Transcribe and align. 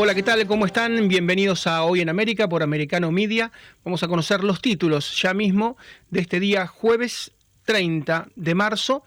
Hola, 0.00 0.14
¿qué 0.14 0.22
tal? 0.22 0.46
¿Cómo 0.46 0.64
están? 0.64 1.08
Bienvenidos 1.08 1.66
a 1.66 1.82
Hoy 1.82 2.00
en 2.00 2.08
América 2.08 2.48
por 2.48 2.62
Americano 2.62 3.10
Media. 3.10 3.50
Vamos 3.84 4.00
a 4.04 4.06
conocer 4.06 4.44
los 4.44 4.62
títulos 4.62 5.20
ya 5.20 5.34
mismo 5.34 5.76
de 6.10 6.20
este 6.20 6.38
día 6.38 6.68
jueves 6.68 7.32
30 7.64 8.28
de 8.36 8.54
marzo 8.54 9.02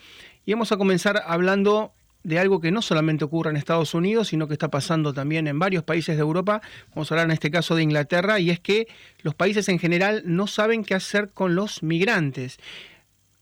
y 0.46 0.52
vamos 0.52 0.74
a 0.74 0.78
comenzar 0.78 1.24
hablando 1.26 1.94
de 2.24 2.40
algo 2.40 2.60
que 2.60 2.72
no 2.72 2.82
solamente 2.82 3.24
ocurre 3.24 3.52
en 3.52 3.56
Estados 3.56 3.94
Unidos, 3.94 4.28
sino 4.28 4.50
que 4.50 4.54
está 4.54 4.68
pasando 4.68 5.14
también 5.14 5.48
en 5.48 5.60
varios 5.60 5.86
países 5.86 6.18
de 6.18 6.22
Europa. 6.24 6.62
Vamos 6.94 7.10
a 7.10 7.16
hablar 7.16 7.28
en 7.28 7.32
este 7.32 7.52
caso 7.52 7.74
de 7.74 7.84
Inglaterra 7.84 8.42
y 8.42 8.50
es 8.50 8.60
que 8.60 8.90
los 9.22 9.34
países 9.34 9.70
en 9.70 9.80
general 9.80 10.24
no 10.26 10.46
saben 10.46 10.84
qué 10.84 10.94
hacer 10.94 11.30
con 11.30 11.56
los 11.56 11.84
migrantes. 11.84 12.60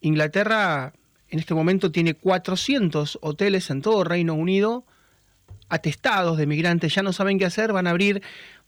Inglaterra 0.01 0.93
en 1.29 1.39
este 1.39 1.55
momento 1.55 1.91
tiene 1.91 2.13
400 2.13 3.17
hoteles 3.23 3.71
en 3.71 3.81
todo 3.81 4.03
Reino 4.03 4.35
Unido 4.35 4.85
atestados 5.69 6.37
de 6.37 6.47
migrantes 6.47 6.93
ya 6.93 7.03
no 7.03 7.13
saben 7.13 7.39
qué 7.39 7.45
hacer, 7.45 7.71
van 7.71 7.87
a 7.87 7.91
abrir 7.91 8.21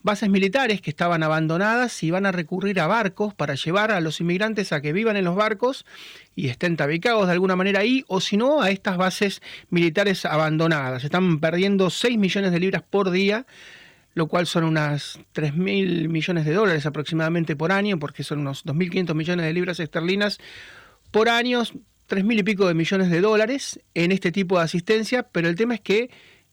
bases 0.04 0.30
militares 0.30 0.82
que 0.82 0.90
estaban 0.90 1.24
abandonadas 1.24 2.02
y 2.04 2.12
van 2.12 2.26
a 2.26 2.32
recurrir 2.32 2.80
a 2.80 2.88
barcos 2.88 3.34
para 3.34 3.56
llevar 3.56 3.92
a 3.92 4.02
los 4.02 4.20
inmigrantes 4.20 4.72
a 4.72 4.82
que 4.82 4.94
vivan 4.94 5.18
en 5.18 5.26
los 5.26 5.36
barcos 5.36 5.86
y 6.36 6.48
estén 6.48 6.78
tabicados 6.78 7.28
de 7.28 7.34
alguna 7.34 7.56
manera 7.56 7.82
ahí, 7.82 8.04
o 8.08 8.20
si 8.20 8.38
no, 8.38 8.62
a 8.62 8.72
estas 8.72 8.98
bases 8.98 9.42
militares 9.70 10.26
abandonadas. 10.26 11.04
Están 11.04 11.40
perdiendo 11.40 11.90
6 11.90 12.18
millones 12.18 12.52
de 12.52 12.60
libras 12.60 12.84
por 12.90 13.12
día, 13.12 13.46
lo 14.14 14.28
cual 14.28 14.48
son 14.48 14.64
unas 14.64 15.20
3 15.34 15.56
mil 15.56 16.10
millones 16.10 16.46
de 16.46 16.54
dólares 16.54 16.86
aproximadamente 16.86 17.56
por 17.56 17.72
año, 17.72 18.00
porque 18.00 18.24
son 18.24 18.40
unos 18.40 18.66
2.500 18.66 19.14
millones 19.14 19.46
de 19.46 19.54
libras 19.54 19.80
esterlinas 19.80 20.40
por 21.12 21.30
año, 21.30 21.64
3 22.08 22.26
mil 22.26 22.40
y 22.40 22.44
pico 22.44 22.68
de 22.68 22.74
millones 22.74 23.10
de 23.10 23.22
dólares 23.22 23.80
en 23.94 24.12
este 24.12 24.32
tipo 24.32 24.58
de 24.58 24.64
asistencia, 24.64 25.24
pero 25.24 25.48
el 25.48 25.56
tema 25.56 25.76
es 25.76 25.82
que 25.82 26.10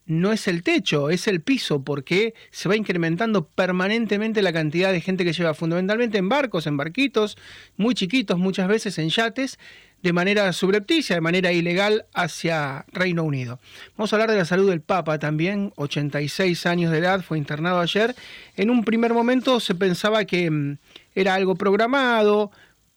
no 0.08 0.32
es 0.32 0.48
el 0.48 0.62
techo, 0.62 1.10
es 1.10 1.28
el 1.28 1.42
piso, 1.42 1.84
porque 1.84 2.34
se 2.50 2.68
va 2.68 2.76
incrementando 2.76 3.46
permanentemente 3.46 4.40
la 4.40 4.54
cantidad 4.54 4.90
de 4.90 5.02
gente 5.02 5.22
que 5.22 5.34
lleva 5.34 5.52
fundamentalmente 5.52 6.16
en 6.16 6.30
barcos, 6.30 6.66
en 6.66 6.78
barquitos, 6.78 7.36
muy 7.76 7.94
chiquitos, 7.94 8.38
muchas 8.38 8.68
veces 8.68 8.98
en 8.98 9.10
yates, 9.10 9.58
de 10.02 10.12
manera 10.14 10.50
subrepticia, 10.54 11.14
de 11.14 11.20
manera 11.20 11.52
ilegal 11.52 12.06
hacia 12.14 12.86
Reino 12.90 13.22
Unido. 13.22 13.60
Vamos 13.98 14.10
a 14.12 14.16
hablar 14.16 14.30
de 14.30 14.38
la 14.38 14.44
salud 14.46 14.70
del 14.70 14.80
Papa 14.80 15.18
también, 15.18 15.72
86 15.76 16.64
años 16.64 16.90
de 16.90 16.98
edad, 16.98 17.20
fue 17.20 17.36
internado 17.36 17.80
ayer. 17.80 18.14
En 18.56 18.70
un 18.70 18.84
primer 18.84 19.12
momento 19.12 19.60
se 19.60 19.74
pensaba 19.74 20.24
que 20.24 20.50
mm, 20.50 20.78
era 21.14 21.34
algo 21.34 21.54
programado, 21.54 22.50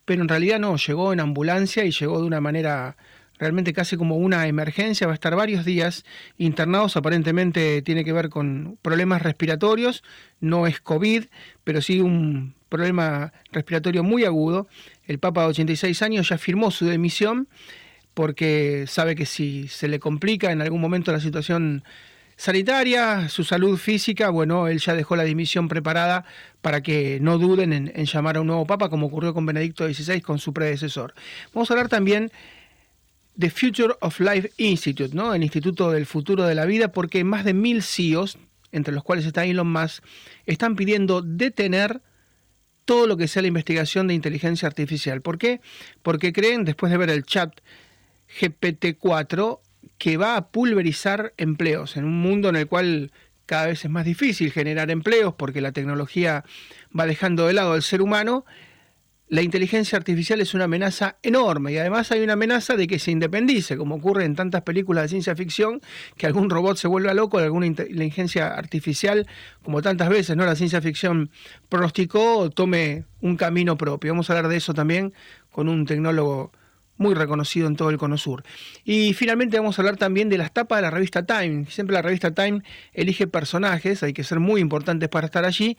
pero 0.06 0.22
en 0.22 0.30
realidad 0.30 0.60
no, 0.60 0.78
llegó 0.78 1.12
en 1.12 1.20
ambulancia 1.20 1.84
y 1.84 1.92
llegó 1.92 2.22
de 2.22 2.26
una 2.26 2.40
manera 2.40 2.96
realmente 3.42 3.74
casi 3.74 3.98
como 3.98 4.18
una 4.18 4.46
emergencia, 4.46 5.08
va 5.08 5.14
a 5.14 5.16
estar 5.16 5.36
varios 5.36 5.66
días 5.66 6.06
internados, 6.38 6.96
aparentemente 6.96 7.82
tiene 7.82 8.06
que 8.06 8.14
ver 8.14 8.30
con 8.30 8.78
problemas 8.84 9.24
respiratorios, 9.24 10.04
no 10.40 10.68
es 10.68 10.80
COVID, 10.80 11.26
pero 11.64 11.82
sí 11.82 12.02
un 12.02 12.54
problema 12.70 13.34
respiratorio 13.52 14.04
muy 14.04 14.26
agudo. 14.26 14.68
El 15.08 15.18
Papa 15.18 15.42
de 15.42 15.48
86 15.48 16.04
años 16.04 16.30
ya 16.30 16.38
firmó 16.38 16.70
su 16.70 16.86
demisión 16.86 17.48
porque 18.14 18.86
sabe 18.88 19.16
que 19.16 19.26
si 19.26 19.68
se 19.68 19.88
le 19.88 20.00
complica 20.00 20.52
en 20.52 20.62
algún 20.62 20.80
momento 20.80 21.12
la 21.12 21.20
situación 21.20 21.84
sanitaria, 22.36 23.28
su 23.28 23.44
salud 23.44 23.76
física, 23.76 24.30
bueno, 24.30 24.68
él 24.68 24.78
ya 24.78 24.94
dejó 24.94 25.16
la 25.16 25.24
dimisión 25.24 25.68
preparada 25.68 26.26
para 26.62 26.82
que 26.82 27.18
no 27.22 27.40
duden 27.40 27.74
en, 27.74 27.92
en 27.96 28.06
llamar 28.06 28.38
a 28.38 28.42
un 28.42 28.48
nuevo 28.48 28.68
papa, 28.68 28.90
como 28.90 29.08
ocurrió 29.08 29.34
con 29.34 29.48
Benedicto 29.48 29.92
XVI, 29.92 30.22
con 30.22 30.38
su 30.38 30.54
predecesor. 30.54 31.16
Vamos 31.56 31.72
a 31.72 31.74
hablar 31.74 31.90
también 31.90 32.32
The 33.42 33.50
Future 33.50 33.96
of 34.02 34.20
Life 34.20 34.52
Institute, 34.58 35.16
¿no? 35.16 35.34
el 35.34 35.42
Instituto 35.42 35.92
del 35.92 36.06
Futuro 36.06 36.44
de 36.46 36.54
la 36.54 36.66
Vida, 36.66 36.92
porque 36.92 37.24
más 37.24 37.44
de 37.44 37.56
mil 37.56 37.82
CEOs, 37.82 38.38
entre 38.72 38.94
los 38.94 39.04
cuales 39.04 39.26
está 39.26 39.46
Elon 39.46 39.72
Musk, 39.72 40.04
están 40.46 40.76
pidiendo 40.76 41.24
detener 41.24 42.02
todo 42.86 43.08
lo 43.08 43.18
que 43.18 43.28
sea 43.28 43.42
la 43.42 43.48
investigación 43.48 44.08
de 44.08 44.14
inteligencia 44.14 44.68
artificial. 44.68 45.22
¿Por 45.22 45.40
qué? 45.40 45.60
Porque 46.04 46.32
creen, 46.32 46.66
después 46.66 46.92
de 46.92 46.98
ver 46.98 47.10
el 47.10 47.24
chat 47.24 47.60
GPT-4, 48.40 49.60
que 49.98 50.18
va 50.18 50.38
a 50.38 50.50
pulverizar 50.50 51.34
empleos 51.38 51.98
en 51.98 52.06
un 52.06 52.22
mundo 52.22 52.50
en 52.50 52.56
el 52.56 52.68
cual 52.68 53.12
cada 53.48 53.66
vez 53.66 53.84
es 53.84 53.92
más 53.92 54.06
difícil 54.06 54.52
generar 54.52 54.92
empleos 54.92 55.34
porque 55.34 55.62
la 55.62 55.72
tecnología 55.72 56.46
va 56.98 57.08
dejando 57.08 57.48
de 57.48 57.54
lado 57.54 57.74
al 57.74 57.82
ser 57.82 58.02
humano 58.02 58.46
la 59.32 59.42
inteligencia 59.42 59.98
artificial 59.98 60.42
es 60.42 60.54
una 60.54 60.66
amenaza 60.66 61.16
enorme 61.24 61.72
y 61.72 61.78
además 61.78 62.12
hay 62.12 62.20
una 62.22 62.34
amenaza 62.34 62.76
de 62.76 62.86
que 62.86 63.00
se 63.00 63.12
independice, 63.12 63.78
como 63.78 63.96
ocurre 63.96 64.26
en 64.26 64.36
tantas 64.36 64.64
películas 64.64 65.04
de 65.04 65.08
ciencia 65.08 65.38
ficción, 65.38 65.80
que 66.18 66.28
algún 66.28 66.50
robot 66.50 66.76
se 66.76 66.90
vuelva 66.90 67.14
loco, 67.14 67.38
alguna 67.38 67.66
inteligencia 67.66 68.50
artificial, 68.50 69.26
como 69.64 69.82
tantas 69.82 70.10
veces, 70.10 70.36
¿no? 70.36 70.46
La 70.46 70.58
ciencia 70.58 70.82
ficción 70.82 71.32
pronosticó, 71.70 72.50
tome 72.50 73.06
un 73.22 73.38
camino 73.38 73.78
propio. 73.78 74.12
Vamos 74.12 74.30
a 74.30 74.34
hablar 74.34 74.52
de 74.52 74.58
eso 74.58 74.74
también 74.74 75.14
con 75.50 75.70
un 75.70 75.86
tecnólogo 75.86 76.52
muy 77.02 77.16
reconocido 77.16 77.68
en 77.68 77.76
todo 77.76 77.90
el 77.90 77.98
Cono 77.98 78.18
Sur. 78.18 78.44
Y 78.86 79.14
finalmente 79.14 79.58
vamos 79.58 79.78
a 79.78 79.82
hablar 79.82 79.98
también 79.98 80.30
de 80.30 80.38
las 80.38 80.54
tapas 80.54 80.78
de 80.78 80.82
la 80.84 80.92
revista 80.92 81.26
Time. 81.26 81.66
Siempre 81.70 81.94
la 81.94 82.02
revista 82.02 82.32
Time 82.34 82.62
elige 82.94 83.28
personajes, 83.28 84.04
hay 84.04 84.14
que 84.14 84.24
ser 84.24 84.40
muy 84.40 84.62
importantes 84.62 85.10
para 85.10 85.26
estar 85.26 85.44
allí. 85.44 85.78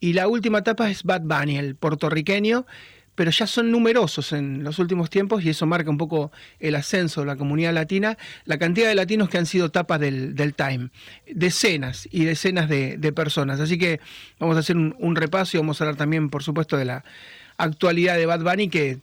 Y 0.00 0.14
la 0.14 0.26
última 0.26 0.58
etapa 0.58 0.90
es 0.90 1.04
Bad 1.04 1.22
Bunny, 1.22 1.58
el 1.58 1.76
puertorriqueño, 1.76 2.66
pero 3.14 3.30
ya 3.30 3.46
son 3.46 3.70
numerosos 3.70 4.32
en 4.32 4.64
los 4.64 4.78
últimos 4.78 5.10
tiempos 5.10 5.44
y 5.44 5.50
eso 5.50 5.66
marca 5.66 5.90
un 5.90 5.98
poco 5.98 6.32
el 6.58 6.74
ascenso 6.74 7.20
de 7.20 7.26
la 7.26 7.36
comunidad 7.36 7.72
latina, 7.72 8.18
la 8.44 8.58
cantidad 8.58 8.88
de 8.88 8.94
latinos 8.94 9.28
que 9.28 9.38
han 9.38 9.46
sido 9.46 9.70
tapas 9.70 10.00
del, 10.00 10.34
Time, 10.54 10.90
decenas 11.26 12.08
y 12.10 12.24
decenas 12.24 12.68
de, 12.68 13.12
personas. 13.14 13.60
Así 13.60 13.78
que 13.78 14.00
vamos 14.38 14.56
a 14.56 14.60
hacer 14.60 14.76
un, 14.76 15.16
repaso 15.16 15.56
y 15.56 15.60
vamos 15.60 15.80
a 15.80 15.84
hablar 15.84 15.96
también, 15.96 16.30
por 16.30 16.42
supuesto, 16.42 16.76
de 16.76 16.84
la 16.84 17.04
actualidad 17.56 18.16
de 18.16 18.26
Bad 18.26 18.42
Bunny 18.42 18.68
que 18.68 18.98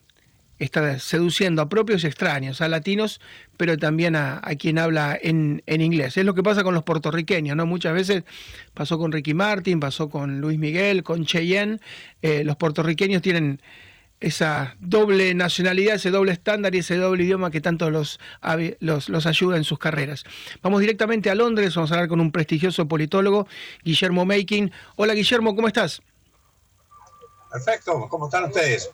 está 0.60 1.00
seduciendo 1.00 1.62
a 1.62 1.70
propios 1.70 2.04
y 2.04 2.08
extraños, 2.08 2.62
a 2.62 2.68
latinos, 2.68 3.20
pero 3.58 3.78
también 3.78 4.16
a, 4.16 4.42
quien 4.60 4.78
habla 4.78 5.18
en, 5.20 5.64
inglés. 5.66 6.18
Es 6.18 6.26
lo 6.26 6.36
que 6.36 6.44
pasa 6.44 6.64
con 6.64 6.74
los 6.74 6.84
puertorriqueños, 6.84 7.56
¿no? 7.56 7.66
Muchas 7.66 7.94
veces 7.94 8.24
pasó 8.74 9.00
con 9.00 9.12
Ricky 9.12 9.34
Martin, 9.34 9.80
pasó 9.80 10.10
con 10.10 10.40
Luis 10.40 10.60
Miguel, 10.60 11.04
con 11.04 11.26
Cheyenne. 11.26 11.80
Eh, 12.22 12.44
los 12.44 12.58
puertorriqueños 12.58 13.22
tienen 13.22 13.60
esa 14.22 14.78
doble 14.80 15.34
nacionalidad, 15.34 15.96
ese 15.96 16.12
doble 16.12 16.32
estándar 16.32 16.74
y 16.76 16.78
ese 16.78 16.96
doble 16.96 17.24
idioma 17.24 17.50
que 17.50 17.59
tanto 17.59 17.90
los, 17.90 18.20
los, 18.80 19.26
ayuda 19.26 19.58
en 19.58 19.64
sus 19.64 19.80
carreras. 19.80 20.24
Vamos 20.62 20.80
directamente 20.80 21.30
a 21.32 21.36
Londres, 21.36 21.76
vamos 21.76 21.92
a 21.92 21.96
hablar 21.96 22.08
con 22.08 22.22
un 22.22 22.31
prestigioso 22.31 22.88
politólogo, 22.88 23.48
Guillermo 23.84 24.24
Making. 24.26 24.72
Hola 24.96 25.16
Guillermo, 25.16 25.56
¿cómo 25.56 25.68
estás? 25.68 26.02
Perfecto, 27.52 28.08
¿cómo 28.10 28.28
están 28.28 28.46
ustedes? 28.46 28.92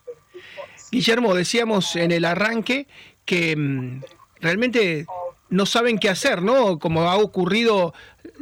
Guillermo, 0.90 1.34
decíamos 1.34 1.94
en 1.94 2.10
el 2.10 2.24
arranque 2.24 2.88
que 3.26 3.54
mm, 3.54 4.00
realmente 4.40 5.06
no 5.50 5.66
saben 5.66 5.98
qué 5.98 6.08
hacer, 6.08 6.42
¿no? 6.42 6.78
Como 6.78 7.02
ha 7.02 7.16
ocurrido, 7.16 7.94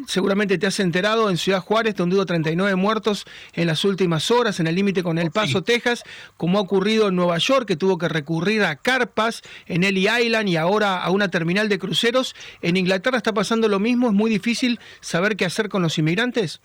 seguramente 0.07 0.59
te 0.59 0.67
has 0.67 0.81
enterado, 0.81 1.31
en 1.31 1.37
Ciudad 1.37 1.61
Juárez, 1.61 1.95
donde 1.95 2.17
hubo 2.17 2.27
39 2.27 2.75
muertos 2.77 3.25
en 3.53 3.67
las 3.67 3.85
últimas 3.85 4.31
horas, 4.31 4.61
en 4.61 4.67
el 4.67 4.75
límite 4.75 5.03
con 5.03 5.19
El 5.19 5.31
Paso, 5.31 5.63
Texas, 5.63 6.03
como 6.37 6.59
ha 6.59 6.63
ocurrido 6.63 7.09
en 7.09 7.17
Nueva 7.17 7.39
York, 7.39 7.67
que 7.67 7.77
tuvo 7.77 7.99
que 7.99 8.09
recurrir 8.09 8.65
a 8.65 8.77
carpas 8.77 9.43
en 9.67 9.85
Ellie 9.85 10.11
Island 10.21 10.49
y 10.49 10.57
ahora 10.57 11.03
a 11.03 11.11
una 11.11 11.31
terminal 11.31 11.69
de 11.69 11.79
cruceros. 11.79 12.35
¿En 12.61 12.77
Inglaterra 12.77 13.19
está 13.19 13.33
pasando 13.33 13.69
lo 13.69 13.79
mismo? 13.79 14.09
¿Es 14.09 14.15
muy 14.15 14.31
difícil 14.31 14.81
saber 15.01 15.37
qué 15.37 15.45
hacer 15.45 15.69
con 15.69 15.83
los 15.83 15.99
inmigrantes? 15.99 16.61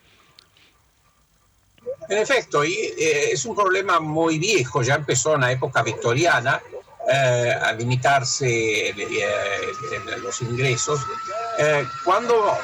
En 2.10 2.18
efecto, 2.18 2.66
y, 2.66 2.74
eh, 2.74 3.32
es 3.32 3.46
un 3.46 3.56
problema 3.56 4.00
muy 4.00 4.38
viejo, 4.38 4.82
ya 4.82 4.96
empezó 4.96 5.36
en 5.36 5.42
la 5.42 5.52
época 5.52 5.82
victoriana, 5.82 6.62
eh, 7.14 7.52
a 7.62 7.74
limitarse 7.74 8.90
eh, 8.90 8.96
los 10.22 10.42
ingresos. 10.42 11.02
Eh, 11.58 11.86
cuando 12.06 12.58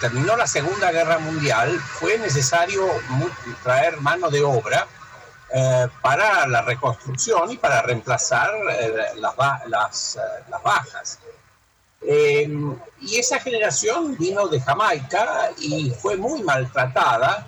terminó 0.00 0.34
la 0.34 0.46
Segunda 0.46 0.90
Guerra 0.90 1.18
Mundial 1.18 1.78
fue 1.78 2.16
necesario 2.18 2.88
traer 3.62 4.00
mano 4.00 4.30
de 4.30 4.42
obra 4.42 4.86
para 6.00 6.46
la 6.46 6.62
reconstrucción 6.62 7.50
y 7.50 7.58
para 7.58 7.82
reemplazar 7.82 8.50
las, 9.16 9.36
las, 9.68 10.18
las, 10.48 10.62
bajas. 10.62 11.18
y 12.02 13.16
esa 13.16 13.38
generación 13.40 14.16
vino 14.16 14.48
de 14.48 14.60
Jamaica 14.60 15.50
y 15.58 15.90
fue 15.90 16.16
muy 16.16 16.42
maltratada 16.42 17.46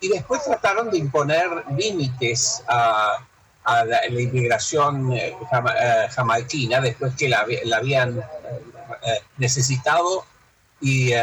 y 0.00 0.08
después 0.08 0.44
trataron 0.44 0.90
de 0.90 0.98
imponer 0.98 1.64
límites 1.76 2.62
a, 2.68 3.18
a 3.64 3.84
la, 3.84 4.06
inmigración 4.06 5.12
eh, 5.12 5.36
eh, 5.52 6.08
jamaiquina 6.10 6.80
después 6.80 7.14
que 7.16 7.28
la, 7.28 7.46
habían 7.76 8.18
eh, 8.18 9.20
necesitado 9.38 10.24
y, 10.80 11.14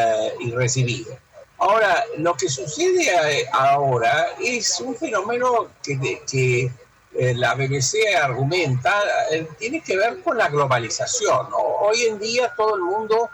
recibido. 0.54 1.18
Ahora, 1.58 2.06
lo 2.18 2.34
que 2.36 2.48
sucede 2.48 3.46
ahora 3.52 4.28
es 4.42 4.80
un 4.80 4.96
fenómeno 4.96 5.68
que, 5.84 6.22
que 6.26 6.72
la 7.36 7.56
BBC 7.56 8.16
argumenta, 8.24 8.94
tiene 9.58 9.82
que 9.82 9.98
ver 9.98 10.22
con 10.22 10.38
la 10.38 10.48
globalización. 10.48 11.48
Hoy 11.82 12.04
en 12.04 12.20
día 12.20 12.54
todo 12.56 12.76
el 12.78 12.84
mundo 12.84 13.30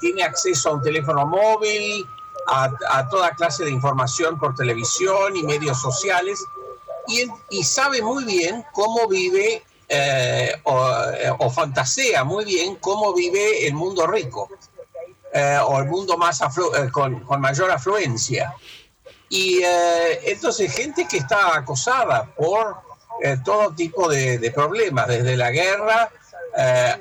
tiene 0.00 0.24
acceso 0.24 0.70
a 0.70 0.72
un 0.72 0.82
teléfono 0.82 1.24
móvil, 1.26 2.04
a, 2.48 2.72
a 2.90 3.08
toda 3.08 3.30
clase 3.36 3.64
de 3.64 3.70
información 3.70 4.36
por 4.40 4.56
televisión 4.56 5.36
y 5.36 5.44
medios 5.44 5.80
sociales 5.80 6.42
y, 7.08 7.62
sabe 7.62 8.02
muy 8.02 8.24
bien 8.24 8.64
cómo 8.72 9.08
vive 9.08 9.62
eh, 9.88 10.52
eh, 10.52 11.30
o, 11.38 11.50
fantasea 11.50 12.22
muy 12.24 12.44
bien 12.44 12.76
cómo 12.76 13.14
vive 13.14 13.66
el 13.66 13.72
mundo 13.72 14.06
rico 14.06 14.50
eh, 15.32 15.58
o 15.66 15.78
el 15.78 15.86
mundo 15.86 16.18
más 16.18 16.40
con, 16.92 17.24
mayor 17.40 17.70
afluencia. 17.70 18.54
Y 19.30 19.60
entonces 20.24 20.72
gente 20.74 21.06
que 21.06 21.18
está 21.18 21.54
acosada 21.54 22.24
por 22.34 22.76
todo 23.44 23.74
tipo 23.74 24.08
de, 24.08 24.50
problemas, 24.54 25.06
desde 25.06 25.36
la 25.36 25.50
guerra 25.50 26.10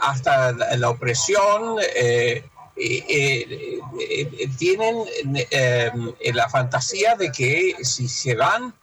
hasta 0.01 0.51
la 0.51 0.89
opresión, 0.89 1.77
tienen 4.57 5.06
la 6.33 6.50
fantasía 6.50 7.15
de 7.15 7.31
que 7.31 7.75
si 7.81 8.09
se 8.09 8.36
van 8.36 8.74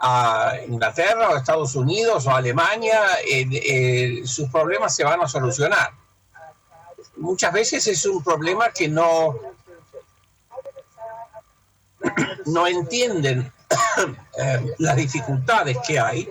a 0.00 0.54
Inglaterra 0.68 1.30
o 1.30 1.36
Estados 1.36 1.74
Unidos 1.74 2.26
o 2.26 2.30
Alemania, 2.30 3.02
sus 4.24 4.48
problemas 4.50 4.94
se 4.94 5.04
van 5.04 5.20
a 5.20 5.28
solucionar. 5.28 5.92
Muchas 7.16 7.52
veces 7.52 7.86
es 7.86 8.04
un 8.04 8.22
problema 8.22 8.70
que 8.70 8.88
no, 8.88 9.36
no 12.46 12.66
entienden 12.66 13.52
eh, 14.38 14.74
las 14.78 14.96
dificultades 14.96 15.78
que 15.86 15.98
hay 15.98 16.28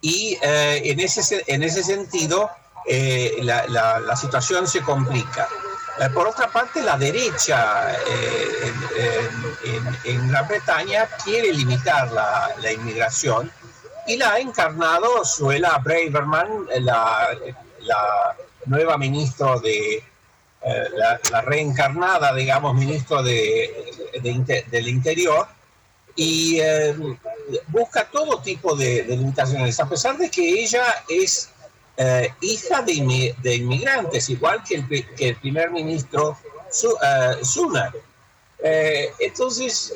y 0.00 0.38
eh, 0.40 0.82
en, 0.84 1.00
ese, 1.00 1.42
en 1.46 1.62
ese 1.62 1.82
sentido 1.82 2.50
eh, 2.86 3.38
la, 3.42 3.66
la 3.66 4.16
situación 4.16 4.68
se 4.68 4.80
complica. 4.82 5.48
Eh, 5.98 6.10
por 6.10 6.28
otra 6.28 6.50
parte, 6.50 6.82
la 6.82 6.98
derecha 6.98 7.90
eh, 7.94 9.30
en, 10.04 10.28
Gran 10.28 10.46
Bretaña 10.46 11.08
quiere 11.24 11.52
limitar 11.52 12.12
la, 12.12 12.72
inmigración 12.72 13.50
y 14.06 14.16
la 14.16 14.34
ha 14.34 14.38
encarnado 14.38 15.24
Suela 15.24 15.78
Braverman, 15.78 16.66
la, 16.80 17.28
nueva 18.66 18.98
ministra 18.98 19.58
de, 19.60 19.96
eh, 19.96 20.84
la, 20.94 21.40
reencarnada, 21.40 22.34
digamos, 22.34 22.74
ministro 22.74 23.22
de, 23.22 24.12
del 24.70 24.88
Interior, 24.88 25.48
y 26.14 26.60
busca 27.68 28.04
todo 28.04 28.40
tipo 28.40 28.74
de, 28.74 29.02
de 29.04 29.16
limitaciones, 29.16 29.78
a 29.80 29.88
pesar 29.88 30.16
de 30.18 30.30
que 30.30 30.62
ella 30.62 30.84
es 31.08 31.50
eh, 31.98 32.30
hija 32.42 32.82
de, 32.82 32.92
inmigrantes, 33.54 34.28
igual 34.28 34.62
que 34.62 34.84
el, 35.18 35.36
primer 35.36 35.70
ministro 35.70 36.36
Sunak. 37.42 37.94
Eh, 37.94 38.00
eh, 38.58 39.12
entonces, 39.20 39.94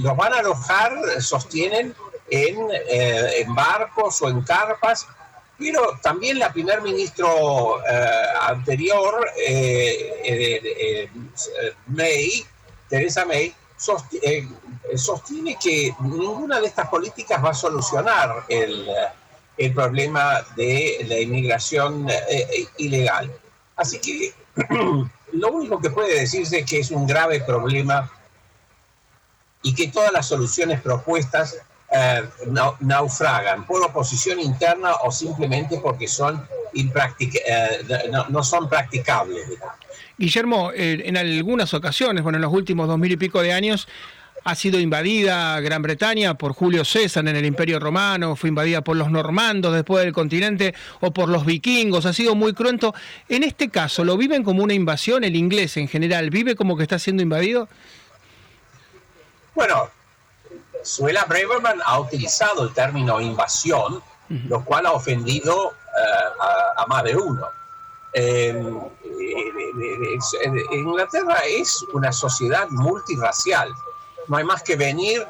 los 0.00 0.16
van 0.16 0.34
a 0.34 0.38
alojar, 0.38 0.92
sostienen, 1.20 1.94
en, 2.30 3.54
barcos 3.54 4.22
o 4.22 4.28
en 4.28 4.42
carpas, 4.42 5.06
pero 5.58 5.98
también 6.02 6.38
la 6.38 6.52
primer 6.52 6.82
ministro 6.82 7.82
anterior, 8.42 9.28
May, 11.86 12.46
Teresa 12.88 13.24
May, 13.24 13.52
sostiene 13.76 15.56
que 15.60 15.92
ninguna 16.00 16.60
de 16.60 16.66
estas 16.68 16.88
políticas 16.88 17.44
va 17.44 17.50
a 17.50 17.54
solucionar 17.54 18.44
el, 18.48 18.88
el 19.58 19.74
problema 19.74 20.44
de 20.56 21.04
la 21.08 21.18
inmigración 21.18 22.08
eh, 22.08 22.14
eh, 22.30 22.66
ilegal. 22.78 23.30
Así 23.76 23.98
que 23.98 24.32
lo 25.32 25.48
único 25.52 25.80
que 25.80 25.90
puede 25.90 26.20
decirse 26.20 26.60
es 26.60 26.66
que 26.66 26.78
es 26.80 26.90
un 26.90 27.06
grave 27.06 27.40
problema 27.40 28.10
y 29.62 29.74
que 29.74 29.88
todas 29.88 30.12
las 30.12 30.26
soluciones 30.26 30.80
propuestas 30.80 31.58
eh, 31.90 32.22
naufragan 32.80 33.66
por 33.66 33.84
oposición 33.84 34.38
interna 34.38 34.94
o 35.02 35.10
simplemente 35.10 35.78
porque 35.78 36.06
son 36.06 36.46
no, 38.28 38.44
son 38.44 38.68
practicables. 38.68 39.48
Guillermo, 40.18 40.70
en 40.74 41.16
algunas 41.16 41.72
ocasiones, 41.72 42.22
bueno, 42.22 42.36
en 42.36 42.42
los 42.42 42.52
últimos 42.52 42.86
dos 42.86 42.98
mil 42.98 43.10
y 43.10 43.16
pico 43.16 43.40
de 43.40 43.54
años, 43.54 43.88
ha 44.48 44.54
sido 44.54 44.80
invadida 44.80 45.60
Gran 45.60 45.82
Bretaña 45.82 46.32
por 46.32 46.54
Julio 46.54 46.82
César 46.82 47.28
en 47.28 47.36
el 47.36 47.44
Imperio 47.44 47.78
Romano, 47.78 48.34
fue 48.34 48.48
invadida 48.48 48.80
por 48.80 48.96
los 48.96 49.10
normandos 49.10 49.74
después 49.74 50.02
del 50.02 50.14
continente 50.14 50.74
o 51.00 51.10
por 51.10 51.28
los 51.28 51.44
vikingos, 51.44 52.06
ha 52.06 52.14
sido 52.14 52.34
muy 52.34 52.54
cruento. 52.54 52.94
En 53.28 53.42
este 53.42 53.68
caso, 53.68 54.04
¿lo 54.04 54.16
viven 54.16 54.42
como 54.42 54.64
una 54.64 54.72
invasión? 54.72 55.22
¿El 55.22 55.36
inglés 55.36 55.76
en 55.76 55.86
general 55.86 56.30
vive 56.30 56.56
como 56.56 56.78
que 56.78 56.82
está 56.82 56.98
siendo 56.98 57.22
invadido? 57.22 57.68
Bueno, 59.54 59.90
Suela 60.82 61.26
Braverman 61.26 61.80
ha 61.84 62.00
utilizado 62.00 62.64
el 62.64 62.72
término 62.72 63.20
invasión, 63.20 64.02
lo 64.48 64.64
cual 64.64 64.86
ha 64.86 64.92
ofendido 64.92 65.72
eh, 65.72 66.78
a, 66.78 66.86
más 66.86 67.04
de 67.04 67.16
uno. 67.16 67.46
Eh, 68.14 68.58
eh, 69.20 70.64
Inglaterra 70.72 71.36
es 71.46 71.84
una 71.92 72.12
sociedad 72.12 72.66
multirracial 72.70 73.74
no 74.28 74.36
hay 74.36 74.44
más 74.44 74.62
que 74.62 74.76
venir, 74.76 75.26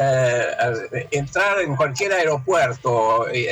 eh, 0.00 1.08
entrar 1.10 1.58
en 1.60 1.74
cualquier 1.74 2.12
aeropuerto 2.12 3.26
y, 3.34 3.50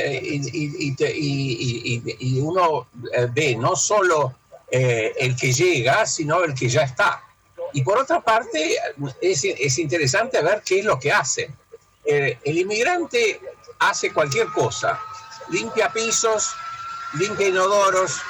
uno 2.39 2.87
eh, 3.11 3.27
ve 3.29 3.57
no 3.57 3.75
solo 3.75 4.33
eh, 4.71 5.13
el 5.19 5.35
que 5.35 5.51
llega, 5.51 6.05
sino 6.05 6.45
el 6.45 6.53
que 6.53 6.69
ya 6.69 6.83
está. 6.83 7.21
Y 7.73 7.81
por 7.81 7.97
otra 7.97 8.21
parte, 8.21 8.77
es, 9.19 9.77
interesante 9.77 10.41
ver 10.41 10.61
qué 10.65 10.79
es 10.79 10.85
lo 10.85 10.97
que 10.97 11.11
hace. 11.11 11.49
el 12.05 12.57
inmigrante 12.57 13.41
hace 13.79 14.13
cualquier 14.13 14.47
cosa, 14.47 14.97
limpia 15.49 15.91
pisos, 15.91 16.55
limpia 17.15 17.49
inodoros. 17.49 18.21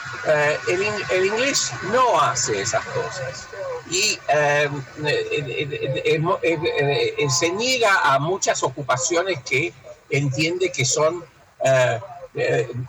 el, 0.67 0.81
el 1.12 1.25
inglés 1.27 1.71
no 1.91 2.19
hace 2.19 2.62
esas 2.62 2.83
cosas 2.86 3.47
y 3.89 4.20
eh, 4.34 4.70
eh, 5.06 6.36
eh, 6.44 7.29
se 7.29 7.51
niega 7.51 8.00
a 8.03 8.20
muchas 8.20 8.62
ocupaciones 8.63 9.39
que 9.44 9.74
entiende 10.10 10.72
que 10.72 10.86
son 10.86 11.24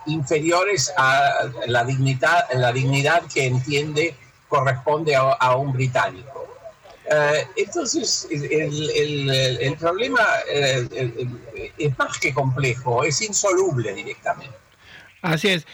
inferiores 0.05 0.93
a 0.95 1.49
la 1.67 1.83
dignidad, 1.83 2.45
la 2.53 2.71
dignidad 2.71 3.23
que 3.33 3.45
entiende 3.47 4.15
corresponde 4.47 5.15
a, 5.15 5.55
un 5.55 5.73
británico. 5.73 6.47
entonces, 7.55 8.27
el 8.29 9.75
problema 9.79 10.21
es 10.47 11.97
más 11.97 12.19
que 12.19 12.33
complejo, 12.33 13.03
es 13.03 13.21
insoluble 13.21 13.93
directamente. 13.93 14.55
Así 15.21 15.49
es. 15.49 15.65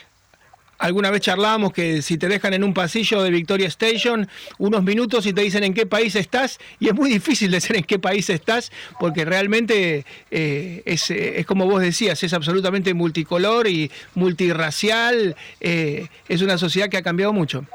Alguna 0.78 1.10
vez 1.10 1.22
charlábamos 1.22 1.72
que 1.72 2.02
si 2.02 2.18
te 2.18 2.28
dejan 2.28 2.54
en 2.54 2.64
un 2.64 2.74
pasillo 2.74 3.24
de 3.24 3.30
Victoria 3.30 3.68
Station 3.68 4.28
unos 4.58 4.84
minutos 4.84 5.26
y 5.26 5.32
te 5.32 5.42
dicen 5.42 5.64
en 5.64 5.74
qué 5.74 5.86
país 5.86 6.16
estás, 6.16 6.60
y 6.80 6.90
es 6.90 6.94
muy 6.94 7.10
difícil 7.10 7.50
decir 7.50 7.78
en 7.78 7.84
qué 7.84 7.98
país 7.98 8.30
estás, 8.30 8.72
porque 9.00 9.24
realmente 9.24 10.06
eh, 10.32 10.84
es, 10.86 11.10
es, 11.12 11.46
como 11.46 11.66
vos 11.66 11.82
decías, 11.82 12.22
es 12.24 12.34
absolutamente 12.34 12.94
multicolor 12.94 13.68
y 13.68 13.90
multirracial, 14.16 15.38
eh, 15.62 16.10
es 16.28 16.42
una 16.42 16.58
sociedad 16.58 16.90
que 16.90 16.98
ha 16.98 17.04
cambiado 17.04 17.32
mucho. 17.32 17.66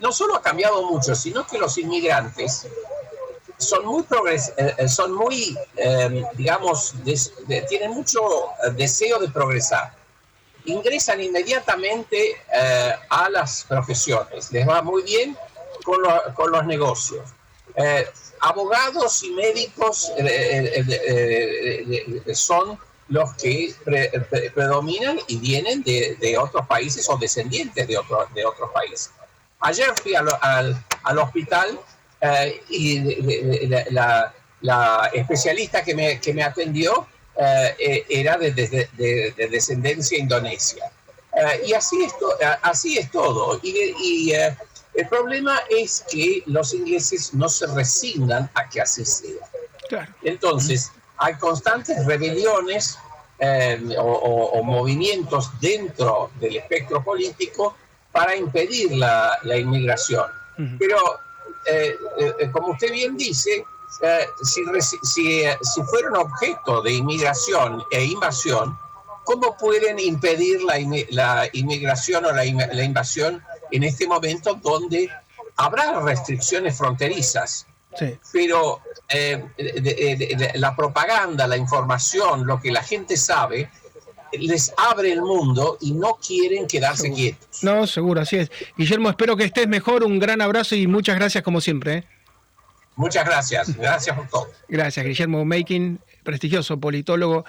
No 0.00 0.12
solo 0.12 0.36
ha 0.36 0.42
cambiado 0.42 0.82
mucho, 0.90 1.14
sino 1.14 1.46
que 1.46 1.58
los 1.58 1.78
inmigrantes 1.78 2.68
son 3.56 3.86
muy, 3.86 4.04
eh, 4.56 4.88
son 4.88 5.14
muy 5.14 5.56
digamos, 6.34 6.94
tienen 7.68 7.90
mucho 7.90 8.20
deseo 8.76 9.18
de 9.18 9.28
progresar 9.28 9.99
ingresan 10.64 11.20
inmediatamente 11.20 12.36
eh, 12.52 12.92
a 13.08 13.30
las 13.30 13.64
profesiones, 13.64 14.52
les 14.52 14.68
va 14.68 14.82
muy 14.82 15.02
bien 15.02 15.36
con, 15.84 16.02
los 16.52 16.66
negocios. 16.66 17.22
abogados 18.40 19.22
y 19.22 19.30
médicos 19.30 20.12
son 22.34 22.78
los 23.08 23.34
que 23.34 23.74
predominan 24.54 25.18
y 25.26 25.36
vienen 25.38 25.82
de, 25.82 26.36
otros 26.38 26.66
países 26.66 27.08
o 27.08 27.16
descendientes 27.16 27.86
de, 27.86 27.98
de 28.34 28.44
otros 28.44 28.70
países. 28.72 29.10
Ayer 29.60 29.92
fui 30.02 30.14
al, 30.14 30.28
al, 31.02 31.18
hospital 31.18 31.78
eh, 32.20 32.62
y 32.70 33.68
la, 33.90 34.32
la, 34.62 35.10
especialista 35.12 35.82
que 35.82 35.94
me, 35.94 36.18
que 36.20 36.32
me 36.32 36.42
atendió 36.42 37.06
eh, 37.36 37.76
eh, 37.78 38.06
era 38.08 38.36
de, 38.36 38.52
de, 38.52 39.48
descendencia 39.50 40.18
indonesia. 40.18 40.90
y 41.64 41.72
así 41.72 42.02
es, 42.02 42.12
así 42.62 42.98
es 42.98 43.10
todo. 43.10 43.60
Y, 43.62 43.72
y 44.02 44.32
el 44.32 45.08
problema 45.08 45.60
es 45.70 46.04
que 46.10 46.42
los 46.46 46.74
ingleses 46.74 47.32
no 47.32 47.48
se 47.48 47.66
resignan 47.68 48.50
a 48.54 48.68
que 48.68 48.80
así 48.80 49.04
sea. 49.04 49.48
Entonces, 50.22 50.92
hay 51.16 51.34
constantes 51.34 52.04
rebeliones 52.06 52.98
eh, 53.38 53.96
o, 53.98 54.62
movimientos 54.62 55.50
dentro 55.60 56.30
del 56.40 56.56
espectro 56.56 57.02
político 57.02 57.76
para 58.12 58.36
impedir 58.36 58.92
la, 58.92 59.38
inmigración. 59.44 60.26
Pero, 60.78 60.98
eh, 61.66 61.96
eh, 62.18 62.50
como 62.52 62.72
usted 62.72 62.92
bien 62.92 63.16
dice, 63.16 63.64
si, 64.42 64.62
si, 65.02 65.44
si, 65.62 65.82
fueran 65.82 66.16
objeto 66.16 66.82
de 66.82 66.92
inmigración 66.92 67.82
e 67.90 68.04
invasión, 68.04 68.78
¿cómo 69.24 69.56
pueden 69.56 69.98
impedir 69.98 70.62
la, 70.62 70.78
la 71.10 71.48
inmigración 71.52 72.24
o 72.24 72.32
la, 72.32 72.44
la 72.44 72.84
invasión 72.84 73.42
en 73.70 73.82
este 73.82 74.06
momento 74.06 74.54
donde 74.54 75.10
habrá 75.56 76.00
restricciones 76.00 76.78
fronterizas? 76.78 77.66
Pero 78.32 78.80
eh, 79.08 80.52
la 80.54 80.76
propaganda, 80.76 81.46
la 81.46 81.56
información, 81.56 82.46
lo 82.46 82.60
que 82.60 82.70
la 82.70 82.82
gente 82.82 83.16
sabe, 83.16 83.68
les 84.32 84.72
abre 84.76 85.12
el 85.12 85.22
mundo 85.22 85.76
y 85.80 85.92
no 85.92 86.18
quieren 86.24 86.66
quedarse 86.66 87.12
quietos. 87.12 87.62
No, 87.62 87.86
seguro, 87.86 88.20
así 88.20 88.36
es. 88.36 88.50
Guillermo, 88.76 89.10
espero 89.10 89.36
que 89.36 89.44
estés 89.44 89.66
mejor. 89.66 90.04
Un 90.04 90.18
gran 90.18 90.40
abrazo 90.40 90.76
y 90.76 90.86
muchas 90.86 91.16
gracias 91.16 91.42
como 91.42 91.60
siempre. 91.60 91.94
¿eh? 91.94 92.04
Muchas 93.00 93.24
gracias. 93.24 93.74
Gracias 93.78 94.14
por 94.14 94.28
todo. 94.28 94.50
Gracias, 94.68 95.06
Guillermo 95.06 95.42
Making, 95.46 95.98
prestigioso 96.22 96.78
politólogo 96.78 97.46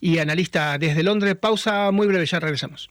y 0.00 0.18
analista 0.18 0.76
desde 0.76 1.04
Londres. 1.04 1.36
Pausa 1.36 1.92
muy 1.92 2.08
breve, 2.08 2.26
ya 2.26 2.40
regresamos. 2.40 2.90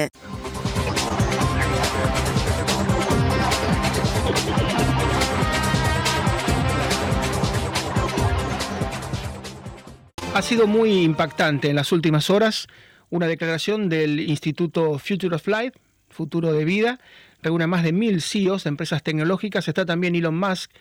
Ha 10.33 10.41
sido 10.41 10.65
muy 10.65 11.03
impactante 11.03 11.69
en 11.69 11.75
las 11.75 11.91
últimas 11.91 12.29
horas 12.29 12.67
una 13.09 13.27
declaración 13.27 13.89
del 13.89 14.21
Instituto 14.21 14.97
Future 14.97 15.35
of 15.35 15.45
Life, 15.45 15.73
Futuro 16.09 16.53
de 16.53 16.63
Vida, 16.63 16.99
reúne 17.43 17.67
más 17.67 17.83
de 17.83 17.91
mil 17.91 18.21
CEOs 18.21 18.63
de 18.63 18.69
empresas 18.69 19.03
tecnológicas, 19.03 19.67
está 19.67 19.85
también 19.85 20.15
Elon 20.15 20.37
Musk 20.37 20.71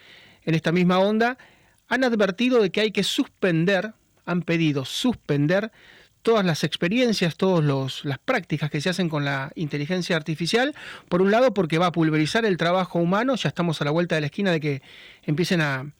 en 0.45 0.55
esta 0.55 0.71
misma 0.71 1.00
onda, 1.00 1.37
han 1.89 2.05
advertido 2.05 2.62
de 2.62 2.71
que 2.71 2.81
hay 2.81 2.93
que 2.93 3.03
suspender, 3.03 3.93
han 4.25 4.43
pedido 4.43 4.85
suspender 4.85 5.73
todas 6.23 6.45
las 6.45 6.65
experiencias, 6.65 7.37
todas 7.37 8.05
las 8.05 8.19
prácticas 8.19 8.71
que 8.71 8.81
se 8.81 8.91
hacen 8.91 9.09
con 9.09 9.25
la 9.25 9.53
inteligencia 9.55 10.17
artificial, 10.17 10.75
por 11.09 11.23
un 11.23 11.31
lado 11.31 11.55
porque 11.55 11.79
va 11.79 11.87
a 11.87 11.93
pulverizar 11.93 12.45
el 12.45 12.57
trabajo 12.57 12.99
humano, 12.99 13.37
ya 13.37 13.49
estamos 13.49 13.81
a 13.81 13.85
la 13.85 13.91
vuelta 13.91 14.15
de 14.15 14.21
la 14.23 14.27
esquina 14.27 14.50
de 14.50 14.61
que 14.61 14.83
empiecen 15.23 15.61
a 15.61 15.93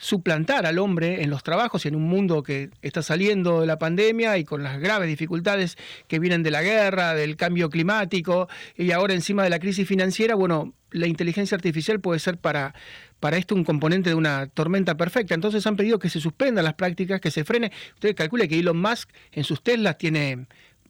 suplantar 0.00 0.64
al 0.64 0.78
hombre 0.78 1.22
en 1.22 1.28
los 1.28 1.42
trabajos 1.42 1.84
y 1.84 1.88
en 1.88 1.94
un 1.94 2.04
mundo 2.04 2.42
que 2.42 2.70
está 2.80 3.02
saliendo 3.02 3.60
de 3.60 3.66
la 3.66 3.78
pandemia 3.78 4.38
y 4.38 4.44
con 4.44 4.62
las 4.62 4.80
graves 4.80 5.08
dificultades 5.08 5.76
que 6.08 6.18
vienen 6.18 6.42
de 6.42 6.50
la 6.50 6.62
guerra, 6.62 7.14
del 7.14 7.36
cambio 7.36 7.68
climático 7.68 8.48
y 8.78 8.92
ahora 8.92 9.12
encima 9.12 9.44
de 9.44 9.50
la 9.50 9.58
crisis 9.58 9.86
financiera, 9.86 10.34
bueno, 10.34 10.72
la 10.90 11.06
inteligencia 11.06 11.54
artificial 11.54 12.00
puede 12.00 12.18
ser 12.18 12.38
para, 12.38 12.74
para 13.20 13.36
esto 13.36 13.54
un 13.54 13.62
componente 13.62 14.08
de 14.08 14.14
una 14.14 14.46
tormenta 14.46 14.96
perfecta. 14.96 15.34
Entonces 15.34 15.66
han 15.66 15.76
pedido 15.76 15.98
que 15.98 16.08
se 16.08 16.18
suspendan 16.18 16.64
las 16.64 16.74
prácticas, 16.74 17.20
que 17.20 17.30
se 17.30 17.44
frene. 17.44 17.70
Usted 17.92 18.16
calcule 18.16 18.48
que 18.48 18.58
Elon 18.58 18.80
Musk 18.80 19.10
en 19.32 19.44
sus 19.44 19.62
Teslas 19.62 19.98
tiene 19.98 20.46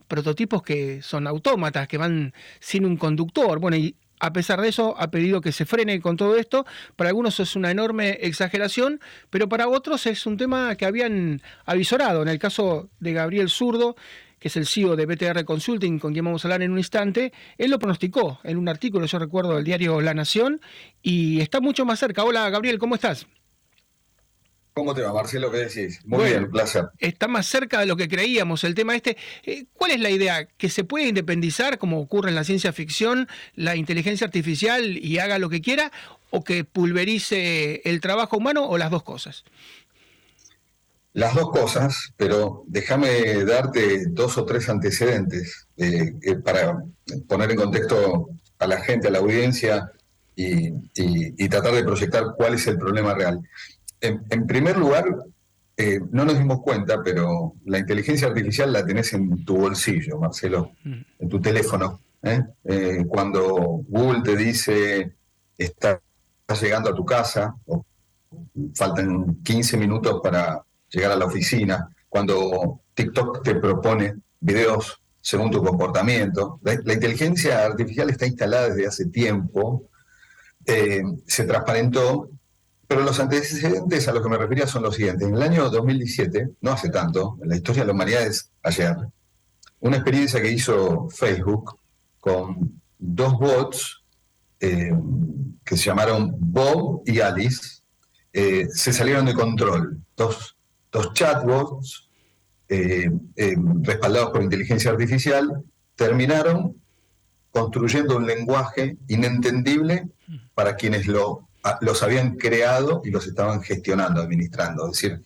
prototipos 0.07 0.63
que 0.63 1.03
son 1.03 1.27
autómatas, 1.27 1.89
que 1.89 1.99
van 1.99 2.33
sin 2.61 2.85
un 2.87 2.97
conductor. 2.97 3.59
Bueno, 3.59 3.77
y 3.77 3.97
a 4.21 4.33
pesar 4.33 4.61
de 4.61 4.69
eso, 4.69 4.95
ha 4.99 5.11
pedido 5.11 5.41
que 5.41 5.51
se 5.51 5.67
frene 5.67 6.01
con 6.01 6.17
todo 6.17 6.37
esto. 6.37 6.67
Para 6.95 7.09
algunos 7.09 7.41
es 7.41 7.57
una 7.57 7.71
enorme 7.71 8.19
exageración, 8.21 9.01
pero 9.31 9.49
para 9.49 9.69
otros 9.69 10.07
es 10.07 10.27
un 10.27 10.37
tema 10.37 10.77
que 10.77 10.85
habían 10.85 11.43
avisorado. 11.65 12.23
En 12.23 12.29
el 12.29 12.39
caso 12.39 12.91
de 13.01 13.13
Gabriel 13.15 13.49
Zurdo, 13.49 13.97
que 14.39 14.49
es 14.49 14.57
el 14.57 14.67
CEO 14.67 14.97
de 14.97 15.07
BTR 15.07 15.45
Consulting, 15.45 15.99
con 15.99 16.13
quien 16.13 16.25
vamos 16.25 16.45
a 16.45 16.49
hablar 16.49 16.63
en 16.63 16.73
un 16.73 16.79
instante, 16.79 17.33
él 17.59 17.71
lo 17.71 17.79
pronosticó 17.79 18.41
en 18.45 18.57
un 18.59 18.69
artículo, 18.69 19.07
yo 19.07 19.19
recuerdo, 19.19 19.55
del 19.55 19.65
diario 19.65 20.01
La 20.01 20.15
Nación, 20.15 20.61
y 21.03 21.41
está 21.41 21.61
mucho 21.61 21.85
más 21.85 21.99
cerca. 21.99 22.25
Hola, 22.25 22.49
Gabriel, 22.51 22.79
¿cómo 22.79 22.95
estás? 22.95 23.27
¿Cómo 24.73 24.95
te 24.95 25.03
va, 25.03 25.13
Marcelo? 25.13 25.51
¿Qué 25.51 25.59
decís? 25.59 26.01
Muy 26.05 26.25
bien, 26.25 26.41
bien, 26.41 26.51
placer. 26.51 26.91
Está 26.99 27.27
más 27.27 27.47
cerca 27.47 27.81
de 27.81 27.87
lo 27.87 27.97
que 27.97 28.09
creíamos 28.09 28.63
el 28.65 28.75
tema 28.75 28.95
este. 28.95 29.17
Eh, 29.45 29.65
¿Cuál 29.73 29.91
es 29.91 30.01
la 30.01 30.11
idea? 30.11 30.47
¿Que 30.47 30.69
se 30.69 30.85
puede 30.85 31.09
independizar, 31.09 31.79
como 31.79 32.01
ocurre 32.01 32.29
en 32.29 32.37
la 32.37 32.45
ciencia 32.45 32.73
ficción, 32.73 33.29
la 33.55 33.75
inteligencia 33.75 34.27
artificial 34.27 34.97
y 34.97 35.19
haga 35.19 35.39
lo 35.39 35.49
que 35.49 35.61
quiera? 35.61 35.91
¿O 36.31 36.45
que 36.45 36.65
pulverice 36.65 37.83
el 37.85 38.01
trabajo 38.01 38.37
humano 38.37 38.65
o 38.67 38.79
las 38.79 38.91
dos 38.91 39.03
cosas? 39.03 39.45
Las 41.13 41.35
dos 41.35 41.51
cosas, 41.51 42.13
pero 42.17 42.63
déjame 42.69 43.45
darte 43.45 44.07
dos 44.07 44.39
o 44.39 44.45
tres 44.45 44.69
antecedentes 44.69 45.67
eh, 45.77 46.13
para 46.45 46.85
poner 47.27 47.51
en 47.51 47.57
contexto 47.57 48.29
a 48.61 48.67
la 48.69 48.81
gente, 48.81 49.09
a 49.09 49.11
la 49.11 49.19
audiencia 49.19 49.91
y 50.37 51.49
tratar 51.49 51.75
de 51.75 51.85
proyectar 51.85 52.33
cuál 52.35 52.55
es 52.55 52.67
el 52.67 52.79
problema 52.79 53.13
real. 53.13 53.41
En, 54.01 54.47
primer 54.47 54.79
lugar, 54.79 55.05
eh, 55.77 56.01
no 56.11 56.25
nos 56.25 56.39
dimos 56.39 56.61
cuenta, 56.63 57.03
pero 57.03 57.55
la 57.67 57.79
inteligencia 57.79 58.29
artificial 58.29 58.73
la 58.73 58.85
tenés 58.85 59.13
en 59.13 59.45
tu 59.45 59.59
bolsillo, 59.59 60.19
Marcelo, 60.19 60.73
mm. 60.85 61.01
en 61.19 61.29
tu 61.29 61.41
teléfono. 61.41 62.01
¿eh? 62.23 62.43
Eh, 62.65 63.05
cuando 63.07 63.83
Google 63.89 64.23
te 64.23 64.37
dice, 64.37 65.17
estás 65.57 66.01
llegando 66.61 66.91
a 66.91 66.95
tu 66.95 67.05
casa, 67.05 67.55
o 67.67 67.85
faltan 68.75 69.43
15 69.43 69.77
minutos 69.77 70.21
para 70.23 70.63
llegar 70.89 71.13
a 71.13 71.17
la 71.17 71.27
oficina, 71.27 71.89
cuando 72.09 72.81
TikTok 72.95 73.43
te 73.43 73.55
propone 73.57 74.15
videos 74.41 75.01
según 75.21 75.51
tu 75.51 75.63
comportamiento. 75.63 76.59
La, 76.63 76.75
inteligencia 76.75 77.67
artificial 77.67 78.09
está 78.09 78.27
instalada 78.27 78.71
desde 78.71 78.87
hace 78.87 79.07
tiempo, 79.07 79.91
se 80.65 81.45
transparentó 81.45 82.31
pero 82.91 83.05
los 83.05 83.21
antecedentes 83.21 84.09
a 84.09 84.13
los 84.13 84.21
que 84.21 84.29
me 84.29 84.37
refería 84.37 84.67
son 84.67 84.83
los 84.83 84.97
siguientes. 84.97 85.29
En 85.29 85.37
el 85.37 85.43
año 85.43 85.71
2017, 85.71 86.57
no 86.61 86.73
hace 86.73 86.89
tanto, 86.89 87.39
en 87.41 87.49
la 87.49 87.55
historia 87.55 87.83
de 87.83 87.87
la 87.87 87.93
humanidad 87.93 88.27
es 88.27 88.51
ayer, 88.65 88.97
una 89.79 89.99
experiencia 89.99 90.43
que 90.43 90.51
hizo 90.51 91.09
Facebook 91.09 91.79
con 92.19 92.83
dos 92.99 93.39
bots 93.39 94.03
eh, 94.59 94.91
que 95.65 95.77
se 95.77 95.85
llamaron 95.85 96.35
Bob 96.37 97.05
y 97.07 97.21
Alice, 97.21 97.81
eh, 98.33 98.67
se 98.75 98.93
salieron 98.93 99.25
de 99.25 99.35
control. 99.35 100.03
Dos, 100.17 100.57
chatbots 101.15 102.11
eh, 102.69 103.09
respaldados 103.83 104.31
por 104.31 104.43
inteligencia 104.43 104.91
artificial 104.91 105.63
terminaron 105.95 106.75
construyendo 107.53 108.17
un 108.17 108.27
lenguaje 108.27 108.97
inentendible 109.07 110.09
para 110.55 110.75
quienes 110.75 111.07
lo 111.07 111.50
los 111.81 112.03
habían 112.03 112.37
creado 112.37 113.03
y 113.05 113.11
los 113.11 113.27
estaban 113.27 113.63
gestionando, 113.63 114.21
administrando. 114.21 114.87
Es 114.87 114.93
decir, 114.93 115.23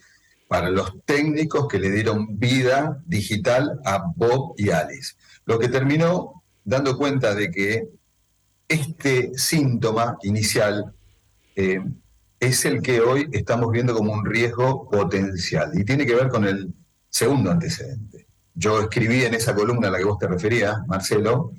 para 0.48 0.70
los 0.70 1.04
técnicos 1.04 1.68
que 1.68 1.78
le 1.78 1.90
dieron 1.90 2.38
vida 2.38 3.02
digital 3.06 3.80
a 3.84 4.04
Bob 4.14 4.54
y 4.56 4.70
Alice. 4.70 5.14
Lo 5.46 5.58
que 5.58 5.68
terminó 5.68 6.42
dando 6.64 6.96
cuenta 6.96 7.34
de 7.34 7.50
que 7.50 7.88
este 8.68 9.32
síntoma 9.36 10.16
inicial 10.22 10.94
eh, 11.56 11.80
es 12.40 12.64
el 12.64 12.82
que 12.82 13.00
hoy 13.00 13.28
estamos 13.32 13.70
viendo 13.70 13.94
como 13.94 14.12
un 14.12 14.24
riesgo 14.24 14.88
potencial 14.88 15.70
y 15.74 15.84
tiene 15.84 16.06
que 16.06 16.14
ver 16.14 16.28
con 16.28 16.44
el 16.44 16.74
segundo 17.08 17.50
antecedente. 17.50 18.26
Yo 18.54 18.80
escribí 18.80 19.24
en 19.24 19.34
esa 19.34 19.54
columna 19.54 19.88
a 19.88 19.90
la 19.90 19.98
que 19.98 20.04
vos 20.04 20.18
te 20.18 20.28
referías, 20.28 20.86
Marcelo, 20.86 21.52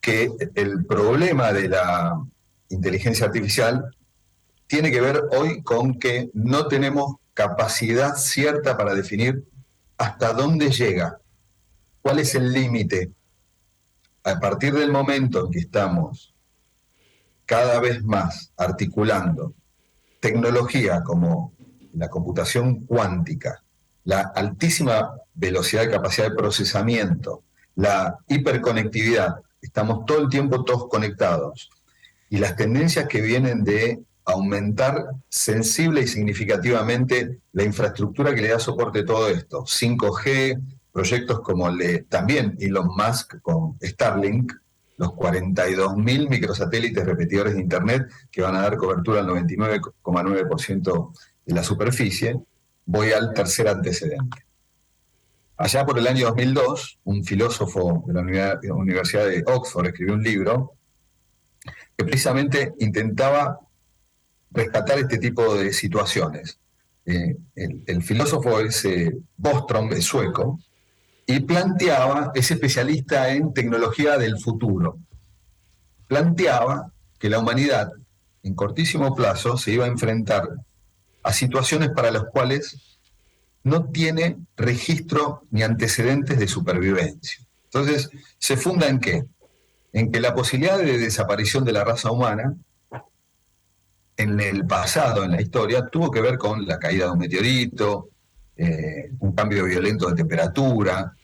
que 0.00 0.30
el 0.54 0.86
problema 0.86 1.52
de 1.52 1.68
la 1.68 2.18
inteligencia 2.70 3.26
artificial 3.26 3.94
tiene 4.70 4.92
que 4.92 5.00
ver 5.00 5.24
hoy 5.32 5.64
con 5.64 5.98
que 5.98 6.30
no 6.32 6.68
tenemos 6.68 7.16
capacidad 7.34 8.14
cierta 8.14 8.76
para 8.76 8.94
definir 8.94 9.44
hasta 9.98 10.32
dónde 10.32 10.70
llega, 10.70 11.18
cuál 12.00 12.20
es 12.20 12.36
el 12.36 12.52
límite. 12.52 13.10
A 14.22 14.38
partir 14.38 14.72
del 14.72 14.92
momento 14.92 15.44
en 15.44 15.50
que 15.50 15.58
estamos 15.58 16.32
cada 17.46 17.80
vez 17.80 18.04
más 18.04 18.52
articulando 18.56 19.54
tecnología 20.20 21.02
como 21.02 21.52
la 21.94 22.08
computación 22.08 22.86
cuántica, 22.86 23.64
la 24.04 24.20
altísima 24.20 25.16
velocidad 25.34 25.82
de 25.82 25.90
capacidad 25.90 26.28
de 26.28 26.36
procesamiento, 26.36 27.42
la 27.74 28.18
hiperconectividad, 28.28 29.34
estamos 29.60 30.06
todo 30.06 30.20
el 30.20 30.28
tiempo 30.28 30.62
todos 30.62 30.86
conectados, 30.88 31.70
y 32.28 32.38
las 32.38 32.54
tendencias 32.54 33.08
que 33.08 33.20
vienen 33.20 33.64
de 33.64 34.04
aumentar 34.30 35.06
sensible 35.28 36.02
y 36.02 36.06
significativamente 36.06 37.40
la 37.52 37.64
infraestructura 37.64 38.34
que 38.34 38.42
le 38.42 38.48
da 38.48 38.58
soporte 38.58 39.00
a 39.00 39.04
todo 39.04 39.28
esto. 39.28 39.64
5G, 39.64 40.60
proyectos 40.92 41.40
como 41.40 41.68
el 41.68 41.78
de 41.78 42.02
también 42.08 42.56
Elon 42.58 42.88
Musk 42.88 43.40
con 43.42 43.76
Starlink, 43.82 44.52
los 44.96 45.10
42.000 45.10 46.28
microsatélites 46.28 47.06
repetidores 47.06 47.54
de 47.54 47.60
Internet 47.60 48.10
que 48.30 48.42
van 48.42 48.54
a 48.56 48.62
dar 48.62 48.76
cobertura 48.76 49.20
al 49.20 49.28
99,9% 49.28 51.12
de 51.46 51.54
la 51.54 51.62
superficie, 51.62 52.38
voy 52.84 53.12
al 53.12 53.32
tercer 53.32 53.68
antecedente. 53.68 54.44
Allá 55.56 55.86
por 55.86 55.98
el 55.98 56.06
año 56.06 56.26
2002, 56.26 57.00
un 57.04 57.24
filósofo 57.24 58.04
de 58.06 58.14
la 58.14 58.20
Universidad 58.74 59.26
de 59.26 59.42
Oxford 59.46 59.86
escribió 59.86 60.14
un 60.14 60.22
libro 60.22 60.72
que 61.96 62.04
precisamente 62.04 62.74
intentaba 62.78 63.58
rescatar 64.50 64.98
este 64.98 65.18
tipo 65.18 65.54
de 65.54 65.72
situaciones. 65.72 66.58
Eh, 67.06 67.36
el, 67.54 68.02
filósofo 68.02 68.60
es 68.60 68.84
eh, 68.84 69.16
Bostrom, 69.36 69.92
es 69.92 70.04
sueco, 70.04 70.60
y 71.26 71.40
planteaba, 71.40 72.32
es 72.34 72.50
especialista 72.50 73.30
en 73.30 73.52
tecnología 73.52 74.18
del 74.18 74.38
futuro, 74.38 74.98
planteaba 76.06 76.92
que 77.18 77.30
la 77.30 77.38
humanidad 77.38 77.90
en 78.42 78.54
cortísimo 78.54 79.14
plazo 79.14 79.56
se 79.56 79.72
iba 79.72 79.84
a 79.84 79.88
enfrentar 79.88 80.48
a 81.22 81.32
situaciones 81.32 81.90
para 81.90 82.10
las 82.10 82.24
cuales 82.24 82.98
no 83.62 83.90
tiene 83.90 84.38
registro 84.56 85.42
ni 85.50 85.62
antecedentes 85.62 86.38
de 86.38 86.48
supervivencia. 86.48 87.44
Entonces, 87.64 88.10
¿se 88.38 88.56
funda 88.56 88.88
en 88.88 89.00
qué? 89.00 89.24
En 89.92 90.10
que 90.10 90.20
la 90.20 90.34
posibilidad 90.34 90.78
de 90.78 90.98
desaparición 90.98 91.64
de 91.64 91.72
la 91.72 91.84
raza 91.84 92.10
humana 92.10 92.56
en 94.20 94.38
el 94.38 94.66
pasado, 94.66 95.24
en 95.24 95.30
la 95.30 95.40
historia, 95.40 95.86
tuvo 95.86 96.10
que 96.10 96.20
ver 96.20 96.36
con 96.36 96.66
la 96.66 96.78
caída 96.78 97.06
de 97.06 97.12
un 97.12 97.18
meteorito, 97.18 98.10
eh, 98.54 99.12
un 99.18 99.32
cambio 99.32 99.64
violento 99.64 100.10
de 100.10 100.14
temperatura 100.14 101.16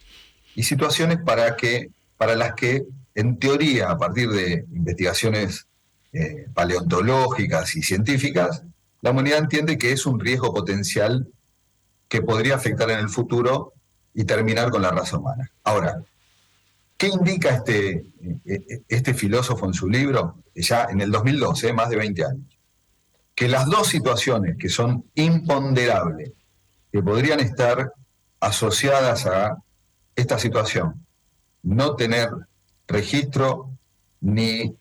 y 0.54 0.62
situaciones 0.62 1.18
para, 1.18 1.56
que, 1.56 1.90
para 2.16 2.34
las 2.34 2.54
que, 2.54 2.86
en 3.14 3.38
teoría, 3.38 3.90
a 3.90 3.98
partir 3.98 4.30
de 4.30 4.64
investigaciones 4.72 5.66
eh, 6.14 6.46
paleontológicas 6.54 7.76
y 7.76 7.82
científicas, 7.82 8.62
la 9.02 9.10
humanidad 9.10 9.40
entiende 9.40 9.76
que 9.76 9.92
es 9.92 10.06
un 10.06 10.18
riesgo 10.18 10.54
potencial 10.54 11.28
que 12.08 12.22
podría 12.22 12.54
afectar 12.54 12.90
en 12.90 13.00
el 13.00 13.10
futuro 13.10 13.74
y 14.14 14.24
terminar 14.24 14.70
con 14.70 14.80
la 14.80 14.90
raza 14.90 15.18
humana. 15.18 15.50
Ahora, 15.64 16.02
¿qué 16.96 17.08
indica 17.08 17.50
este, 17.50 18.06
eh, 18.46 18.82
este 18.88 19.12
filósofo 19.12 19.66
en 19.66 19.74
su 19.74 19.86
libro? 19.86 20.42
Ya 20.54 20.86
en 20.90 21.02
el 21.02 21.10
2012, 21.10 21.74
más 21.74 21.90
de 21.90 21.96
20 21.96 22.24
años 22.24 22.55
que 23.36 23.48
las 23.48 23.66
dos 23.66 23.88
situaciones 23.88 24.56
que 24.56 24.70
son 24.70 25.04
imponderables, 25.14 26.32
que 26.90 27.02
podrían 27.02 27.38
estar 27.38 27.92
asociadas 28.40 29.26
a 29.26 29.58
esta 30.16 30.38
situación, 30.38 31.06
no 31.62 31.96
tener 31.96 32.30
registro 32.88 33.70
ni 34.22 34.74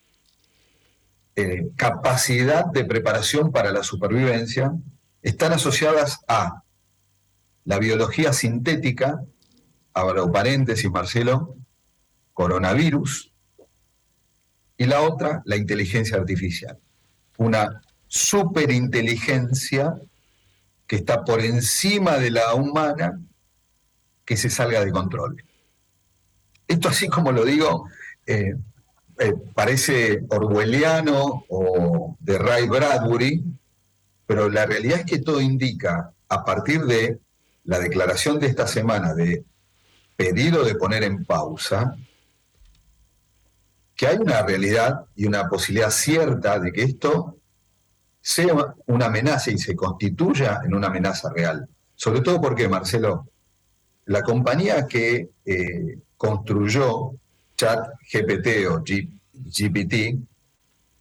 eh, 1.36 1.68
capacidad 1.76 2.64
de 2.64 2.86
preparación 2.86 3.52
para 3.52 3.70
la 3.72 3.82
supervivencia, 3.82 4.72
están 5.20 5.52
asociadas 5.52 6.20
a 6.26 6.62
la 7.66 7.78
biología 7.78 8.32
sintética, 8.32 9.20
abro 9.92 10.32
paréntesis 10.32 10.90
Marcelo, 10.90 11.56
coronavirus, 12.32 13.32
y 14.78 14.86
la 14.86 15.02
otra, 15.02 15.42
la 15.44 15.56
inteligencia 15.56 16.16
artificial. 16.16 16.78
Una 17.36 17.82
superinteligencia 18.08 19.96
que 20.86 20.96
está 20.96 21.24
por 21.24 21.40
encima 21.40 22.18
de 22.18 22.30
la 22.30 22.54
humana 22.54 23.20
que 24.24 24.36
se 24.36 24.50
salga 24.50 24.84
de 24.84 24.92
control. 24.92 25.42
Esto 26.68 26.88
así 26.88 27.08
como 27.08 27.32
lo 27.32 27.44
digo, 27.44 27.88
eh, 28.26 28.54
eh, 29.18 29.34
parece 29.54 30.24
orwelliano 30.28 31.44
o 31.48 32.16
de 32.20 32.38
Ray 32.38 32.68
Bradbury, 32.68 33.44
pero 34.26 34.48
la 34.48 34.66
realidad 34.66 35.00
es 35.00 35.06
que 35.06 35.18
todo 35.20 35.40
indica, 35.40 36.12
a 36.28 36.44
partir 36.44 36.82
de 36.82 37.20
la 37.64 37.78
declaración 37.78 38.38
de 38.40 38.48
esta 38.48 38.66
semana 38.66 39.14
de 39.14 39.44
pedido 40.16 40.64
de 40.64 40.74
poner 40.74 41.04
en 41.04 41.24
pausa, 41.24 41.96
que 43.94 44.06
hay 44.06 44.16
una 44.16 44.42
realidad 44.42 45.06
y 45.14 45.26
una 45.26 45.48
posibilidad 45.48 45.90
cierta 45.90 46.58
de 46.58 46.72
que 46.72 46.82
esto 46.82 47.38
sea 48.26 48.74
una 48.86 49.06
amenaza 49.06 49.52
y 49.52 49.58
se 49.58 49.76
constituya 49.76 50.60
en 50.64 50.74
una 50.74 50.88
amenaza 50.88 51.32
real. 51.32 51.68
Sobre 51.94 52.22
todo 52.22 52.40
porque, 52.40 52.68
Marcelo, 52.68 53.28
la 54.06 54.22
compañía 54.22 54.88
que 54.88 55.28
eh, 55.44 55.98
construyó 56.16 57.12
ChatGPT 57.56 58.66
o 58.68 58.82
GPT, 58.82 60.18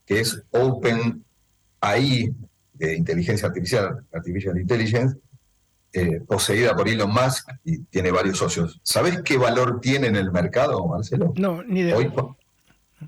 que 0.06 0.20
es 0.20 0.40
Open 0.52 1.26
AI 1.82 2.32
de 2.74 2.96
inteligencia 2.96 3.48
artificial, 3.48 4.06
Artificial 4.14 4.60
Intelligence, 4.60 5.18
eh, 5.94 6.20
poseída 6.28 6.76
por 6.76 6.88
Elon 6.88 7.12
Musk 7.12 7.50
y 7.64 7.80
tiene 7.86 8.12
varios 8.12 8.38
socios. 8.38 8.80
¿Sabes 8.84 9.24
qué 9.24 9.40
valor 9.40 9.82
tiene 9.82 10.08
en 10.08 10.16
el 10.16 10.32
mercado, 10.32 10.86
Marcelo? 10.86 11.34
No, 11.38 11.64
ni 11.64 11.82
de 11.82 11.96
Hoy 11.96 12.14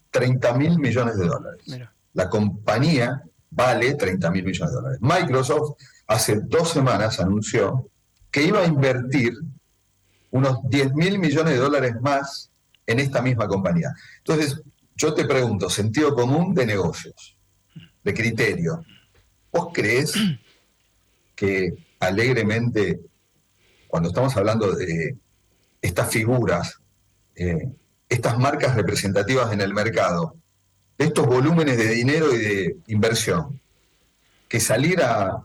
30 0.10 0.54
mil 0.54 0.80
millones 0.80 1.20
de 1.20 1.28
dólares. 1.28 1.62
La 2.14 2.30
compañía 2.32 3.22
vale 3.50 3.96
30 3.96 4.32
mil 4.32 4.46
millones 4.46 4.72
de 4.72 4.76
dólares. 4.76 5.00
Microsoft 5.02 5.78
hace 6.08 6.40
dos 6.42 6.70
semanas 6.70 7.20
anunció 7.20 7.90
que 8.32 8.44
iba 8.44 8.60
a 8.60 8.66
invertir 8.66 9.34
unos 10.32 10.60
10 10.70 10.94
mil 10.94 11.20
millones 11.20 11.54
de 11.54 11.60
dólares 11.60 11.96
más 12.02 12.52
en 12.86 13.00
esta 13.00 13.22
misma 13.22 13.48
compañía. 13.48 13.94
Entonces, 14.20 14.62
yo 14.96 15.14
te 15.14 15.26
pregunto, 15.26 15.70
sentido 15.70 16.16
común 16.16 16.54
de 16.54 16.66
negocios, 16.66 17.38
de 18.04 18.14
criterio, 18.14 18.84
¿vos 19.52 19.70
crees 19.74 20.14
que 21.36 21.86
alegremente, 22.00 23.00
cuando 23.88 24.10
estamos 24.10 24.36
hablando 24.36 24.72
de 24.74 25.18
estas 25.82 26.10
figuras, 26.10 26.80
eh, 27.36 27.70
estas 28.10 28.40
marcas 28.40 28.76
representativas 28.76 29.52
en 29.54 29.62
el 29.62 29.74
mercado, 29.74 30.36
de 30.98 31.06
estos 31.06 31.28
volúmenes 31.28 31.78
de 31.78 31.90
dinero 31.90 32.34
y 32.34 32.38
de 32.38 32.78
inversión, 32.88 33.60
que 34.48 34.60
salir 34.60 35.02
a 35.02 35.44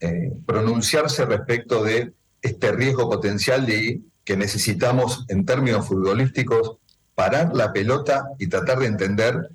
eh, 0.00 0.32
pronunciarse 0.46 1.24
respecto 1.26 1.84
de 1.84 2.12
este 2.42 2.72
riesgo 2.72 3.08
potencial 3.08 3.66
de 3.66 4.00
que 4.24 4.36
necesitamos 4.36 5.24
en 5.28 5.44
términos 5.44 5.86
futbolísticos 5.86 6.78
parar 7.14 7.54
la 7.54 7.72
pelota 7.72 8.30
y 8.38 8.48
tratar 8.48 8.78
de 8.78 8.86
entender 8.86 9.50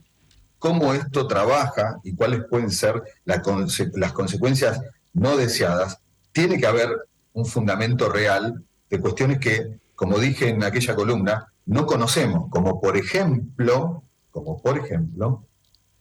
cómo 0.60 0.94
esto 0.94 1.28
trabaja 1.28 2.00
y 2.04 2.16
cuáles 2.16 2.44
pueden 2.50 2.72
ser 2.72 3.04
las 3.26 4.12
consecuencias 4.14 4.82
no 5.14 5.38
deseadas, 5.38 6.00
tiene 6.32 6.60
que 6.60 6.68
haber 6.68 6.90
un 7.34 7.46
fundamento 7.46 8.10
real 8.10 8.64
de 8.90 9.00
cuestiones 9.00 9.40
que, 9.40 9.80
como 9.96 10.20
dije 10.20 10.50
en 10.50 10.64
aquella 10.64 10.96
columna, 10.96 11.52
no 11.66 11.86
conocemos, 11.86 12.50
como 12.50 12.80
por 12.80 12.98
ejemplo 12.98 14.04
como 14.36 14.62
por 14.62 14.78
ejemplo 14.78 15.46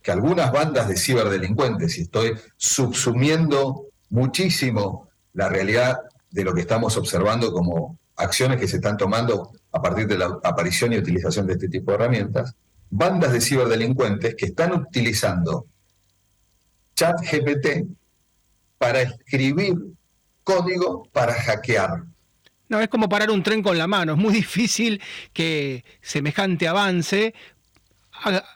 que 0.03 0.11
algunas 0.11 0.51
bandas 0.51 0.89
de 0.89 0.97
ciberdelincuentes, 0.97 1.97
y 1.97 2.03
estoy 2.03 2.33
subsumiendo 2.57 3.87
muchísimo 4.11 5.09
la 5.35 5.49
realidad 5.49 5.99
de 6.33 6.43
lo 6.43 6.53
que 6.53 6.63
estamos 6.63 6.97
observando 6.97 7.53
como 7.53 7.97
acciones 8.17 8.59
que 8.59 8.67
se 8.67 8.77
están 8.77 8.97
tomando 8.97 9.53
a 9.71 9.81
partir 9.81 10.09
de 10.09 10.19
la 10.19 10.37
aparición 10.43 10.93
y 10.93 10.99
utilización 10.99 11.47
de 11.47 11.53
este 11.53 11.69
tipo 11.69 11.93
de 11.93 11.95
herramientas, 11.95 12.57
bandas 12.91 13.33
de 13.33 13.41
ciberdelincuentes 13.41 14.35
que 14.35 14.47
están 14.47 14.73
utilizando 14.73 15.67
chat 16.97 17.17
GPT 17.21 17.87
para 18.79 19.01
escribir 19.03 19.77
código 20.43 21.09
para 21.13 21.35
hackear. 21.35 22.03
No, 22.69 22.81
es 22.81 22.89
como 22.89 23.09
parar 23.09 23.31
un 23.31 23.43
tren 23.43 23.63
con 23.63 23.77
la 23.79 23.87
mano. 23.87 24.13
Es 24.13 24.19
muy 24.19 24.33
difícil 24.35 25.01
que 25.33 25.85
semejante 26.01 26.67
avance. 26.67 27.35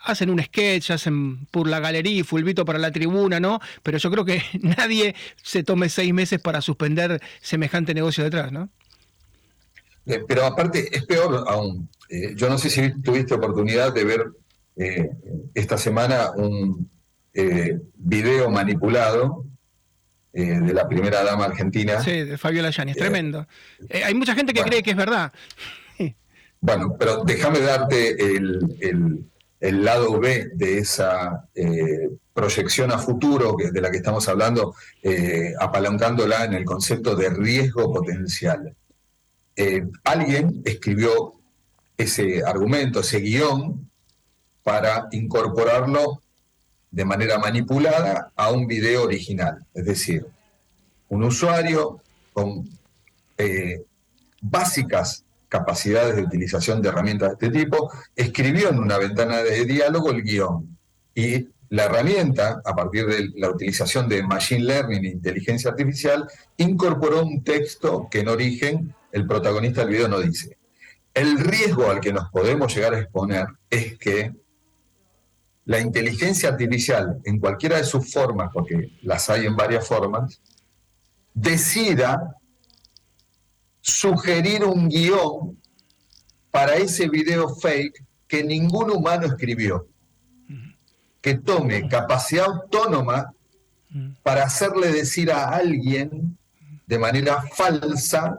Hacen 0.05 0.31
un 0.31 0.42
sketch, 0.42 0.92
hacen 0.92 1.47
por 1.47 1.68
la 1.68 1.81
galería, 1.81 2.25
fulvito 2.25 2.64
para 2.64 2.79
la 2.79 2.90
tribuna, 2.90 3.40
¿no? 3.40 3.61
Pero 3.83 3.99
yo 3.99 4.11
creo 4.11 4.25
que 4.25 4.42
nadie 4.62 5.14
se 5.42 5.62
tome 5.62 5.88
seis 5.88 6.14
meses 6.14 6.40
para 6.40 6.61
suspender 6.61 7.21
semejante 7.40 7.92
negocio 7.92 8.25
detrás, 8.25 8.53
¿no? 8.53 8.71
Eh, 10.09 10.25
pero 10.27 10.47
aparte, 10.47 10.88
es 10.90 11.05
peor 11.05 11.44
aún. 11.47 11.88
Eh, 12.09 12.33
yo 12.35 12.49
no 12.49 12.57
sé 12.57 12.71
si 12.71 13.01
tuviste 13.03 13.35
oportunidad 13.35 13.92
de 13.92 14.05
ver 14.05 14.27
eh, 14.77 15.11
esta 15.55 15.77
semana 15.77 16.31
un 16.37 16.90
video 17.94 18.51
manipulado 18.51 19.44
de 20.33 20.73
la 20.73 20.88
primera 20.88 21.23
dama 21.23 21.44
argentina. 21.44 22.01
Sí, 22.01 22.25
de 22.25 22.37
Fabiola 22.37 22.71
Yáñez, 22.71 22.97
es 22.97 23.01
tremendo. 23.01 23.47
Hay 24.05 24.12
mucha 24.14 24.35
gente 24.35 24.53
que 24.53 24.62
cree 24.62 24.83
que 24.83 24.90
es 24.90 24.97
verdad. 24.97 25.33
bueno, 26.61 26.97
pero 26.99 27.23
déjame 27.25 27.61
darte 27.61 28.11
el, 28.11 29.25
lado 29.61 30.18
B 30.18 30.51
de 30.55 30.79
esa 30.79 31.49
eh, 31.55 32.09
proyección 32.33 32.92
a 32.92 32.99
futuro 32.99 33.57
que, 33.57 33.71
de 33.71 33.81
la 33.81 33.90
que 33.90 33.97
estamos 33.99 34.29
hablando, 34.29 34.75
apalancándola 35.59 36.44
en 36.44 36.55
el 36.55 36.64
concepto 36.64 37.16
de 37.16 37.31
riesgo 37.31 37.92
potencial. 37.92 38.75
alguien 40.05 40.62
escribió 40.64 41.35
ese 41.97 42.44
argumento, 42.44 43.01
ese 43.01 43.18
guion, 43.18 43.90
para 44.62 45.09
incorporarlo 45.12 46.21
de 46.90 47.05
manera 47.05 47.38
manipulada 47.38 48.33
a 48.37 48.51
un 48.51 48.66
video 48.66 49.05
original. 49.05 49.64
Es 49.75 49.85
decir, 49.85 50.27
un 51.09 51.25
usuario 51.25 52.01
con 52.33 52.68
eh, 53.37 53.83
básicas 54.40 55.25
capacidades 55.48 56.16
de 56.16 56.22
utilización 56.22 56.82
de 56.82 56.88
herramientas 56.88 57.30
de 57.30 57.46
este 57.46 57.58
tipo, 57.58 57.90
escribió 58.14 58.70
en 58.70 58.78
una 58.78 58.98
ventana 58.98 59.38
de 59.38 59.64
diálogo 59.64 60.11
el 60.11 60.22
guion. 60.22 60.78
Y 61.14 61.48
la 61.70 61.84
herramienta, 61.84 62.62
a 62.64 62.74
partir 62.74 63.06
de 63.06 63.30
la 63.37 63.50
utilización 63.50 64.08
de 64.08 64.22
Machine 64.22 64.64
Learning 64.64 65.04
e 65.04 65.08
inteligencia 65.08 65.70
artificial, 65.70 66.26
incorporó 66.56 67.24
un 67.24 67.42
texto 67.42 68.08
que 68.11 68.20
en 68.20 68.28
origen 68.28 68.94
el 69.12 69.26
protagonista 69.26 69.82
del 69.82 69.90
video 69.90 70.08
no 70.08 70.20
dice. 70.20 70.56
El 71.12 71.38
riesgo 71.38 71.90
al 71.90 72.00
que 72.00 72.12
nos 72.12 72.30
podemos 72.30 72.74
llegar 72.74 72.94
a 72.94 73.00
exponer 73.00 73.46
es 73.68 73.98
que 73.98 74.32
la 75.64 75.80
inteligencia 75.80 76.48
artificial, 76.48 77.20
en 77.24 77.38
cualquiera 77.38 77.76
de 77.76 77.84
sus 77.84 78.11
formas, 78.11 78.50
porque 78.54 78.92
las 79.02 79.28
hay 79.28 79.44
en 79.44 79.54
varias 79.54 79.87
formas, 79.87 80.40
decida 81.34 82.37
sugerir 83.88 84.64
un 84.64 84.88
guion 84.88 85.59
para 86.51 86.77
ese 86.77 87.09
video 87.09 87.48
fake 87.55 88.05
que 88.27 88.44
ningún 88.44 88.90
humano 88.90 89.27
escribió, 89.27 89.88
que 91.20 91.35
tome 91.35 91.88
capacidad 91.88 92.46
autónoma 92.46 93.33
para 94.22 94.44
hacerle 94.44 94.92
decir 94.92 95.33
a 95.33 95.48
alguien 95.48 96.37
de 96.87 96.98
manera 96.98 97.42
falsa 97.55 98.37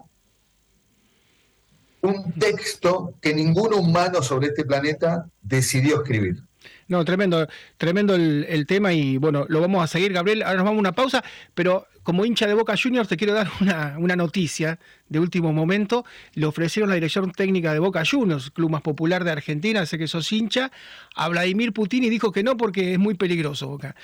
un 2.01 2.31
texto 2.33 3.15
que 3.19 3.33
ningún 3.33 3.73
humano 3.73 4.21
sobre 4.21 4.47
este 4.47 4.63
planeta 4.63 5.27
decidió 5.41 6.01
escribir. 6.01 6.43
No, 6.87 7.05
tremendo, 7.05 7.47
tremendo 7.77 8.15
el, 8.15 8.65
tema 8.67 8.93
y 8.93 9.17
bueno, 9.17 9.45
lo 9.49 9.61
vamos 9.61 9.83
a 9.83 9.87
seguir, 9.87 10.13
Gabriel. 10.13 10.43
Ahora 10.43 10.57
nos 10.57 10.65
vamos 10.65 10.77
a 10.77 10.79
una 10.79 10.91
pausa, 10.93 11.23
pero 11.53 11.87
como 12.03 12.25
hincha 12.25 12.47
de 12.47 12.53
Boca 12.53 12.75
Juniors 12.81 13.07
te 13.07 13.17
quiero 13.17 13.33
dar 13.33 13.49
una, 13.97 14.15
noticia 14.15 14.79
de 15.07 15.19
último 15.19 15.53
momento. 15.53 16.05
Le 16.33 16.45
ofrecieron 16.45 16.89
la 16.89 16.95
dirección 16.95 17.31
técnica 17.31 17.73
de 17.73 17.79
Boca 17.79 18.03
Juniors, 18.09 18.51
club 18.51 18.71
más 18.71 18.81
popular 18.81 19.23
de 19.23 19.31
Argentina, 19.31 19.85
sé 19.85 19.97
que 19.97 20.07
sos 20.07 20.31
hincha, 20.31 20.71
a 21.15 21.27
Vladimir 21.29 21.73
Putin 21.73 22.03
y 22.03 22.09
dijo 22.09 22.31
que 22.31 22.43
no 22.43 22.57
porque 22.57 22.93
es 22.93 22.99
muy 22.99 23.13
peligroso 23.13 23.67
Boca. 23.67 23.95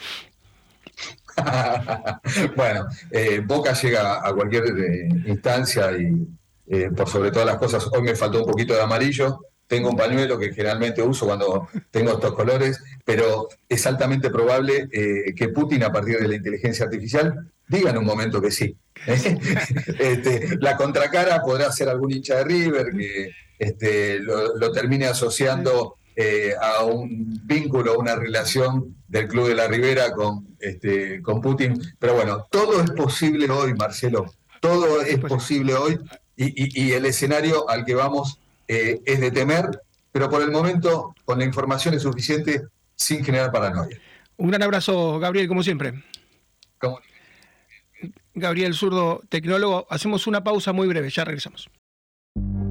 bueno, 2.56 2.88
eh, 3.12 3.41
Boca 3.45 3.73
llega 3.73 4.25
a 4.25 4.34
cualquier 4.34 4.63
eh, 4.65 5.10
instancia 5.25 5.91
y 5.97 6.28
eh, 6.67 6.89
por 6.95 7.08
sobre 7.08 7.32
todas 7.32 7.45
las 7.45 7.58
cosas, 7.58 7.88
hoy 7.91 8.01
me 8.01 8.15
faltó 8.15 8.39
un 8.39 8.51
poquito 8.51 8.73
de 8.73 8.82
amarillo, 8.82 9.39
tengo 9.67 9.89
un 9.89 9.97
pañuelo 9.97 10.38
que 10.38 10.54
generalmente 10.54 11.01
uso 11.01 11.25
cuando 11.25 11.67
tengo 11.91 12.12
estos 12.12 12.34
colores, 12.34 12.82
pero 13.04 13.49
es 13.67 13.86
altamente 13.88 14.30
probable 14.30 14.88
eh, 14.91 15.34
que 15.36 15.49
Putin, 15.49 15.84
a 15.84 15.91
partir 15.91 16.19
de 16.19 16.28
la 16.28 16.36
inteligencia 16.36 16.86
artificial, 16.86 17.49
diga 17.67 17.89
en 17.89 17.97
un 17.97 18.06
momento 18.06 18.41
que 18.41 18.51
sí. 18.51 18.75
Este, 19.99 20.58
la 20.60 20.78
contracara 20.78 21.41
podrá 21.41 21.71
ser 21.71 21.89
algún 21.89 22.12
hincha 22.12 22.38
de 22.38 22.43
River 22.43 22.91
que 22.95 23.32
este, 23.60 24.19
lo, 24.19 24.71
termine 24.71 25.06
asociando 25.08 25.95
eh, 26.15 26.54
a 26.60 26.84
un 26.84 27.41
vínculo, 27.45 27.93
a 27.93 27.97
una 27.97 28.15
relación 28.15 28.95
del 29.08 29.28
Club 29.28 29.49
de 29.49 29.56
la 29.56 29.67
Ribera 29.67 30.12
con, 30.12 30.56
este, 30.60 31.21
con 31.21 31.41
Putin. 31.41 31.82
Pero 31.99 32.15
bueno, 32.15 32.45
todo 32.49 32.82
es 32.82 32.91
posible 32.91 33.49
hoy, 33.49 33.73
Marcelo. 33.73 34.34
Todo 34.62 35.01
es 35.01 35.19
posible 35.19 35.75
hoy 35.75 35.99
y 36.38 36.91
el 36.91 37.06
escenario 37.06 37.69
al 37.69 37.86
que 37.86 37.95
vamos 37.95 38.39
eh, 38.67 39.01
es 39.06 39.19
de 39.19 39.32
temer, 39.32 39.82
pero 40.12 40.30
por 40.30 40.41
el 40.41 40.51
momento 40.51 41.13
con 41.25 41.39
la 41.39 41.45
información 41.45 41.93
es 41.93 42.04
suficiente 42.04 42.63
sin 42.95 43.23
generar 43.23 43.51
paranoia. 43.51 43.99
Un 44.38 44.49
gran 44.49 44.63
abrazo, 44.63 45.19
Gabriel, 45.19 45.47
como 45.47 45.63
siempre. 45.63 46.04
Gabriel 48.34 48.73
Zurdo, 48.73 49.21
tecnólogo. 49.30 49.88
Hacemos 49.89 50.28
una 50.28 50.43
pausa 50.43 50.73
muy 50.73 50.88
breve, 50.88 51.10
ya 51.10 51.23
regresamos. 51.23 51.69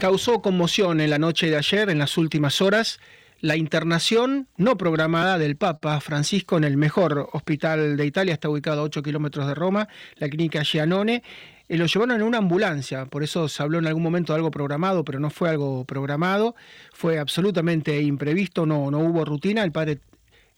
Causó 0.00 0.40
conmoción 0.42 1.00
en 1.00 1.10
la 1.10 1.18
noche 1.18 1.50
de 1.50 1.56
ayer, 1.56 1.90
en 1.90 1.98
las 1.98 2.16
últimas 2.16 2.62
horas, 2.62 3.00
la 3.40 3.56
internación 3.56 4.46
no 4.56 4.78
programada 4.78 5.38
del 5.38 5.56
Papa 5.56 6.00
Francisco 6.00 6.56
en 6.56 6.62
el 6.62 6.76
mejor 6.76 7.28
hospital 7.32 7.96
de 7.96 8.06
Italia, 8.06 8.34
está 8.34 8.48
ubicado 8.48 8.82
a 8.82 8.84
8 8.84 9.02
kilómetros 9.02 9.48
de 9.48 9.56
Roma, 9.56 9.88
la 10.14 10.28
clínica 10.28 10.62
Gianone. 10.62 11.24
Eh, 11.68 11.76
lo 11.76 11.86
llevaron 11.86 12.14
en 12.14 12.22
una 12.22 12.38
ambulancia, 12.38 13.06
por 13.06 13.24
eso 13.24 13.48
se 13.48 13.60
habló 13.60 13.80
en 13.80 13.88
algún 13.88 14.04
momento 14.04 14.32
de 14.32 14.36
algo 14.36 14.52
programado, 14.52 15.04
pero 15.04 15.18
no 15.18 15.30
fue 15.30 15.50
algo 15.50 15.84
programado, 15.84 16.54
fue 16.92 17.18
absolutamente 17.18 18.00
imprevisto, 18.00 18.66
no, 18.66 18.92
no 18.92 19.00
hubo 19.00 19.24
rutina. 19.24 19.64
El 19.64 19.72
padre 19.72 19.98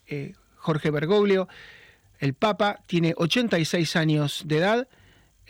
eh, 0.07 0.35
Jorge 0.57 0.91
Bergoglio, 0.91 1.49
el 2.19 2.35
Papa, 2.35 2.81
tiene 2.87 3.15
86 3.17 3.97
años 3.97 4.43
de 4.45 4.59
edad 4.59 4.89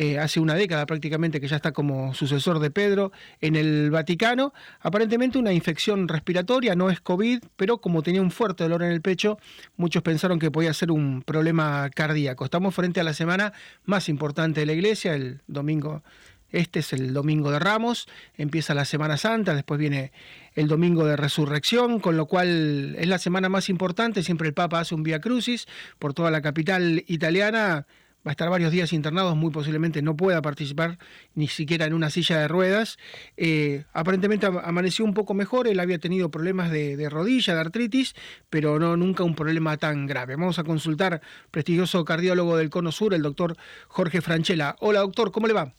eh, 0.00 0.18
hace 0.18 0.40
una 0.40 0.54
década 0.54 0.86
prácticamente 0.86 1.42
que 1.42 1.46
ya 1.46 1.56
está 1.56 1.72
como 1.72 2.14
sucesor 2.14 2.58
de 2.58 2.70
Pedro 2.70 3.12
en 3.42 3.54
el 3.54 3.90
Vaticano. 3.90 4.54
Aparentemente 4.80 5.36
una 5.36 5.52
infección 5.52 6.08
respiratoria, 6.08 6.74
no 6.74 6.88
es 6.88 7.02
COVID, 7.02 7.40
pero 7.56 7.82
como 7.82 8.02
tenía 8.02 8.22
un 8.22 8.30
fuerte 8.30 8.64
dolor 8.64 8.82
en 8.82 8.92
el 8.92 9.02
pecho, 9.02 9.38
muchos 9.76 10.02
pensaron 10.02 10.38
que 10.38 10.50
podía 10.50 10.72
ser 10.72 10.90
un 10.90 11.20
problema 11.20 11.90
cardíaco. 11.90 12.46
Estamos 12.46 12.74
frente 12.74 13.00
a 13.00 13.04
la 13.04 13.12
semana 13.12 13.52
más 13.84 14.08
importante 14.08 14.60
de 14.60 14.66
la 14.66 14.72
iglesia, 14.72 15.14
el 15.14 15.42
domingo. 15.48 16.02
Este 16.50 16.78
es 16.78 16.94
el 16.94 17.12
domingo 17.12 17.50
de 17.50 17.58
Ramos, 17.58 18.08
empieza 18.38 18.72
la 18.72 18.86
Semana 18.86 19.18
Santa, 19.18 19.54
después 19.54 19.78
viene 19.78 20.12
el 20.54 20.66
domingo 20.66 21.04
de 21.04 21.16
Resurrección, 21.16 22.00
con 22.00 22.16
lo 22.16 22.24
cual 22.24 22.96
es 22.98 23.06
la 23.06 23.18
semana 23.18 23.50
más 23.50 23.68
importante. 23.68 24.22
Siempre 24.22 24.48
el 24.48 24.54
Papa 24.54 24.80
hace 24.80 24.94
un 24.94 25.02
Via 25.02 25.20
Crucis 25.20 25.66
por 25.98 26.14
toda 26.14 26.30
la 26.30 26.40
capital 26.40 27.04
italiana 27.06 27.86
va 28.26 28.30
a 28.30 28.32
estar 28.32 28.50
varios 28.50 28.70
días 28.70 28.92
internados, 28.92 29.34
muy 29.36 29.50
posiblemente 29.50 30.02
no 30.02 30.16
pueda 30.16 30.42
participar 30.42 30.98
ni 31.34 31.48
siquiera 31.48 31.86
en 31.86 31.94
una 31.94 32.10
silla 32.10 32.38
de 32.38 32.48
ruedas. 32.48 32.98
Eh, 33.36 33.84
aparentemente 33.92 34.46
amaneció 34.46 35.04
un 35.04 35.14
poco 35.14 35.32
mejor, 35.32 35.66
él 35.66 35.80
había 35.80 35.98
tenido 35.98 36.30
problemas 36.30 36.70
de, 36.70 37.08
rodilla, 37.08 37.54
de 37.54 37.60
artritis, 37.60 38.14
pero 38.50 38.78
no 38.78 38.96
nunca 38.96 39.24
un 39.24 39.34
problema 39.34 39.76
tan 39.78 40.06
grave. 40.06 40.36
Vamos 40.36 40.58
a 40.58 40.64
consultar 40.64 41.22
prestigioso 41.50 42.04
cardiólogo 42.04 42.56
del 42.56 42.68
Cono 42.68 42.92
Sur, 42.92 43.14
el 43.14 43.22
doctor 43.22 43.56
Jorge 43.88 44.20
Franchella. 44.20 44.76
Hola 44.80 45.00
doctor, 45.00 45.32
¿cómo 45.32 45.46
le 45.46 45.54
va? 45.54 45.72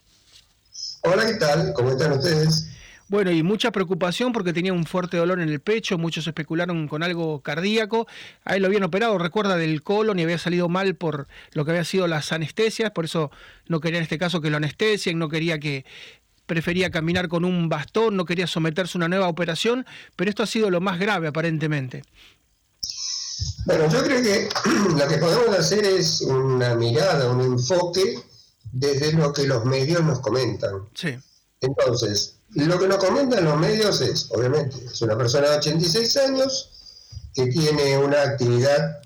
Hola, 1.03 1.25
¿qué 1.25 1.35
tal? 1.35 1.73
¿Cómo 1.73 1.91
están 1.91 2.13
ustedes? 2.13 2.69
Bueno, 3.11 3.29
y 3.29 3.43
mucha 3.43 3.73
preocupación 3.73 4.31
porque 4.31 4.53
tenía 4.53 4.71
un 4.71 4.85
fuerte 4.85 5.17
dolor 5.17 5.41
en 5.41 5.49
el 5.49 5.59
pecho, 5.59 5.97
muchos 5.97 6.25
especularon 6.27 6.87
con 6.87 7.03
algo 7.03 7.41
cardíaco, 7.41 8.07
a 8.45 8.55
él 8.55 8.61
lo 8.61 8.69
habían 8.69 8.83
operado, 8.83 9.17
recuerda, 9.17 9.57
del 9.57 9.83
colon 9.83 10.17
y 10.17 10.23
había 10.23 10.37
salido 10.37 10.69
mal 10.69 10.95
por 10.95 11.27
lo 11.51 11.65
que 11.65 11.71
había 11.71 11.83
sido 11.83 12.07
las 12.07 12.31
anestesias, 12.31 12.91
por 12.91 13.03
eso 13.03 13.29
no 13.67 13.81
quería 13.81 13.97
en 13.97 14.03
este 14.03 14.17
caso 14.17 14.39
que 14.39 14.49
lo 14.49 14.55
anestesien, 14.55 15.19
no 15.19 15.27
quería 15.27 15.59
que 15.59 15.83
prefería 16.45 16.89
caminar 16.89 17.27
con 17.27 17.43
un 17.43 17.67
bastón, 17.67 18.15
no 18.15 18.23
quería 18.23 18.47
someterse 18.47 18.97
a 18.97 18.99
una 18.99 19.09
nueva 19.09 19.27
operación, 19.27 19.85
pero 20.15 20.29
esto 20.29 20.43
ha 20.43 20.47
sido 20.47 20.69
lo 20.69 20.79
más 20.79 20.97
grave 20.97 21.27
aparentemente. 21.27 22.03
Bueno, 23.65 23.91
yo 23.91 24.05
creo 24.05 24.23
que 24.23 24.47
lo 24.97 25.07
que 25.09 25.17
podemos 25.17 25.59
hacer 25.59 25.83
es 25.83 26.21
una 26.21 26.75
mirada, 26.75 27.29
un 27.29 27.41
enfoque 27.41 28.21
desde 28.71 29.11
lo 29.11 29.33
que 29.33 29.47
los 29.47 29.65
medios 29.65 30.01
nos 30.01 30.21
comentan. 30.21 30.87
Sí. 30.93 31.17
Entonces, 31.61 32.37
lo 32.55 32.79
que 32.79 32.87
nos 32.87 32.97
comentan 32.97 33.45
los 33.45 33.57
medios 33.57 34.01
es, 34.01 34.27
obviamente, 34.31 34.75
es 34.83 35.01
una 35.01 35.17
persona 35.17 35.49
de 35.49 35.57
86 35.57 36.17
años 36.17 36.69
que 37.33 37.47
tiene 37.47 37.97
una 37.97 38.21
actividad 38.23 38.99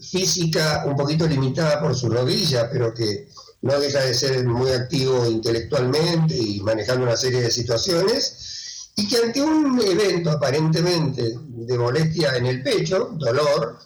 física 0.00 0.84
un 0.86 0.94
poquito 0.94 1.26
limitada 1.26 1.80
por 1.80 1.96
su 1.96 2.10
rodilla, 2.10 2.70
pero 2.70 2.92
que 2.92 3.28
no 3.62 3.78
deja 3.80 4.00
de 4.00 4.14
ser 4.14 4.44
muy 4.44 4.70
activo 4.70 5.26
intelectualmente 5.26 6.36
y 6.36 6.60
manejando 6.60 7.04
una 7.04 7.16
serie 7.16 7.40
de 7.40 7.50
situaciones, 7.50 8.90
y 8.96 9.08
que 9.08 9.16
ante 9.16 9.40
un 9.40 9.80
evento 9.80 10.30
aparentemente 10.30 11.34
de 11.38 11.78
molestia 11.78 12.36
en 12.36 12.46
el 12.46 12.62
pecho, 12.62 13.14
dolor, 13.18 13.78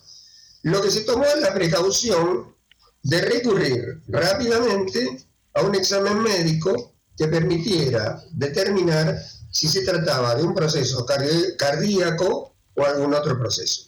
lo 0.63 0.83
que 0.83 0.91
se 0.91 1.03
tomó 1.03 1.25
es 1.25 1.41
la 1.41 1.55
precaución 1.55 2.57
de 3.03 3.21
recurrir 3.21 4.03
rápidamente 4.09 5.29
a 5.55 5.63
un 5.63 5.77
examen 5.77 6.23
médico 6.23 6.96
que 7.17 7.29
permitiera 7.29 8.23
determinar 8.33 9.23
si 9.51 9.69
se 9.69 9.83
trataba 9.83 10.35
de 10.35 10.43
un 10.43 10.55
proceso 10.55 11.07
cardíaco 11.57 12.55
o 12.75 12.85
algún 12.85 13.15
otro 13.15 13.39
proceso. 13.39 13.85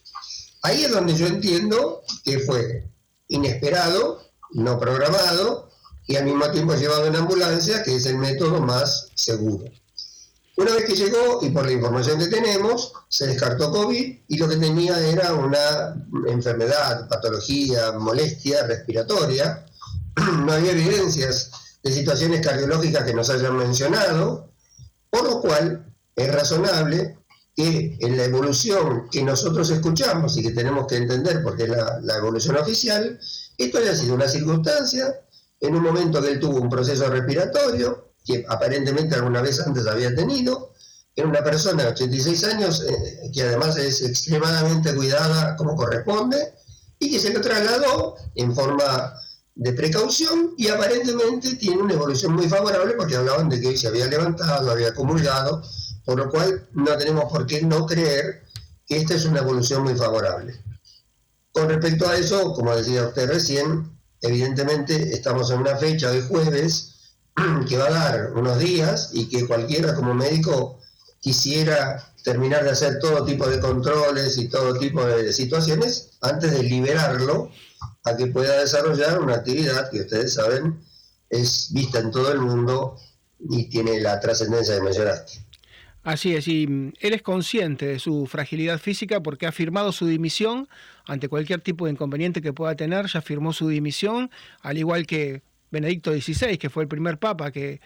Ahí 0.62 0.84
es 0.84 0.90
donde 0.90 1.14
yo 1.14 1.26
entiendo 1.26 2.02
que 2.24 2.40
fue 2.40 2.88
inesperado, 3.28 4.22
no 4.52 4.78
programado 4.78 5.70
y 6.06 6.16
al 6.16 6.24
mismo 6.24 6.50
tiempo 6.50 6.74
llevado 6.74 7.06
en 7.06 7.16
ambulancia, 7.16 7.82
que 7.82 7.96
es 7.96 8.06
el 8.06 8.16
método 8.16 8.60
más 8.60 9.08
seguro. 9.14 9.70
Una 10.56 10.74
vez 10.74 10.86
que 10.86 10.96
llegó, 10.96 11.38
y 11.42 11.50
por 11.50 11.66
la 11.66 11.72
información 11.72 12.18
que 12.18 12.26
tenemos, 12.26 12.92
se 13.08 13.28
descartó 13.28 13.70
COVID 13.70 14.18
y 14.26 14.38
lo 14.38 14.48
que 14.48 14.56
tenía 14.56 14.98
era 15.06 15.32
una 15.34 15.94
enfermedad, 16.26 17.08
patología, 17.08 17.92
molestia 17.92 18.66
respiratoria. 18.66 19.64
No 20.44 20.52
había 20.52 20.72
evidencias 20.72 21.50
de 21.82 21.92
situaciones 21.92 22.44
cardiológicas 22.44 23.04
que 23.04 23.14
nos 23.14 23.30
hayan 23.30 23.56
mencionado, 23.56 24.50
por 25.10 25.24
lo 25.24 25.40
cual 25.40 25.94
es 26.16 26.34
razonable 26.34 27.18
que 27.56 27.96
en 28.00 28.16
la 28.16 28.24
evolución 28.24 29.08
que 29.10 29.22
nosotros 29.22 29.70
escuchamos 29.70 30.36
y 30.36 30.42
que 30.42 30.52
tenemos 30.52 30.86
que 30.86 30.96
entender 30.96 31.42
porque 31.42 31.64
es 31.64 31.70
la, 31.70 32.16
evolución 32.16 32.56
oficial, 32.56 33.18
esto 33.56 33.78
haya 33.78 33.96
sido 33.96 34.14
una 34.14 34.28
circunstancia, 34.28 35.20
en 35.60 35.74
un 35.74 35.82
momento 35.82 36.22
que 36.22 36.30
él 36.30 36.38
tuvo 36.38 36.60
un 36.60 36.68
proceso 36.68 37.08
respiratorio, 37.08 38.12
que 38.24 38.44
aparentemente 38.48 39.16
alguna 39.16 39.42
vez 39.42 39.58
antes 39.60 39.86
había 39.88 40.14
tenido, 40.14 40.72
era 41.16 41.26
una 41.26 41.42
persona 41.42 41.82
de 41.82 41.88
86 41.88 42.44
años 42.44 42.84
eh, 42.88 43.30
que 43.34 43.42
además 43.42 43.76
es 43.76 44.02
extremadamente 44.02 44.94
cuidada 44.94 45.56
como 45.56 45.74
corresponde 45.74 46.54
y 47.00 47.10
que 47.10 47.18
se 47.18 47.32
lo 47.32 47.40
trasladó 47.40 48.14
en 48.36 48.54
forma 48.54 49.14
de 49.58 49.72
precaución 49.72 50.54
y 50.56 50.68
aparentemente 50.68 51.56
tiene 51.56 51.82
una 51.82 51.94
evolución 51.94 52.32
muy 52.32 52.48
favorable 52.48 52.94
porque 52.94 53.16
hablaban 53.16 53.48
de 53.48 53.60
que 53.60 53.76
se 53.76 53.88
había 53.88 54.06
levantado, 54.06 54.70
había 54.70 54.90
acumulado, 54.90 55.64
por 56.04 56.16
lo 56.16 56.30
cual 56.30 56.68
no 56.74 56.96
tenemos 56.96 57.24
por 57.24 57.44
qué 57.44 57.62
no 57.62 57.84
creer 57.84 58.44
que 58.86 58.98
esta 58.98 59.14
es 59.14 59.24
una 59.24 59.40
evolución 59.40 59.82
muy 59.82 59.96
favorable. 59.96 60.54
Con 61.50 61.68
respecto 61.68 62.08
a 62.08 62.16
eso, 62.16 62.52
como 62.54 62.74
decía 62.74 63.08
usted 63.08 63.28
recién, 63.28 63.98
evidentemente 64.22 65.12
estamos 65.12 65.50
en 65.50 65.58
una 65.58 65.76
fecha 65.76 66.12
de 66.12 66.22
jueves 66.22 67.16
que 67.68 67.76
va 67.78 67.86
a 67.86 67.90
dar 67.90 68.32
unos 68.34 68.60
días 68.60 69.10
y 69.12 69.28
que 69.28 69.44
cualquiera 69.44 69.96
como 69.96 70.14
médico 70.14 70.78
quisiera 71.18 72.12
terminar 72.22 72.62
de 72.62 72.70
hacer 72.70 73.00
todo 73.00 73.24
tipo 73.24 73.48
de 73.48 73.58
controles 73.58 74.38
y 74.38 74.48
todo 74.48 74.78
tipo 74.78 75.04
de 75.04 75.32
situaciones 75.32 76.10
antes 76.20 76.52
de 76.52 76.62
liberarlo 76.62 77.50
a 78.04 78.16
que 78.16 78.26
pueda 78.26 78.60
desarrollar 78.60 79.20
una 79.20 79.36
actividad 79.36 79.90
que 79.90 80.00
ustedes 80.00 80.34
saben 80.34 80.80
es 81.30 81.70
vista 81.72 81.98
en 81.98 82.10
todo 82.10 82.32
el 82.32 82.40
mundo 82.40 82.96
y 83.38 83.68
tiene 83.68 84.00
la 84.00 84.18
trascendencia 84.20 84.74
de 84.74 84.82
mencionaste. 84.82 85.48
Así 86.02 86.34
es, 86.34 86.48
y 86.48 86.66
mm, 86.66 86.92
él 87.00 87.12
es 87.12 87.22
consciente 87.22 87.86
de 87.86 87.98
su 87.98 88.26
fragilidad 88.26 88.78
física 88.78 89.20
porque 89.22 89.46
ha 89.46 89.52
firmado 89.52 89.92
su 89.92 90.06
dimisión 90.06 90.68
ante 91.06 91.28
cualquier 91.28 91.60
tipo 91.60 91.84
de 91.84 91.92
inconveniente 91.92 92.40
que 92.40 92.52
pueda 92.52 92.74
tener, 92.76 93.06
ya 93.06 93.20
firmó 93.20 93.52
su 93.52 93.68
dimisión, 93.68 94.30
al 94.62 94.78
igual 94.78 95.06
que 95.06 95.42
Benedicto 95.70 96.12
XVI, 96.12 96.56
que 96.56 96.70
fue 96.70 96.84
el 96.84 96.88
primer 96.88 97.18
papa 97.18 97.52
que 97.52 97.80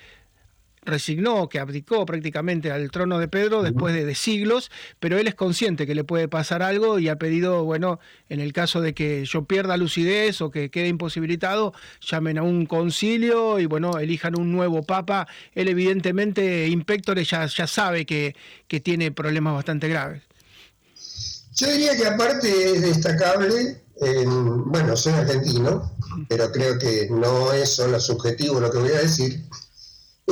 resignó, 0.85 1.49
que 1.49 1.59
abdicó 1.59 2.05
prácticamente 2.07 2.71
al 2.71 2.91
trono 2.91 3.19
de 3.19 3.29
Pedro 3.29 3.63
después 3.63 3.95
de, 3.95 4.15
siglos, 4.15 4.71
pero 5.01 5.19
él 5.19 5.27
es 5.27 5.35
consciente 5.35 5.87
que 5.87 5.95
le 5.95 6.05
puede 6.05 6.29
pasar 6.29 6.63
algo 6.63 6.99
y 6.99 7.09
ha 7.09 7.17
pedido, 7.17 7.65
bueno, 7.65 7.99
en 8.29 8.41
el 8.41 8.53
caso 8.53 8.81
de 8.81 8.95
que 8.95 9.25
yo 9.25 9.45
pierda 9.45 9.77
lucidez 9.77 10.41
o 10.41 10.51
que 10.51 10.71
quede 10.71 10.89
imposibilitado, 10.89 11.73
llamen 12.01 12.39
a 12.39 12.43
un 12.43 12.67
concilio 12.67 13.59
y 13.59 13.67
bueno, 13.67 13.99
elijan 13.99 14.39
un 14.39 14.53
nuevo 14.53 14.83
papa. 14.83 15.27
Él 15.55 15.69
evidentemente, 15.69 16.69
Impectore 16.69 17.25
ya, 17.25 17.47
ya 17.47 17.67
sabe 17.67 18.05
que, 18.05 18.35
que 18.69 18.81
tiene 18.81 19.13
problemas 19.13 19.55
bastante 19.55 19.89
graves. 19.89 20.23
Yo 21.55 21.71
diría 21.71 21.97
que 21.97 22.07
aparte 22.07 22.73
es 22.73 22.83
destacable, 22.83 23.83
bueno, 24.67 24.97
soy 24.97 25.13
argentino, 25.13 25.93
pero 26.29 26.51
creo 26.51 26.79
que 26.79 27.09
no 27.11 27.53
es 27.53 27.75
solo 27.75 28.01
subjetivo 28.01 28.59
lo 28.59 28.71
que 28.71 28.79
voy 28.79 28.93
a 28.93 29.01
decir, 29.01 29.43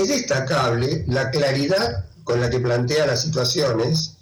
es 0.03 0.09
destacable 0.09 1.05
la 1.09 1.31
claridad 1.31 2.07
con 2.25 2.41
la 2.41 2.51
que 2.51 2.61
plantea 2.61 3.07
las 3.07 3.23
situaciones 3.23 4.17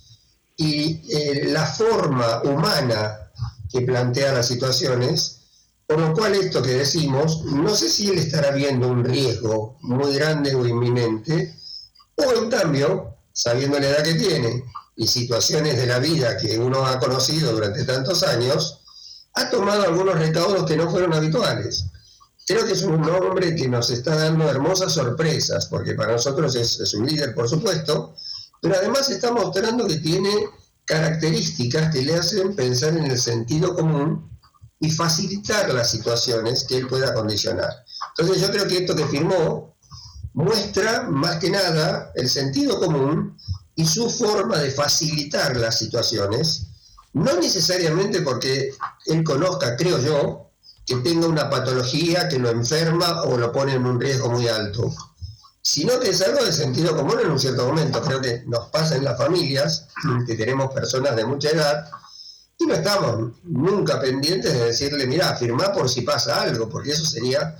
y 0.56 1.00
eh, 1.10 1.44
la 1.48 1.66
forma 1.66 2.42
humana 2.42 3.30
que 3.70 3.82
plantea 3.82 4.32
las 4.32 4.48
situaciones, 4.48 5.40
por 5.86 5.98
lo 5.98 6.12
cual 6.14 6.34
esto 6.34 6.62
que 6.62 6.74
decimos, 6.74 7.44
no 7.44 7.74
sé 7.74 7.88
si 7.88 8.08
él 8.08 8.18
estará 8.18 8.50
viendo 8.50 8.88
un 8.88 9.04
riesgo 9.04 9.78
muy 9.82 10.14
grande 10.14 10.54
o 10.54 10.66
inminente, 10.66 11.54
o 12.16 12.32
en 12.32 12.50
cambio, 12.50 13.14
sabiendo 13.32 13.78
la 13.78 13.88
edad 13.88 14.02
que 14.02 14.14
tiene 14.14 14.64
y 14.96 15.06
situaciones 15.06 15.76
de 15.76 15.86
la 15.86 16.00
vida 16.00 16.36
que 16.36 16.58
uno 16.58 16.84
ha 16.84 16.98
conocido 16.98 17.52
durante 17.52 17.84
tantos 17.84 18.24
años, 18.24 18.80
ha 19.34 19.48
tomado 19.50 19.84
algunos 19.84 20.18
recaudos 20.18 20.64
que 20.66 20.76
no 20.76 20.90
fueron 20.90 21.14
habituales. 21.14 21.84
Creo 22.48 22.64
que 22.64 22.72
es 22.72 22.82
un 22.82 23.06
hombre 23.10 23.54
que 23.54 23.68
nos 23.68 23.90
está 23.90 24.16
dando 24.16 24.48
hermosas 24.48 24.94
sorpresas, 24.94 25.66
porque 25.66 25.92
para 25.92 26.12
nosotros 26.12 26.56
es, 26.56 26.94
un 26.94 27.04
líder, 27.04 27.34
por 27.34 27.46
supuesto, 27.46 28.14
pero 28.62 28.74
además 28.74 29.10
está 29.10 29.30
mostrando 29.32 29.86
que 29.86 29.98
tiene 29.98 30.30
características 30.86 31.92
que 31.92 32.00
le 32.00 32.14
hacen 32.14 32.56
pensar 32.56 32.96
en 32.96 33.04
el 33.04 33.18
sentido 33.18 33.74
común 33.74 34.30
y 34.80 34.90
facilitar 34.90 35.74
las 35.74 35.90
situaciones 35.90 36.64
que 36.64 36.78
él 36.78 36.86
pueda 36.86 37.12
condicionar. 37.12 37.84
Entonces 38.16 38.40
yo 38.40 38.50
creo 38.50 38.66
que 38.66 38.78
esto 38.78 38.96
que 38.96 39.04
firmó 39.08 39.76
muestra 40.32 41.02
más 41.02 41.36
que 41.40 41.50
nada 41.50 42.12
el 42.14 42.30
sentido 42.30 42.80
común 42.80 43.36
y 43.74 43.84
su 43.84 44.08
forma 44.08 44.56
de 44.56 44.70
facilitar 44.70 45.54
las 45.54 45.78
situaciones, 45.78 46.68
no 47.12 47.36
necesariamente 47.36 48.22
porque 48.22 48.70
él 49.04 49.22
conozca, 49.22 49.76
creo 49.76 49.98
yo, 49.98 50.47
que 50.88 50.96
tenga 50.96 51.26
una 51.26 51.50
patología 51.50 52.30
que 52.30 52.38
lo 52.38 52.48
enferma 52.48 53.22
o 53.24 53.36
lo 53.36 53.52
pone 53.52 53.74
en 53.74 53.84
un 53.84 54.00
riesgo 54.00 54.30
muy 54.30 54.48
alto, 54.48 54.90
sino 55.60 56.00
que 56.00 56.08
es 56.08 56.22
algo 56.22 56.42
de 56.42 56.50
sentido 56.50 56.96
común 56.96 57.18
en 57.22 57.30
un 57.30 57.38
cierto 57.38 57.66
momento. 57.66 58.00
Creo 58.00 58.22
que 58.22 58.42
nos 58.46 58.70
pasa 58.70 58.96
en 58.96 59.04
las 59.04 59.18
familias, 59.18 59.88
que 60.26 60.34
tenemos 60.34 60.72
personas 60.72 61.14
de 61.14 61.26
mucha 61.26 61.50
edad, 61.50 61.90
y 62.56 62.64
no 62.64 62.74
estamos 62.74 63.32
nunca 63.44 64.00
pendientes 64.00 64.50
de 64.50 64.64
decirle, 64.64 65.06
mira, 65.06 65.36
firma 65.36 65.72
por 65.72 65.90
si 65.90 66.00
pasa 66.00 66.40
algo, 66.40 66.70
porque 66.70 66.92
eso 66.92 67.04
sería 67.04 67.54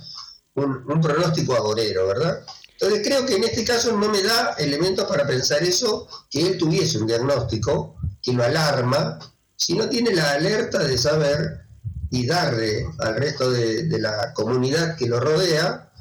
un, 0.55 0.83
un 0.91 0.99
pronóstico 0.99 1.53
agorero, 1.53 2.07
¿verdad? 2.07 2.43
Entonces 2.71 3.07
creo 3.07 3.27
que 3.27 3.35
en 3.35 3.43
este 3.43 3.63
caso 3.63 3.95
no 3.95 4.09
me 4.09 4.23
da 4.23 4.55
elementos 4.57 5.05
para 5.05 5.27
pensar 5.27 5.61
eso, 5.61 6.07
que 6.31 6.47
él 6.47 6.57
tuviese 6.57 6.97
un 6.97 7.05
diagnóstico 7.05 7.95
que 8.23 8.33
lo 8.33 8.43
alarma, 8.43 9.19
si 9.55 9.75
no 9.75 9.87
tiene 9.87 10.15
la 10.15 10.31
alerta 10.31 10.79
de 10.79 10.97
saber 10.97 11.68
y 12.11 12.25
darle 12.25 12.87
al 12.99 13.15
resto 13.15 13.51
de, 13.51 13.87
la 13.99 14.33
comunidad 14.33 14.95
que 14.95 15.07
lo 15.07 15.19
rodea 15.19 15.91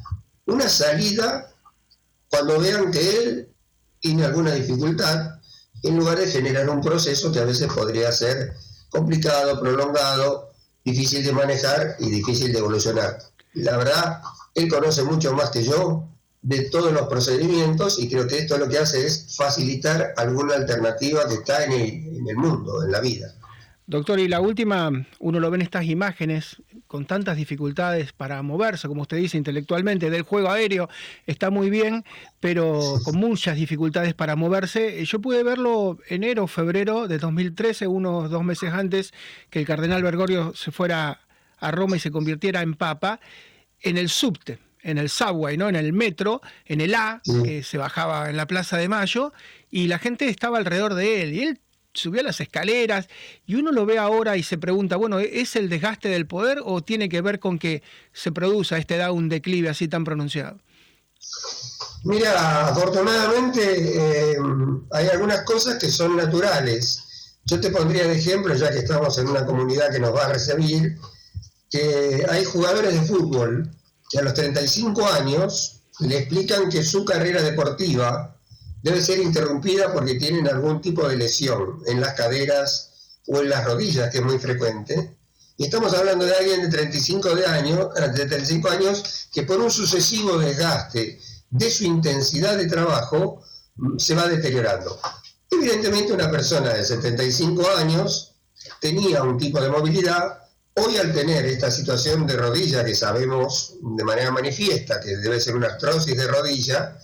una 0.46 0.68
salida 0.68 1.52
cuando 2.30 2.58
vean 2.58 2.90
que 2.90 3.22
él 3.22 3.48
tiene 4.00 4.24
alguna 4.24 4.52
dificultad, 4.52 5.38
en 5.82 5.96
lugar 5.96 6.18
de 6.18 6.26
generar 6.26 6.68
un 6.70 6.80
proceso 6.80 7.32
que 7.32 7.40
a 7.40 7.44
veces 7.44 7.72
podría 7.72 8.12
ser 8.12 8.54
complicado, 8.90 9.60
prolongado, 9.60 10.52
difícil 10.84 11.24
de 11.24 11.32
manejar 11.32 11.96
y 11.98 12.10
difícil 12.10 12.52
de 12.52 12.58
evolucionar. 12.58 13.18
La 13.54 13.76
verdad, 13.76 14.22
él 14.54 14.68
conoce 14.68 15.02
mucho 15.02 15.32
más 15.34 15.50
que 15.50 15.64
yo 15.64 16.08
de 16.42 16.62
todos 16.70 16.92
los 16.92 17.08
procedimientos 17.08 17.98
y 17.98 18.08
creo 18.08 18.26
que 18.26 18.38
esto 18.38 18.58
lo 18.58 18.68
que 18.68 18.78
hace 18.78 19.06
es 19.06 19.36
facilitar 19.36 20.14
alguna 20.16 20.54
alternativa 20.54 21.26
que 21.28 21.34
está 21.34 21.64
en 21.64 21.72
el, 21.72 22.36
mundo, 22.36 22.84
en 22.84 22.92
la 22.92 23.00
vida. 23.00 23.34
Doctor, 23.88 24.20
y 24.20 24.28
la 24.28 24.42
última, 24.42 24.90
uno 25.18 25.40
lo 25.40 25.50
ve 25.50 25.56
en 25.56 25.62
estas 25.62 25.86
imágenes, 25.86 26.62
con 26.86 27.06
tantas 27.06 27.38
dificultades 27.38 28.12
para 28.12 28.42
moverse, 28.42 28.86
como 28.86 29.00
usted 29.00 29.16
dice, 29.16 29.38
intelectualmente, 29.38 30.10
del 30.10 30.24
juego 30.24 30.50
aéreo, 30.50 30.90
está 31.26 31.48
muy 31.48 31.70
bien, 31.70 32.04
pero 32.38 32.98
con 33.02 33.16
muchas 33.16 33.56
dificultades 33.56 34.12
para 34.12 34.36
moverse. 34.36 35.02
Yo 35.06 35.20
pude 35.20 35.42
verlo 35.42 35.96
enero, 36.06 36.46
febrero 36.48 37.08
de 37.08 37.16
2013, 37.16 37.86
unos 37.86 38.28
dos 38.28 38.44
meses 38.44 38.74
antes 38.74 39.14
que 39.48 39.60
el 39.60 39.64
cardenal 39.66 40.02
Bergoglio 40.02 40.54
se 40.54 40.70
fuera 40.70 41.20
a 41.58 41.70
Roma 41.70 41.96
y 41.96 42.00
se 42.00 42.10
convirtiera 42.10 42.60
en 42.60 42.74
papa, 42.74 43.20
en 43.80 43.96
el 43.96 44.10
subte 44.10 44.58
en 44.82 44.96
el 44.96 45.08
subway, 45.08 45.56
¿no? 45.56 45.68
En 45.68 45.76
el 45.76 45.92
metro, 45.92 46.40
en 46.64 46.80
el 46.80 46.94
A, 46.94 47.20
que 47.44 47.62
se 47.62 47.78
bajaba 47.78 48.30
en 48.30 48.36
la 48.36 48.46
Plaza 48.46 48.78
de 48.78 48.88
Mayo, 48.88 49.32
y 49.70 49.88
la 49.88 49.98
gente 49.98 50.28
estaba 50.28 50.56
alrededor 50.58 50.94
de 50.94 51.22
él. 51.22 51.34
Y 51.34 51.42
él 51.42 51.60
subió 51.98 52.22
las 52.22 52.40
escaleras, 52.40 53.08
y 53.46 53.56
uno 53.56 53.72
lo 53.72 53.86
ve 53.86 53.98
ahora 53.98 54.36
y 54.36 54.42
se 54.42 54.58
pregunta, 54.58 54.96
bueno, 54.96 55.18
¿es 55.18 55.56
el 55.56 55.68
desgaste 55.68 56.08
del 56.08 56.26
poder 56.26 56.60
o 56.64 56.82
tiene 56.82 57.08
que 57.08 57.20
ver 57.20 57.38
con 57.40 57.58
que 57.58 57.82
se 58.12 58.32
produce 58.32 58.74
a 58.74 58.78
esta 58.78 58.96
edad 58.96 59.10
un 59.10 59.28
declive 59.28 59.68
así 59.68 59.88
tan 59.88 60.04
pronunciado? 60.04 60.58
Mira, 62.04 62.68
afortunadamente 62.68 63.60
eh, 64.32 64.36
hay 64.92 65.08
algunas 65.08 65.42
cosas 65.42 65.78
que 65.78 65.90
son 65.90 66.16
naturales. 66.16 67.04
Yo 67.44 67.60
te 67.60 67.70
pondría 67.70 68.04
de 68.04 68.18
ejemplo, 68.18 68.54
ya 68.54 68.70
que 68.70 68.78
estamos 68.78 69.18
en 69.18 69.28
una 69.28 69.44
comunidad 69.44 69.90
que 69.90 69.98
nos 69.98 70.14
va 70.14 70.26
a 70.26 70.32
recibir, 70.32 70.96
que 71.70 72.24
hay 72.28 72.44
jugadores 72.44 72.94
de 72.94 73.06
fútbol 73.06 73.70
que 74.10 74.18
a 74.18 74.22
los 74.22 74.34
35 74.34 75.06
años 75.06 75.82
le 76.00 76.18
explican 76.18 76.70
que 76.70 76.82
su 76.82 77.04
carrera 77.04 77.42
deportiva 77.42 78.37
debe 78.82 79.00
ser 79.02 79.18
interrumpida 79.18 79.92
porque 79.92 80.14
tienen 80.14 80.48
algún 80.48 80.80
tipo 80.80 81.08
de 81.08 81.16
lesión 81.16 81.82
en 81.86 82.00
las 82.00 82.14
caderas 82.14 82.90
o 83.26 83.40
en 83.40 83.48
las 83.48 83.64
rodillas, 83.64 84.10
que 84.10 84.18
es 84.18 84.24
muy 84.24 84.38
frecuente. 84.38 85.16
Y 85.56 85.64
estamos 85.64 85.92
hablando 85.94 86.24
de 86.24 86.34
alguien 86.34 86.62
de 86.62 86.68
35, 86.68 87.34
de 87.34 87.46
años, 87.46 87.88
de 87.94 88.26
35 88.26 88.68
años 88.70 89.28
que 89.32 89.42
por 89.42 89.60
un 89.60 89.70
sucesivo 89.70 90.38
desgaste 90.38 91.20
de 91.50 91.70
su 91.70 91.84
intensidad 91.84 92.56
de 92.56 92.66
trabajo 92.66 93.42
mm, 93.76 93.98
se 93.98 94.14
va 94.14 94.28
deteriorando. 94.28 95.00
Evidentemente 95.50 96.12
una 96.12 96.30
persona 96.30 96.74
de 96.74 96.84
75 96.84 97.68
años 97.76 98.34
tenía 98.80 99.22
un 99.22 99.38
tipo 99.38 99.60
de 99.60 99.70
movilidad, 99.70 100.38
Hoy 100.80 100.96
al 100.96 101.12
tener 101.12 101.44
esta 101.46 101.72
situación 101.72 102.24
de 102.24 102.36
rodilla 102.36 102.84
que 102.84 102.94
sabemos 102.94 103.74
de 103.80 104.04
manera 104.04 104.30
manifiesta 104.30 105.00
que 105.00 105.16
debe 105.16 105.40
ser 105.40 105.56
una 105.56 105.66
artrosis 105.68 106.16
de 106.16 106.26
rodilla, 106.28 106.96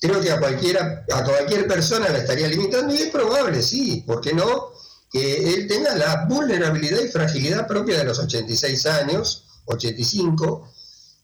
creo 0.00 0.20
que 0.20 0.30
a 0.30 0.40
cualquiera, 0.40 1.04
a 1.12 1.24
cualquier 1.24 1.68
persona 1.68 2.08
la 2.08 2.18
estaría 2.18 2.48
limitando 2.48 2.94
y 2.94 2.98
es 2.98 3.10
probable, 3.10 3.62
sí, 3.62 4.02
¿por 4.06 4.20
qué 4.20 4.32
no? 4.32 4.72
Que 5.12 5.54
él 5.54 5.68
tenga 5.68 5.94
la 5.94 6.26
vulnerabilidad 6.26 7.00
y 7.00 7.08
fragilidad 7.08 7.66
propia 7.66 7.98
de 7.98 8.04
los 8.04 8.18
86 8.18 8.86
años, 8.86 9.44
85, 9.66 10.68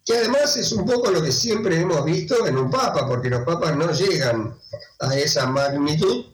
que 0.05 0.17
además 0.17 0.57
es 0.57 0.73
un 0.73 0.85
poco 0.85 1.11
lo 1.11 1.23
que 1.23 1.33
siempre 1.33 1.81
hemos 1.81 2.05
visto 2.05 2.47
en 2.47 2.59
un 2.59 2.71
papa, 2.71 3.07
porque 3.09 3.31
los 3.31 3.45
papas 3.45 3.75
no 3.77 3.91
llegan 3.91 4.55
a 5.01 5.17
esa 5.17 5.47
magnitud 5.47 6.27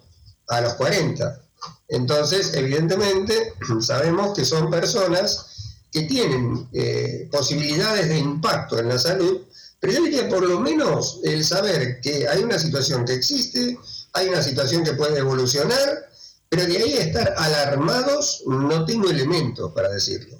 a 0.49 0.61
los 0.61 0.75
40. 0.75 1.41
Entonces, 1.89 2.53
evidentemente, 2.55 3.55
sabemos 3.81 4.37
que 4.37 4.45
son 4.45 4.71
personas 4.71 5.77
que 5.93 6.03
tienen 6.03 6.69
eh, 6.73 7.29
posibilidades 7.31 8.09
de 8.09 8.19
impacto 8.19 8.79
en 8.79 8.89
la 8.89 8.99
salud, 8.99 9.43
pero 9.83 9.95
yo 9.95 10.05
diría 10.05 10.29
por 10.29 10.49
lo 10.49 10.61
menos 10.61 11.19
el 11.25 11.43
saber 11.43 12.01
que 12.01 12.29
hay 12.29 12.45
una 12.45 12.57
situación 12.57 13.05
que 13.05 13.15
existe, 13.15 13.77
hay 14.13 14.29
una 14.29 14.41
situación 14.41 14.85
que 14.85 14.93
puede 14.93 15.19
evolucionar, 15.19 16.09
pero 16.49 16.65
de 16.67 16.77
ahí 16.77 16.93
a 16.93 17.03
estar 17.03 17.35
alarmados 17.37 18.45
no 18.47 18.85
tengo 18.85 19.11
elementos 19.11 19.73
para 19.73 19.89
decirlo. 19.89 20.39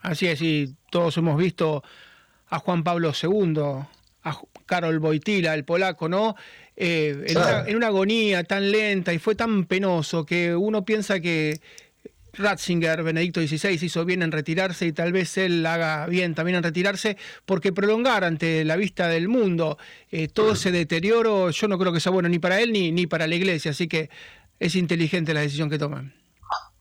Así 0.00 0.28
es, 0.28 0.40
y 0.40 0.76
todos 0.92 1.16
hemos 1.16 1.36
visto 1.36 1.82
a 2.46 2.60
Juan 2.60 2.84
Pablo 2.84 3.12
II, 3.20 3.58
a 4.22 4.40
Karol 4.64 4.98
Wojtyla, 4.98 5.54
el 5.54 5.64
polaco, 5.64 6.08
¿no? 6.08 6.36
Eh, 6.76 7.34
en, 7.66 7.76
una, 7.76 7.88
agonía 7.88 8.44
tan 8.44 8.70
lenta 8.70 9.12
y 9.12 9.18
fue 9.18 9.34
tan 9.34 9.64
penoso 9.64 10.24
que 10.24 10.54
uno 10.54 10.84
piensa 10.84 11.18
que 11.18 11.60
Ratzinger, 12.36 13.02
Benedicto 13.02 13.40
XVI, 13.40 13.78
hizo 13.84 14.04
bien 14.04 14.22
en 14.22 14.32
retirarse 14.32 14.86
y 14.86 14.92
tal 14.92 15.12
vez 15.12 15.36
él 15.38 15.64
haga 15.66 16.06
bien 16.06 16.34
también 16.34 16.56
en 16.56 16.62
retirarse, 16.62 17.16
porque 17.46 17.72
prolongar 17.72 18.24
ante 18.24 18.64
la 18.64 18.76
vista 18.76 19.08
del 19.08 19.28
mundo 19.28 19.78
eh, 20.10 20.28
todo 20.28 20.52
ese 20.52 20.70
deterioro, 20.70 21.50
yo 21.50 21.68
no 21.68 21.78
creo 21.78 21.92
que 21.92 22.00
sea 22.00 22.12
bueno 22.12 22.28
ni 22.28 22.38
para 22.38 22.60
él 22.60 22.72
ni, 22.72 22.92
ni 22.92 23.06
para 23.06 23.26
la 23.26 23.34
iglesia, 23.34 23.70
así 23.70 23.88
que 23.88 24.10
es 24.58 24.74
inteligente 24.76 25.34
la 25.34 25.40
decisión 25.40 25.70
que 25.70 25.78
toman. 25.78 26.14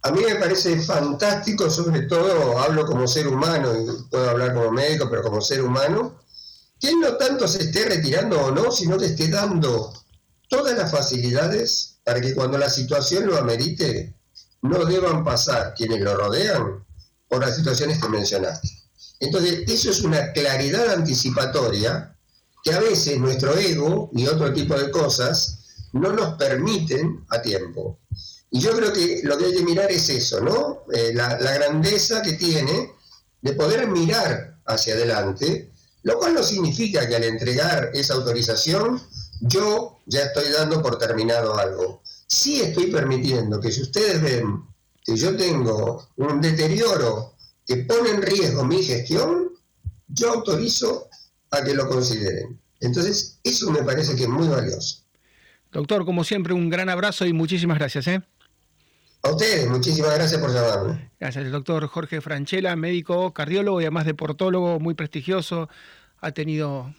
A 0.04 0.12
mí 0.12 0.22
me 0.22 0.36
parece 0.36 0.80
fantástico, 0.82 1.70
sobre 1.70 2.02
todo 2.02 2.60
hablo 2.60 2.86
como 2.86 3.08
ser 3.08 3.28
humano, 3.28 3.72
y 3.74 4.10
puedo 4.10 4.30
hablar 4.30 4.54
como 4.54 4.72
médico, 4.72 5.08
pero 5.10 5.24
como 5.24 5.40
ser 5.40 5.64
humano, 5.64 6.20
que 6.80 6.94
no 6.96 7.16
tanto 7.16 7.48
se 7.48 7.64
esté 7.64 7.86
retirando 7.86 8.40
o 8.42 8.52
no, 8.52 8.70
sino 8.70 8.98
que 8.98 9.06
esté 9.06 9.30
dando 9.30 9.94
todas 10.50 10.78
las 10.78 10.92
facilidades 10.92 12.00
para 12.04 12.20
que 12.20 12.34
cuando 12.34 12.58
la 12.58 12.70
situación 12.70 13.28
lo 13.28 13.38
amerite, 13.38 14.14
no 14.64 14.86
deban 14.86 15.24
pasar 15.24 15.74
quienes 15.76 16.02
lo 16.02 16.18
rodean 16.18 16.84
por 17.28 17.42
las 17.42 17.56
situaciones 17.56 18.02
que 18.02 18.10
mencionaste. 18.10 18.68
Entonces, 19.20 19.64
eso 19.68 19.92
es 19.92 20.02
una 20.02 20.34
claridad 20.34 20.90
anticipatoria 20.90 22.18
que 22.64 22.74
a 22.74 22.80
veces 22.80 23.20
nuestro 23.20 23.56
ego 23.56 24.10
y 24.14 24.26
otro 24.26 24.52
tipo 24.54 24.74
de 24.74 24.90
cosas 24.90 25.88
no 25.94 26.12
nos 26.12 26.36
permiten 26.36 27.24
a 27.30 27.42
tiempo. 27.42 28.00
Y 28.50 28.60
yo 28.60 28.76
creo 28.76 28.92
que 28.92 29.22
lo 29.24 29.38
que 29.38 29.46
hay 29.46 29.54
que 29.54 29.64
mirar 29.64 29.92
es 29.92 30.10
eso, 30.10 30.42
¿no? 30.42 30.84
Eh, 30.92 31.14
la 31.14 31.38
grandeza 31.38 32.22
que 32.22 32.34
tiene 32.34 32.92
de 33.42 33.54
poder 33.54 33.88
mirar 33.88 34.58
hacia 34.66 34.96
adelante 34.96 35.70
lo 36.04 36.20
cual 36.20 36.34
no 36.34 36.44
significa 36.44 37.08
que 37.08 37.16
al 37.16 37.24
entregar 37.24 37.90
esa 37.94 38.14
autorización 38.14 39.02
yo 39.40 40.00
ya 40.06 40.24
estoy 40.24 40.52
dando 40.52 40.82
por 40.82 40.98
terminado 40.98 41.58
algo. 41.58 42.03
Sí 42.34 42.62
estoy 42.62 42.88
permitiendo 42.88 43.62
que 43.62 43.72
si 43.72 43.84
ustedes 43.84 44.20
ven 44.20 44.64
que 45.06 45.16
yo 45.16 45.38
tengo 45.38 46.10
un 46.16 46.42
deterioro 46.42 47.36
que 47.64 47.78
pone 47.78 48.10
en 48.10 48.24
riesgo 48.24 48.66
mi 48.66 48.84
gestión, 48.84 49.50
yo 50.08 50.34
autorizo 50.34 51.10
a 51.52 51.64
que 51.64 51.76
lo 51.76 51.88
consideren. 51.88 52.60
Entonces, 52.80 53.40
eso 53.44 53.70
me 53.70 53.84
parece 53.84 54.16
que 54.16 54.24
es 54.24 54.30
muy 54.30 54.48
valioso. 54.48 55.04
Doctor, 55.72 56.06
como 56.06 56.24
siempre, 56.24 56.56
un 56.56 56.72
gran 56.72 56.90
abrazo 56.90 57.28
y 57.28 57.34
muchísimas 57.34 57.78
gracias. 57.78 58.08
¿eh? 58.08 58.24
A 59.22 59.30
ustedes, 59.30 59.70
muchísimas 59.70 60.16
gracias 60.16 60.42
por 60.42 60.52
llamarme. 60.52 61.12
Gracias, 61.20 61.46
el 61.46 61.52
doctor 61.52 61.86
Jorge 61.86 62.20
Franchella, 62.20 62.76
médico, 62.76 63.32
cardiólogo 63.32 63.80
y 63.80 63.84
además 63.84 64.08
deportólogo 64.08 64.80
muy 64.80 64.96
prestigioso. 64.96 65.70
Ha 66.20 66.32
tenido 66.32 66.96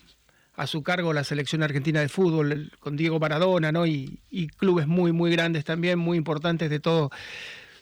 a 0.57 0.67
su 0.67 0.83
cargo 0.83 1.13
la 1.13 1.25
selección 1.25 1.63
argentina 1.63 2.01
de 2.01 2.09
fútbol 2.09 2.73
con 2.79 2.97
Diego 2.97 3.19
Maradona, 3.19 3.73
¿no? 3.73 3.87
Y, 3.87 4.21
clubes 4.57 4.87
muy, 4.87 5.13
muy 5.13 5.31
grandes 5.31 5.65
también, 5.65 5.99
muy 5.99 6.19
importantes 6.19 6.71
de 6.71 6.81
todo 6.81 7.11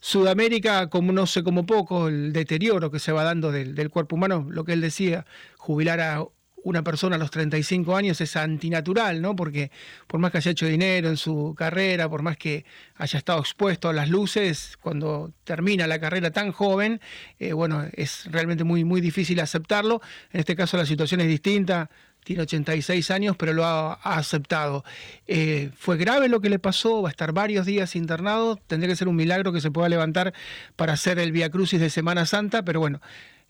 Sudamérica, 0.01 0.89
como 0.89 1.13
no 1.13 1.27
sé, 1.27 1.43
como 1.43 1.65
poco, 1.65 2.09
el 2.09 2.33
deterioro 2.33 2.91
que 2.91 2.99
se 2.99 3.13
va 3.13 3.25
dando 3.25 3.53
del, 3.53 3.75
del 3.75 3.91
cuerpo 3.91 4.17
humano, 4.17 4.47
lo 4.49 4.65
que 4.65 4.73
él 4.73 4.81
decía, 4.81 5.27
jubilar 5.57 6.01
a 6.01 6.25
una 6.65 6.83
persona 6.83 7.17
a 7.17 7.19
los 7.19 7.31
35 7.31 7.97
años 7.97 8.21
es 8.21 8.37
antinatural, 8.37 9.21
¿no? 9.21 9.35
Porque 9.35 9.71
por 10.07 10.21
más 10.21 10.31
que 10.31 10.39
haya 10.39 10.51
hecho 10.51 10.67
dinero 10.67 11.09
en 11.09 11.17
su 11.17 11.55
carrera, 11.57 12.09
por 12.09 12.23
más 12.23 12.37
que 12.37 12.65
haya 12.97 13.19
estado 13.19 13.41
expuesto 13.41 13.89
a 13.89 13.93
las 13.93 14.09
luces, 14.09 14.77
cuando 14.81 15.33
termina 15.45 15.87
la 15.87 15.99
carrera 15.99 16.31
tan 16.31 16.53
joven, 16.53 17.01
eh, 17.39 17.53
bueno, 17.53 17.85
es 17.93 18.31
realmente 18.31 18.65
muy, 18.65 18.85
muy 18.85 19.01
difícil 19.01 19.41
aceptarlo. 19.41 20.01
En 20.31 20.41
este 20.41 20.55
caso 20.55 20.77
la 20.77 20.87
situación 20.87 21.21
es 21.21 21.29
distinta, 21.29 21.91
tiene 22.25 22.43
86 22.43 23.11
años, 23.11 23.37
pero 23.37 23.53
lo 23.53 23.65
ha, 23.65 23.95
aceptado. 23.95 24.85
Eh, 25.27 25.71
fue 25.77 25.97
grave 25.97 26.29
lo 26.29 26.41
que 26.41 26.51
le 26.51 26.59
pasó, 26.59 27.03
va 27.03 27.09
a 27.09 27.11
estar 27.11 27.33
varios 27.33 27.67
días 27.67 27.97
internado, 27.97 28.57
tendría 28.57 28.93
que 28.93 28.97
ser 28.97 29.09
un 29.09 29.17
milagro 29.17 29.53
que 29.53 29.61
se 29.61 29.71
pueda 29.71 29.89
levantar 29.89 30.33
para 30.77 30.93
hacer 30.93 31.19
el 31.19 31.33
Via 31.33 31.51
Crucis 31.51 31.81
de 31.81 31.91
Semana 31.91 32.27
Santa, 32.27 32.65
pero 32.65 32.81
bueno, 32.81 33.01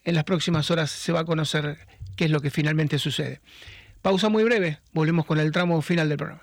en 0.05 0.15
las 0.15 0.25
próximas 0.25 0.71
horas 0.71 0.91
se 0.91 1.13
va 1.13 1.21
a 1.21 1.25
conocer 1.25 1.79
qué 2.17 2.27
es 2.27 2.31
lo 2.31 2.41
que 2.41 2.51
finalmente 2.51 2.99
sucede. 2.99 3.41
Pausa 4.01 4.29
muy 4.29 4.45
breve, 4.45 4.81
volvemos 4.93 5.27
con 5.27 5.39
el 5.39 5.53
tramo 5.53 5.81
final 5.83 6.09
del 6.09 6.19
programa. 6.19 6.43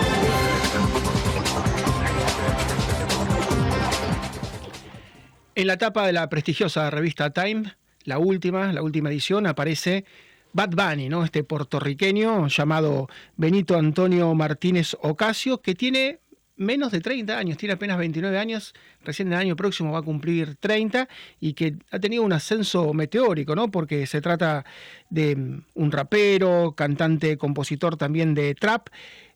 En 5.61 5.67
la 5.67 5.77
tapa 5.77 6.07
de 6.07 6.11
la 6.11 6.27
prestigiosa 6.27 6.89
revista 6.89 7.29
Time, 7.29 7.75
la 8.05 8.17
última, 8.17 8.73
la 8.73 8.81
última 8.81 9.11
edición, 9.11 9.45
aparece 9.45 10.05
Bad 10.53 10.71
Bunny, 10.71 11.07
¿no? 11.07 11.23
Este 11.23 11.43
puertorriqueño 11.43 12.47
llamado 12.47 13.07
Benito 13.37 13.77
Antonio 13.77 14.33
Martínez 14.33 14.97
Ocasio, 15.01 15.61
que 15.61 15.75
tiene 15.75 16.19
menos 16.55 16.91
de 16.91 16.99
30 16.99 17.37
años, 17.37 17.57
tiene 17.59 17.73
apenas 17.73 17.99
29 17.99 18.39
años, 18.39 18.73
recién 19.03 19.27
el 19.27 19.35
año 19.35 19.55
próximo 19.55 19.91
va 19.91 19.99
a 19.99 20.01
cumplir 20.01 20.55
30 20.55 21.07
y 21.39 21.53
que 21.53 21.75
ha 21.91 21.99
tenido 21.99 22.23
un 22.23 22.33
ascenso 22.33 22.91
meteórico, 22.95 23.55
¿no? 23.55 23.69
Porque 23.69 24.07
se 24.07 24.19
trata 24.19 24.65
de 25.11 25.61
un 25.75 25.91
rapero, 25.91 26.73
cantante, 26.75 27.37
compositor 27.37 27.97
también 27.97 28.33
de 28.33 28.55
trap. 28.55 28.87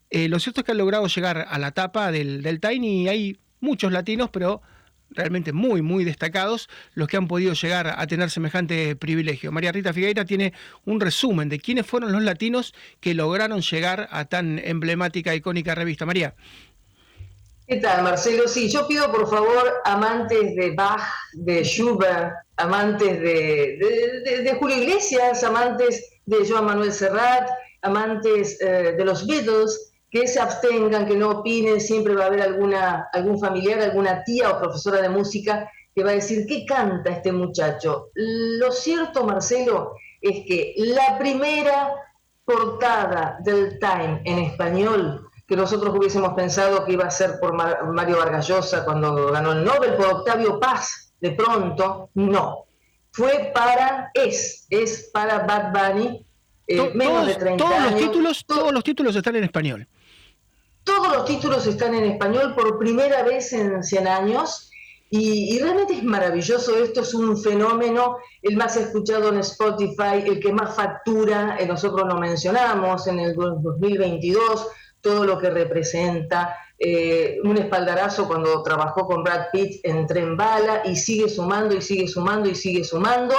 Eh, 0.09 0.28
lo 0.28 0.39
cierto 0.39 0.61
es 0.61 0.65
que 0.65 0.71
ha 0.71 0.76
logrado 0.76 1.05
llegar 1.05 1.45
a 1.47 1.59
la 1.59 1.69
tapa 1.69 2.11
del, 2.11 2.41
del 2.41 2.59
Tiny 2.59 3.03
y 3.03 3.09
hay 3.09 3.39
muchos 3.59 3.91
latinos, 3.91 4.32
pero 4.32 4.63
realmente 5.10 5.53
muy, 5.53 5.82
muy 5.82 6.03
destacados 6.03 6.70
los 6.93 7.08
que 7.08 7.18
han 7.18 7.28
podido 7.28 7.53
llegar 7.53 7.93
a 7.97 8.08
tener 8.08 8.30
semejante 8.30 8.95
privilegio. 8.95 9.51
María 9.51 9.72
Rita 9.72 9.93
Figueira 9.93 10.26
tiene 10.26 10.53
un 10.86 10.99
resumen 10.99 11.49
de 11.49 11.60
quiénes 11.60 11.86
fueron 11.86 12.12
los 12.12 12.24
latinos 12.24 12.74
que 12.99 13.14
lograron 13.14 13.62
llegar 13.62 14.08
a 14.12 14.26
tan 14.26 14.60
emblemática, 14.60 15.36
icónica 15.36 15.76
revista. 15.76 16.06
María. 16.06 16.36
¿Qué 17.68 17.78
tal, 17.78 18.03
Marcelo? 18.03 18.47
Sí, 18.47 18.70
yo 18.70 18.88
pido 18.88 19.12
por 19.12 19.28
favor, 19.28 19.82
amantes 19.86 20.56
de 20.56 20.76
Bach, 20.76 21.01
de 21.34 21.64
Schubert, 21.64 22.34
amantes 22.58 23.20
de, 23.20 24.58
Julio 24.60 24.78
Iglesias, 24.78 25.43
amantes 25.43 26.20
de 26.28 26.47
Joan 26.47 26.66
Manuel 26.66 26.93
Serrat, 26.93 27.49
amantes 27.82 28.62
eh, 28.62 28.93
de 28.95 29.06
los 29.06 29.26
Beatles, 29.26 29.93
que 30.16 30.30
se 30.30 30.39
abstengan, 30.39 31.05
que 31.05 31.18
no 31.18 31.30
opinen, 31.30 31.82
siempre 31.82 32.16
va 32.16 32.24
a 32.24 32.28
haber 32.28 32.41
alguna, 32.41 33.09
algún 33.11 33.38
familiar, 33.38 33.82
alguna 33.82 34.24
tía 34.24 34.49
o 34.49 34.59
profesora 34.61 35.01
de 35.01 35.09
música 35.09 35.70
que 35.93 36.05
va 36.05 36.11
a 36.11 36.13
decir, 36.13 36.45
¿qué 36.47 36.66
canta 36.66 37.09
este 37.11 37.34
muchacho? 37.34 38.11
Lo 38.13 38.72
cierto, 38.72 39.26
Marcelo, 39.26 39.95
es 40.22 40.45
que 40.47 40.74
la 40.78 41.18
primera 41.18 41.95
portada 42.45 43.39
del 43.43 43.78
Time 43.78 44.22
en 44.24 44.39
español, 44.39 45.28
que 45.45 45.57
nosotros 45.57 45.93
hubiésemos 45.93 46.34
pensado 46.34 46.86
que 46.86 46.93
iba 46.93 47.03
a 47.03 47.11
ser 47.11 47.38
por 47.41 47.53
Mario 47.53 48.20
Vargallosa 48.20 48.86
cuando 48.86 49.34
ganó 49.34 49.51
el 49.51 49.66
Nobel, 49.66 49.95
por 49.95 50.05
Octavio 50.05 50.61
Paz, 50.61 51.13
de 51.20 51.32
pronto, 51.32 52.11
no. 52.13 52.68
Fue 53.11 53.51
para, 53.53 54.11
es, 54.13 54.66
es 54.70 55.09
para 55.11 55.39
Bad 55.39 55.74
Bunny, 55.74 56.26
eh, 56.68 56.91
menos 56.95 57.28
de 57.28 57.36
30 57.36 57.63
todos 57.63 57.84
Los 57.84 57.95
títulos, 57.97 58.45
todos 58.45 58.72
los 58.72 58.84
títulos 58.86 59.13
están 59.13 59.36
en 59.36 59.43
español. 59.43 59.86
Los 61.26 61.41
títulos 61.41 61.65
están 61.65 61.95
en 61.95 62.03
español 62.03 62.53
por 62.53 62.78
primera 62.78 63.23
vez 63.23 63.51
en 63.51 63.82
100 63.82 64.07
años 64.07 64.69
y, 65.09 65.57
realmente 65.57 65.95
es 65.95 66.03
maravilloso. 66.03 66.78
Esto 66.78 67.01
es 67.01 67.15
un 67.15 67.36
fenómeno, 67.41 68.17
el 68.43 68.55
más 68.55 68.78
escuchado 68.78 69.30
en 69.30 69.39
Spotify, 69.39 70.21
el 70.23 70.39
que 70.39 70.53
más 70.53 70.76
factura, 70.76 71.57
eh, 71.59 71.65
nosotros 71.65 72.07
lo 72.07 72.19
mencionamos 72.19 73.07
en 73.07 73.17
el 73.21 73.34
2022, 73.34 74.67
todo 75.01 75.26
lo 75.26 75.39
que 75.39 75.49
representa. 75.49 76.55
Eh, 76.78 77.39
un 77.43 77.57
espaldarazo 77.57 78.28
cuando 78.28 78.61
trabajó 78.61 79.07
con 79.07 79.23
Brad 79.23 79.47
Pitt 79.51 79.80
en 79.84 80.05
Tren 80.05 80.38
Bala 80.38 80.84
y 80.86 80.95
sigue 80.95 81.28
sumando 81.28 81.76
y 81.76 81.82
sigue 81.82 82.07
sumando 82.07 82.47
y 82.47 82.53
sigue 82.53 82.84
sumando. 82.84 83.34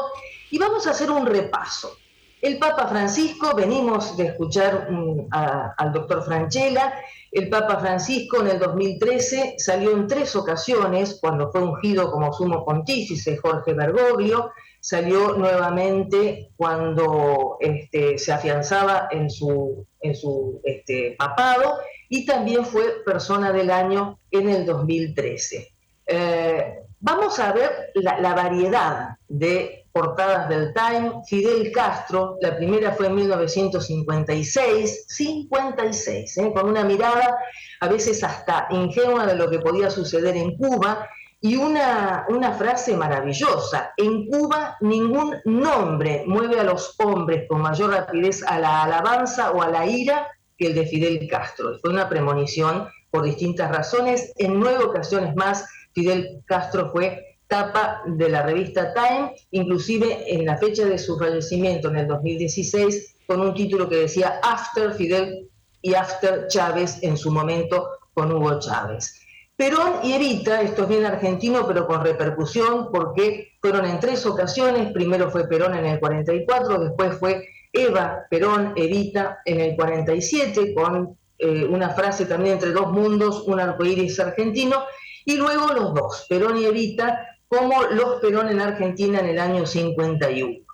Y 0.50 0.58
vamos 0.58 0.88
a 0.88 0.90
hacer 0.90 1.08
un 1.08 1.24
repaso. 1.24 1.96
El 2.42 2.58
Papa 2.58 2.88
Francisco, 2.88 3.54
venimos 3.54 4.16
de 4.16 4.26
escuchar 4.26 4.88
mm, 4.90 5.28
al 5.30 5.92
doctor 5.92 6.24
Franchella, 6.24 6.92
el 7.32 7.48
Papa 7.48 7.78
Francisco 7.78 8.40
en 8.40 8.48
el 8.48 8.58
2013 8.58 9.54
salió 9.58 9.92
en 9.92 10.06
tres 10.06 10.34
ocasiones, 10.36 11.18
cuando 11.20 11.50
fue 11.50 11.62
ungido 11.62 12.10
como 12.10 12.32
sumo 12.32 12.64
pontífice 12.64 13.36
Jorge 13.36 13.74
Bergoglio, 13.74 14.50
salió 14.80 15.36
nuevamente 15.36 16.50
cuando 16.56 17.56
este, 17.60 18.18
se 18.18 18.32
afianzaba 18.32 19.08
en 19.10 19.30
su, 19.30 19.86
en 20.00 20.14
su 20.14 20.60
este, 20.64 21.16
papado 21.18 21.78
y 22.08 22.24
también 22.24 22.64
fue 22.64 23.02
persona 23.04 23.52
del 23.52 23.70
año 23.70 24.20
en 24.30 24.48
el 24.48 24.64
2013. 24.64 25.68
Eh, 26.06 26.74
vamos 27.00 27.38
a 27.40 27.52
ver 27.52 27.90
la 27.94 28.34
variedad 28.34 29.16
de 29.28 29.85
portadas 29.96 30.50
del 30.50 30.74
Time, 30.74 31.22
Fidel 31.26 31.72
Castro, 31.72 32.36
la 32.42 32.54
primera 32.54 32.92
fue 32.92 33.06
en 33.06 33.14
1956, 33.14 35.06
56, 35.08 36.36
¿eh? 36.36 36.52
con 36.54 36.68
una 36.68 36.84
mirada 36.84 37.38
a 37.80 37.88
veces 37.88 38.22
hasta 38.22 38.66
ingenua 38.68 39.24
de 39.24 39.36
lo 39.36 39.48
que 39.48 39.58
podía 39.58 39.88
suceder 39.88 40.36
en 40.36 40.54
Cuba, 40.58 41.08
y 41.40 41.56
una, 41.56 42.26
una 42.28 42.52
frase 42.52 42.94
maravillosa, 42.94 43.94
en 43.96 44.26
Cuba 44.26 44.76
ningún 44.82 45.36
nombre 45.46 46.24
mueve 46.26 46.60
a 46.60 46.64
los 46.64 46.94
hombres 46.98 47.46
con 47.48 47.62
mayor 47.62 47.92
rapidez 47.92 48.42
a 48.42 48.58
la 48.58 48.82
alabanza 48.82 49.52
o 49.52 49.62
a 49.62 49.70
la 49.70 49.86
ira 49.86 50.28
que 50.58 50.66
el 50.66 50.74
de 50.74 50.86
Fidel 50.86 51.26
Castro. 51.26 51.78
Fue 51.80 51.88
una 51.88 52.06
premonición 52.06 52.86
por 53.10 53.22
distintas 53.22 53.70
razones, 53.70 54.34
en 54.36 54.60
nueve 54.60 54.84
ocasiones 54.84 55.34
más 55.36 55.66
Fidel 55.94 56.42
Castro 56.44 56.90
fue 56.90 57.35
tapa 57.48 58.02
de 58.06 58.28
la 58.28 58.42
revista 58.42 58.92
Time, 58.92 59.34
inclusive 59.50 60.32
en 60.34 60.46
la 60.46 60.56
fecha 60.56 60.84
de 60.84 60.98
su 60.98 61.18
fallecimiento 61.18 61.88
en 61.88 61.96
el 61.96 62.08
2016, 62.08 63.16
con 63.26 63.40
un 63.40 63.54
título 63.54 63.88
que 63.88 63.96
decía 63.96 64.40
After 64.42 64.92
Fidel 64.94 65.48
y 65.82 65.94
After 65.94 66.46
Chávez 66.48 66.98
en 67.02 67.16
su 67.16 67.30
momento 67.30 67.90
con 68.14 68.32
Hugo 68.32 68.58
Chávez. 68.58 69.22
Perón 69.56 70.00
y 70.02 70.12
Evita, 70.12 70.60
esto 70.60 70.82
es 70.82 70.88
bien 70.88 71.06
argentino, 71.06 71.66
pero 71.66 71.86
con 71.86 72.04
repercusión, 72.04 72.90
porque 72.92 73.52
fueron 73.60 73.86
en 73.86 73.98
tres 74.00 74.26
ocasiones, 74.26 74.92
primero 74.92 75.30
fue 75.30 75.48
Perón 75.48 75.74
en 75.74 75.86
el 75.86 75.98
44, 75.98 76.78
después 76.78 77.18
fue 77.18 77.48
Eva 77.72 78.26
Perón 78.28 78.74
Evita 78.76 79.38
en 79.46 79.60
el 79.60 79.76
47, 79.76 80.74
con 80.74 81.16
eh, 81.38 81.64
una 81.64 81.90
frase 81.90 82.26
también 82.26 82.54
entre 82.54 82.72
dos 82.72 82.92
mundos, 82.92 83.44
un 83.46 83.58
arcoíris 83.58 84.20
argentino, 84.20 84.84
y 85.24 85.36
luego 85.36 85.72
los 85.72 85.94
dos, 85.94 86.26
Perón 86.28 86.58
y 86.58 86.66
Evita, 86.66 87.35
como 87.48 87.82
Los 87.84 88.20
Perón 88.20 88.48
en 88.48 88.60
Argentina 88.60 89.20
en 89.20 89.26
el 89.26 89.38
año 89.38 89.66
51. 89.66 90.66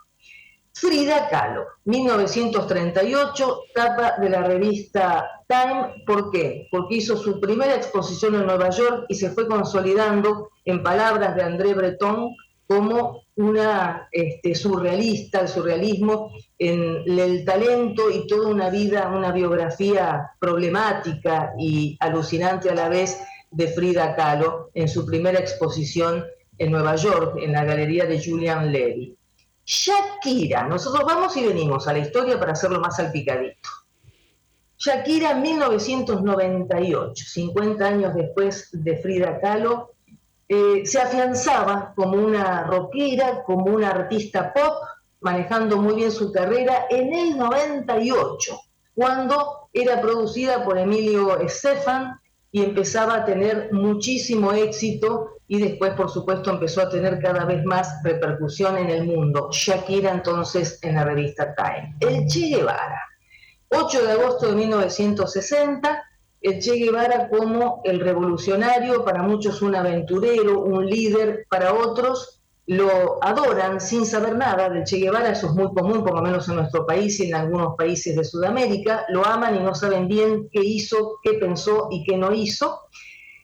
Frida 0.75 1.29
Kahlo, 1.29 1.67
1938, 1.85 3.61
tapa 3.75 4.15
de 4.19 4.31
la 4.31 4.43
revista 4.43 5.45
Time. 5.47 6.05
¿Por 6.07 6.31
qué? 6.31 6.67
Porque 6.71 6.97
hizo 6.97 7.17
su 7.17 7.39
primera 7.39 7.75
exposición 7.75 8.35
en 8.35 8.47
Nueva 8.47 8.71
York 8.71 9.05
y 9.09 9.15
se 9.15 9.31
fue 9.31 9.47
consolidando, 9.47 10.49
en 10.65 10.83
palabras 10.83 11.37
de 11.37 11.43
André 11.43 11.75
Breton, 11.75 12.35
como 12.67 13.23
una 13.37 14.09
este, 14.11 14.55
surrealista, 14.55 15.41
el 15.41 15.49
surrealismo, 15.49 16.31
en 16.59 17.03
el 17.07 17.45
talento 17.45 18.11
y 18.11 18.27
toda 18.27 18.49
una 18.49 18.71
vida, 18.71 19.09
una 19.15 19.31
biografía 19.31 20.31
problemática 20.39 21.53
y 21.59 21.97
alucinante 22.01 22.71
a 22.71 22.75
la 22.75 22.89
vez 22.89 23.21
de 23.51 23.69
Frida 23.69 24.17
Kahlo 24.17 24.71
en 24.73 24.89
su 24.89 25.05
primera 25.05 25.39
exposición 25.39 26.25
en 26.63 26.71
Nueva 26.71 26.95
York, 26.95 27.39
en 27.41 27.53
la 27.53 27.65
galería 27.65 28.07
de 28.07 28.23
Julian 28.23 28.71
Levy. 28.71 29.17
Shakira, 29.65 30.65
nosotros 30.65 31.05
vamos 31.05 31.37
y 31.37 31.45
venimos 31.45 31.89
a 31.89 31.93
la 31.93 31.99
historia 31.99 32.39
para 32.39 32.53
hacerlo 32.53 32.81
más 32.81 32.97
salpicadito. 32.97 33.69
Shakira, 34.79 35.35
1998, 35.35 37.25
50 37.27 37.85
años 37.85 38.15
después 38.15 38.69
de 38.73 38.97
Frida 38.97 39.41
Kahlo, 39.41 39.91
eh, 40.49 40.83
se 40.85 41.01
afianzaba 41.01 41.93
como 41.97 42.13
una 42.13 42.65
rockera, 42.65 43.43
como 43.45 43.65
una 43.67 43.91
artista 43.91 44.53
pop, 44.53 44.83
manejando 45.21 45.79
muy 45.79 45.95
bien 45.95 46.13
su 46.13 46.31
carrera 46.31 46.87
en 46.91 47.13
el 47.13 47.39
98, 47.39 48.57
cuando 48.95 49.69
era 49.73 50.01
producida 50.01 50.65
por 50.65 50.79
Emilio 50.79 51.39
Estefan 51.41 52.21
y 52.53 52.63
empezaba 52.63 53.15
a 53.15 53.25
tener 53.25 53.73
muchísimo 53.73 54.53
éxito 54.53 55.31
y 55.49 55.59
después, 55.59 55.95
por 55.95 56.11
supuesto, 56.11 56.51
empezó 56.51 56.83
a 56.83 56.89
tener 56.91 57.19
cada 57.19 57.47
vez 57.47 57.65
más 57.65 58.03
repercusión 58.05 58.77
en 58.77 58.91
el 58.91 59.05
mundo. 59.05 59.49
Shakira 59.51 60.13
entonces 60.13 60.79
en 60.83 60.95
la 60.95 61.05
revista 61.05 61.55
Time. 61.55 61.97
El 62.01 62.27
Che 62.27 62.49
Guevara, 62.49 63.01
8 63.69 64.05
de 64.05 64.13
agosto 64.13 64.49
de 64.49 64.57
1960, 64.57 66.03
el 66.43 66.61
Che 66.61 66.77
Guevara 66.77 67.29
como 67.31 67.81
el 67.85 68.01
revolucionario, 68.01 69.03
para 69.03 69.23
muchos 69.23 69.63
un 69.63 69.75
aventurero, 69.75 70.61
un 70.61 70.87
líder, 70.87 71.47
para 71.49 71.73
otros 71.73 72.42
lo 72.67 73.23
adoran 73.23 73.81
sin 73.81 74.07
saber 74.07 74.37
nada 74.37 74.69
del 74.69 74.85
Che 74.85 74.99
Guevara, 74.99 75.31
eso 75.31 75.49
es 75.49 75.53
muy 75.53 75.73
común, 75.75 76.05
por 76.05 76.15
lo 76.15 76.23
menos 76.23 76.49
en 76.49 76.57
nuestro 76.57 76.87
país 76.87 77.19
y 77.21 77.29
en 77.29 77.35
algunos 77.35 77.75
países 77.77 78.15
de 78.15 78.25
Sudamérica, 78.25 79.05
lo 79.09 79.27
aman 79.27 79.57
y 79.57 79.61
no 79.61 79.75
saben 79.75 80.07
bien 80.07 80.49
qué 80.51 80.61
hizo, 80.61 81.19
qué 81.23 81.35
pensó 81.35 81.89
y 81.91 82.05
qué 82.05 82.17
no 82.17 82.33
hizo. 82.33 82.83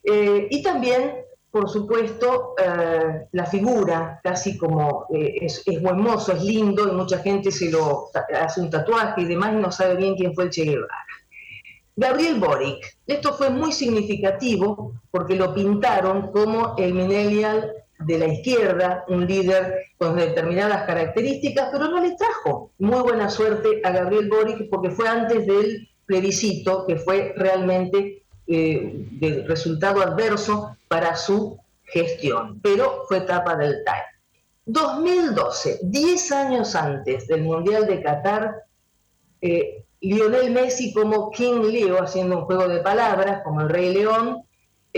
Eh, 0.04 0.46
y 0.50 0.62
también, 0.62 1.16
por 1.50 1.68
supuesto, 1.68 2.54
eh, 2.62 3.26
la 3.32 3.46
figura, 3.46 4.20
casi 4.22 4.56
como 4.56 5.06
eh, 5.12 5.38
es, 5.40 5.62
es 5.66 5.82
buen 5.82 6.00
mozo, 6.00 6.32
es 6.32 6.42
lindo 6.42 6.86
y 6.86 6.92
mucha 6.92 7.18
gente 7.18 7.50
se 7.50 7.70
lo 7.70 8.10
hace 8.40 8.60
un 8.60 8.70
tatuaje 8.70 9.22
y 9.22 9.24
demás 9.24 9.52
y 9.52 9.56
no 9.56 9.72
sabe 9.72 9.96
bien 9.96 10.14
quién 10.14 10.32
fue 10.32 10.44
el 10.44 10.50
Che 10.50 10.64
Guevara. 10.64 10.94
Gabriel 11.96 12.38
Boric, 12.38 12.96
esto 13.08 13.32
fue 13.32 13.50
muy 13.50 13.72
significativo 13.72 14.92
porque 15.10 15.34
lo 15.34 15.52
pintaron 15.52 16.30
como 16.30 16.76
el 16.78 16.94
millennial 16.94 17.72
de 17.98 18.18
la 18.18 18.26
izquierda, 18.26 19.04
un 19.08 19.26
líder 19.26 19.86
con 19.98 20.16
determinadas 20.16 20.86
características, 20.86 21.68
pero 21.72 21.88
no 21.88 22.00
le 22.00 22.14
trajo 22.14 22.70
muy 22.78 23.00
buena 23.02 23.28
suerte 23.28 23.80
a 23.84 23.90
Gabriel 23.90 24.28
Boric 24.28 24.68
porque 24.70 24.90
fue 24.90 25.08
antes 25.08 25.46
del 25.46 25.88
plebiscito, 26.06 26.86
que 26.86 26.96
fue 26.96 27.34
realmente 27.36 28.22
eh, 28.46 29.06
de 29.12 29.44
resultado 29.46 30.00
adverso 30.00 30.76
para 30.88 31.16
su 31.16 31.58
gestión, 31.84 32.60
pero 32.62 33.04
fue 33.08 33.18
etapa 33.18 33.56
del 33.56 33.84
Time. 33.84 34.04
2012, 34.66 35.80
10 35.82 36.32
años 36.32 36.74
antes 36.74 37.26
del 37.26 37.42
Mundial 37.42 37.86
de 37.86 38.02
Qatar, 38.02 38.62
eh, 39.40 39.84
Lionel 40.00 40.50
Messi 40.52 40.92
como 40.92 41.30
King 41.30 41.62
Leo, 41.70 42.02
haciendo 42.02 42.38
un 42.38 42.44
juego 42.44 42.68
de 42.68 42.80
palabras, 42.80 43.42
como 43.42 43.62
el 43.62 43.68
Rey 43.68 43.92
León, 43.92 44.42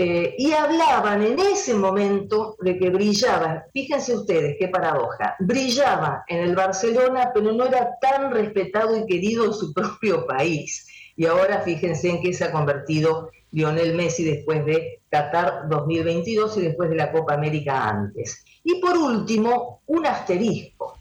eh, 0.03 0.33
y 0.35 0.51
hablaban 0.51 1.21
en 1.21 1.37
ese 1.37 1.75
momento 1.75 2.55
de 2.59 2.79
que 2.79 2.89
brillaba, 2.89 3.65
fíjense 3.71 4.15
ustedes 4.15 4.55
qué 4.57 4.67
paradoja, 4.67 5.35
brillaba 5.37 6.23
en 6.27 6.39
el 6.39 6.55
Barcelona, 6.55 7.29
pero 7.31 7.51
no 7.51 7.67
era 7.67 7.99
tan 8.01 8.31
respetado 8.31 8.97
y 8.97 9.05
querido 9.05 9.45
en 9.45 9.53
su 9.53 9.71
propio 9.75 10.25
país. 10.25 10.87
Y 11.15 11.27
ahora 11.27 11.61
fíjense 11.61 12.09
en 12.09 12.19
qué 12.19 12.33
se 12.33 12.45
ha 12.45 12.51
convertido 12.51 13.29
Lionel 13.51 13.93
Messi 13.93 14.23
después 14.23 14.65
de 14.65 15.03
Qatar 15.07 15.69
2022 15.69 16.57
y 16.57 16.61
después 16.61 16.89
de 16.89 16.95
la 16.95 17.11
Copa 17.11 17.35
América 17.35 17.87
antes. 17.87 18.43
Y 18.63 18.81
por 18.81 18.97
último, 18.97 19.83
un 19.85 20.07
asterisco. 20.07 20.97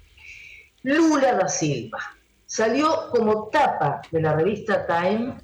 Lula 0.83 1.37
da 1.37 1.49
Silva 1.49 2.01
salió 2.45 3.09
como 3.13 3.49
tapa 3.49 4.03
de 4.11 4.21
la 4.21 4.35
revista 4.35 4.87
Time 4.87 5.39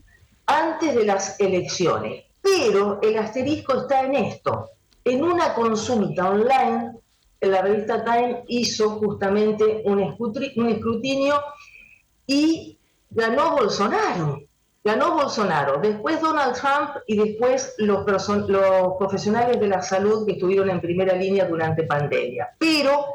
antes 0.45 0.95
de 0.95 1.07
las 1.07 1.41
elecciones 1.41 2.26
pero 2.47 3.01
el 3.03 3.19
asterisco 3.19 3.77
está 3.81 4.05
en 4.05 4.15
esto. 4.15 4.71
En 5.05 5.23
una 5.25 5.53
consulta 5.53 6.31
online, 6.31 6.93
la 7.41 7.63
revista 7.63 8.05
Time 8.05 8.45
hizo 8.47 8.91
justamente 8.91 9.83
un 9.85 10.01
escrutinio 10.69 11.41
y 12.27 12.79
ganó 13.11 13.57
Bolsonaro. 13.57 14.43
Ganó 14.85 15.15
Bolsonaro, 15.15 15.81
después 15.83 16.21
Donald 16.21 16.55
Trump 16.55 17.03
y 17.09 17.17
después 17.17 17.75
los, 17.79 18.05
profesionales 18.05 19.59
de 19.59 19.67
la 19.67 19.83
salud 19.83 20.25
que 20.25 20.35
estuvieron 20.35 20.71
en 20.71 20.81
primera 20.81 21.17
línea 21.17 21.47
durante 21.47 21.83
pandemia. 21.83 22.51
Pero 22.59 23.07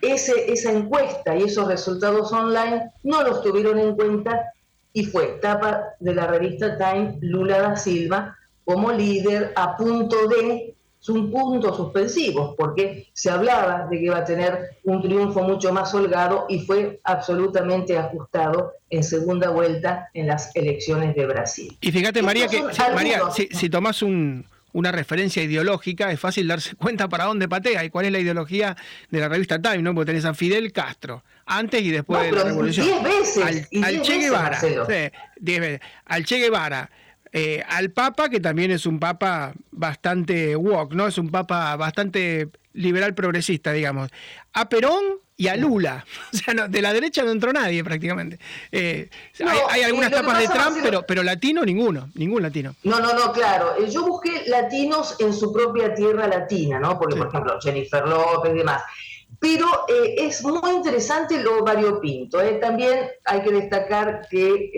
esa 0.00 0.72
encuesta 0.72 1.36
y 1.36 1.44
esos 1.44 1.68
resultados 1.68 2.32
online 2.32 2.90
no 3.04 3.22
los 3.22 3.40
tuvieron 3.42 3.78
en 3.78 3.94
cuenta 3.94 4.52
y 4.92 5.04
fue 5.04 5.38
tapa 5.40 5.94
de 6.00 6.14
la 6.14 6.26
revista 6.26 6.76
Time 6.76 7.18
Lula 7.20 7.60
da 7.60 7.76
Silva 7.76 8.36
como 8.64 8.92
líder 8.92 9.52
a 9.56 9.76
punto 9.76 10.28
de 10.28 10.74
un 11.08 11.30
punto 11.30 11.74
suspensivo, 11.74 12.54
porque 12.56 13.08
se 13.12 13.30
hablaba 13.30 13.88
de 13.90 13.98
que 13.98 14.04
iba 14.04 14.18
a 14.18 14.24
tener 14.24 14.78
un 14.84 15.02
triunfo 15.02 15.42
mucho 15.42 15.72
más 15.72 15.92
holgado 15.94 16.46
y 16.48 16.60
fue 16.60 17.00
absolutamente 17.02 17.98
ajustado 17.98 18.74
en 18.88 19.02
segunda 19.02 19.50
vuelta 19.50 20.10
en 20.14 20.28
las 20.28 20.54
elecciones 20.54 21.16
de 21.16 21.26
Brasil. 21.26 21.76
Y 21.80 21.90
fíjate, 21.90 22.22
María, 22.22 22.46
que 22.46 22.58
si, 22.58 22.82
María, 22.94 23.22
si, 23.30 23.68
tomás 23.68 24.02
una 24.02 24.92
referencia 24.92 25.42
ideológica, 25.42 26.12
es 26.12 26.20
fácil 26.20 26.46
darse 26.46 26.76
cuenta 26.76 27.08
para 27.08 27.24
dónde 27.24 27.48
patea 27.48 27.84
y 27.84 27.90
cuál 27.90 28.06
es 28.06 28.12
la 28.12 28.20
ideología 28.20 28.76
de 29.10 29.18
la 29.18 29.28
revista 29.28 29.60
Time, 29.60 29.78
¿no? 29.78 29.94
Porque 29.94 30.12
tenés 30.12 30.24
a 30.24 30.34
Fidel 30.34 30.72
Castro, 30.72 31.24
antes 31.46 31.82
y 31.82 31.90
después 31.90 32.22
de 32.22 32.32
la 32.32 32.44
revolución. 32.44 32.86
Diez 32.86 33.02
veces. 33.02 33.68
Al, 33.82 34.02
Che 34.02 34.18
Guevara. 34.18 34.60
Al 36.06 36.24
Che 36.24 36.38
Guevara 36.38 36.90
eh, 37.34 37.62
al 37.66 37.90
Papa, 37.90 38.28
que 38.28 38.40
también 38.40 38.70
es 38.70 38.84
un 38.84 38.98
Papa 38.98 39.54
bastante 39.70 40.54
woke, 40.54 40.92
¿no? 40.92 41.06
Es 41.06 41.16
un 41.16 41.30
Papa 41.30 41.74
bastante 41.76 42.48
liberal 42.74 43.14
progresista, 43.14 43.72
digamos. 43.72 44.10
A 44.52 44.68
Perón 44.68 45.02
y 45.38 45.48
a 45.48 45.56
Lula. 45.56 46.04
O 46.32 46.36
sea, 46.36 46.68
de 46.68 46.82
la 46.82 46.92
derecha 46.92 47.22
no 47.22 47.30
entró 47.30 47.50
nadie 47.50 47.82
prácticamente. 47.82 48.38
Eh, 48.70 49.08
hay, 49.70 49.82
algunas 49.82 50.10
tapas 50.10 50.40
de 50.40 50.48
Trump, 50.48 50.78
pero, 50.82 51.04
pero 51.06 51.22
latino 51.22 51.64
ninguno, 51.64 52.10
ningún 52.14 52.42
latino. 52.42 52.74
No, 52.84 53.00
no, 53.00 53.14
no, 53.14 53.32
claro. 53.32 53.76
Eh, 53.78 53.90
yo 53.90 54.06
busqué 54.06 54.44
latinos 54.48 55.16
en 55.18 55.32
su 55.32 55.54
propia 55.54 55.94
tierra 55.94 56.26
latina, 56.26 56.78
¿no? 56.78 56.98
Porque, 56.98 57.16
por 57.16 57.28
ejemplo, 57.28 57.58
Jennifer 57.62 58.06
López 58.06 58.52
y 58.54 58.58
demás. 58.58 58.82
Pero 59.40 59.66
es 59.88 60.44
muy 60.44 60.70
interesante 60.70 61.42
lo 61.42 61.64
variopinto. 61.64 62.38
También 62.60 63.08
hay 63.24 63.42
que 63.42 63.50
destacar 63.50 64.28
que 64.30 64.70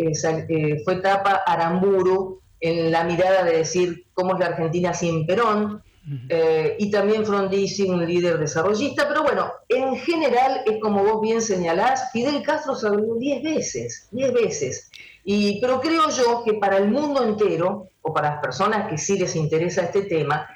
fue 0.84 0.94
etapa 0.94 1.42
Aramburu, 1.44 2.43
en 2.65 2.91
la 2.91 3.05
mirada 3.05 3.45
de 3.45 3.59
decir 3.59 4.07
cómo 4.15 4.33
es 4.33 4.39
la 4.41 4.47
Argentina 4.47 4.95
sin 4.95 5.27
Perón, 5.27 5.83
eh, 6.31 6.77
y 6.79 6.91
también 6.91 7.27
Frondizi, 7.27 7.83
un 7.83 8.07
líder 8.07 8.39
desarrollista, 8.39 9.07
pero 9.07 9.23
bueno, 9.23 9.53
en 9.69 9.97
general 9.97 10.62
es 10.65 10.81
como 10.81 11.05
vos 11.05 11.21
bien 11.21 11.43
señalás, 11.43 12.11
Fidel 12.11 12.43
Castro 12.43 12.75
se 12.75 12.87
habló 12.87 13.17
diez 13.17 13.43
veces, 13.43 14.09
diez 14.12 14.33
veces, 14.33 14.91
y, 15.25 15.61
pero 15.61 15.79
creo 15.79 16.09
yo 16.09 16.43
que 16.43 16.55
para 16.55 16.79
el 16.79 16.89
mundo 16.89 17.23
entero, 17.23 17.91
o 18.01 18.15
para 18.15 18.31
las 18.31 18.41
personas 18.41 18.89
que 18.89 18.97
sí 18.97 19.19
les 19.19 19.37
interesa 19.37 19.83
este 19.83 20.03
tema, 20.03 20.49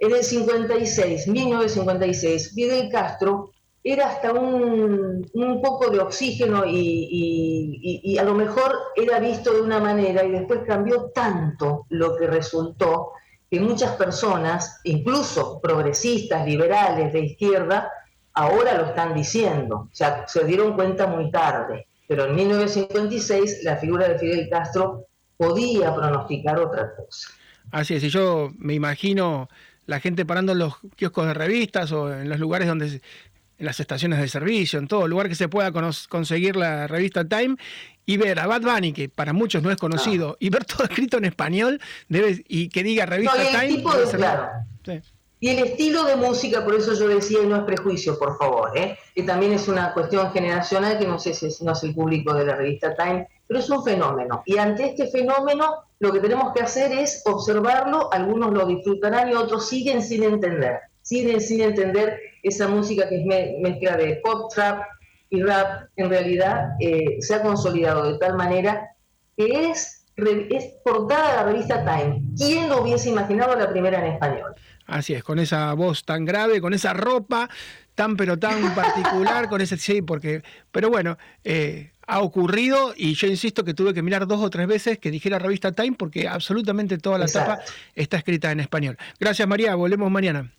en 0.00 0.16
el 0.16 0.24
56, 0.24 1.28
1956, 1.28 2.54
Fidel 2.56 2.88
Castro 2.90 3.51
era 3.84 4.08
hasta 4.08 4.32
un, 4.32 5.28
poco 5.62 5.90
de 5.90 5.98
oxígeno 5.98 6.64
y, 6.66 8.16
a 8.18 8.22
lo 8.22 8.34
mejor 8.34 8.72
era 8.94 9.18
visto 9.18 9.52
de 9.52 9.62
una 9.62 9.80
manera 9.80 10.24
y 10.24 10.30
después 10.30 10.60
cambió 10.66 11.10
tanto 11.14 11.86
lo 11.88 12.16
que 12.16 12.26
resultó 12.26 13.12
que 13.50 13.60
muchas 13.60 13.96
personas, 13.96 14.80
incluso 14.84 15.60
progresistas, 15.60 16.46
liberales, 16.46 17.12
de 17.12 17.20
izquierda, 17.20 17.90
ahora 18.32 18.78
lo 18.78 18.86
están 18.86 19.14
diciendo. 19.14 19.88
O 19.92 19.94
sea, 19.94 20.26
se 20.26 20.44
dieron 20.44 20.74
cuenta 20.74 21.06
muy 21.06 21.30
tarde. 21.30 21.86
Pero 22.08 22.26
en 22.26 22.34
1956 22.34 23.62
la 23.64 23.76
figura 23.76 24.08
de 24.08 24.18
Fidel 24.18 24.48
Castro 24.48 25.06
podía 25.36 25.94
pronosticar 25.94 26.58
otra 26.60 26.94
cosa. 26.94 27.28
Así 27.70 27.94
es, 27.94 28.04
y 28.04 28.08
yo 28.08 28.50
me 28.58 28.74
imagino 28.74 29.48
la 29.86 30.00
gente 30.00 30.24
parando 30.24 30.52
en 30.52 30.58
los 30.58 30.74
kioscos 30.96 31.26
de 31.26 31.34
revistas 31.34 31.92
o 31.92 32.12
en 32.12 32.28
los 32.28 32.38
lugares 32.38 32.68
donde 32.68 33.00
en 33.62 33.66
las 33.66 33.78
estaciones 33.78 34.18
de 34.18 34.28
servicio, 34.28 34.78
en 34.80 34.88
todo 34.88 35.06
lugar 35.06 35.28
que 35.28 35.36
se 35.36 35.48
pueda 35.48 35.72
conseguir 36.08 36.56
la 36.56 36.88
revista 36.88 37.24
Time 37.24 37.56
y 38.04 38.16
ver 38.16 38.40
a 38.40 38.48
Bad 38.48 38.62
Bunny, 38.62 38.92
que 38.92 39.08
para 39.08 39.32
muchos 39.32 39.62
no 39.62 39.70
es 39.70 39.76
conocido, 39.76 40.36
y 40.40 40.50
ver 40.50 40.64
todo 40.64 40.82
escrito 40.84 41.16
en 41.18 41.26
español 41.26 41.80
debe, 42.08 42.44
y 42.48 42.68
que 42.68 42.82
diga 42.82 43.06
revista 43.06 43.36
Time. 43.36 43.82
Y 45.38 45.48
el 45.48 45.58
estilo 45.60 46.04
de 46.04 46.16
música, 46.16 46.64
por 46.64 46.74
eso 46.74 46.94
yo 46.94 47.08
decía, 47.08 47.38
no 47.44 47.56
es 47.56 47.62
prejuicio, 47.62 48.18
por 48.18 48.36
favor, 48.36 48.76
¿eh? 48.76 48.96
que 49.14 49.22
también 49.22 49.52
es 49.52 49.66
una 49.68 49.92
cuestión 49.92 50.32
generacional 50.32 50.98
que 50.98 51.06
no 51.06 51.18
sé 51.18 51.34
si 51.34 51.64
no 51.64 51.72
es 51.72 51.82
el 51.82 51.94
público 51.94 52.34
de 52.34 52.44
la 52.44 52.56
revista 52.56 52.94
Time, 52.96 53.28
pero 53.46 53.60
es 53.60 53.70
un 53.70 53.84
fenómeno. 53.84 54.42
Y 54.44 54.58
ante 54.58 54.86
este 54.86 55.08
fenómeno, 55.08 55.84
lo 56.00 56.12
que 56.12 56.20
tenemos 56.20 56.52
que 56.52 56.62
hacer 56.62 56.92
es 56.92 57.22
observarlo, 57.26 58.12
algunos 58.12 58.52
lo 58.52 58.66
disfrutarán 58.66 59.30
y 59.30 59.34
otros 59.34 59.68
siguen 59.68 60.02
sin 60.02 60.24
entender, 60.24 60.80
siguen 61.02 61.40
sin 61.40 61.60
entender 61.60 62.18
esa 62.42 62.68
música 62.68 63.08
que 63.08 63.20
es 63.20 63.60
mezcla 63.60 63.96
de 63.96 64.20
pop, 64.24 64.52
trap 64.52 64.84
y 65.30 65.42
rap, 65.42 65.88
en 65.96 66.10
realidad 66.10 66.72
eh, 66.80 67.16
se 67.20 67.34
ha 67.34 67.42
consolidado 67.42 68.12
de 68.12 68.18
tal 68.18 68.36
manera 68.36 68.90
que 69.36 69.70
es, 69.70 70.04
es 70.16 70.64
portada 70.84 71.30
de 71.30 71.36
la 71.36 71.44
revista 71.44 71.84
Time. 71.84 72.22
¿Quién 72.36 72.68
lo 72.68 72.82
hubiese 72.82 73.08
imaginado 73.08 73.56
la 73.56 73.70
primera 73.70 74.04
en 74.04 74.12
español? 74.12 74.54
Así 74.86 75.14
es, 75.14 75.24
con 75.24 75.38
esa 75.38 75.72
voz 75.72 76.04
tan 76.04 76.24
grave, 76.24 76.60
con 76.60 76.74
esa 76.74 76.92
ropa 76.92 77.48
tan 77.94 78.16
pero 78.16 78.38
tan 78.38 78.74
particular, 78.74 79.48
con 79.48 79.60
ese 79.60 79.76
sí, 79.78 80.02
porque, 80.02 80.42
pero 80.70 80.90
bueno, 80.90 81.16
eh, 81.44 81.92
ha 82.06 82.20
ocurrido 82.20 82.92
y 82.96 83.14
yo 83.14 83.26
insisto 83.26 83.64
que 83.64 83.74
tuve 83.74 83.94
que 83.94 84.02
mirar 84.02 84.26
dos 84.26 84.40
o 84.40 84.50
tres 84.50 84.66
veces 84.66 84.98
que 84.98 85.10
dijera 85.10 85.38
revista 85.38 85.72
Time 85.72 85.96
porque 85.98 86.28
absolutamente 86.28 86.98
toda 86.98 87.18
la 87.18 87.26
etapa 87.26 87.60
está 87.94 88.18
escrita 88.18 88.50
en 88.50 88.60
español. 88.60 88.98
Gracias 89.18 89.48
María, 89.48 89.74
volvemos 89.74 90.10
mañana. 90.10 90.52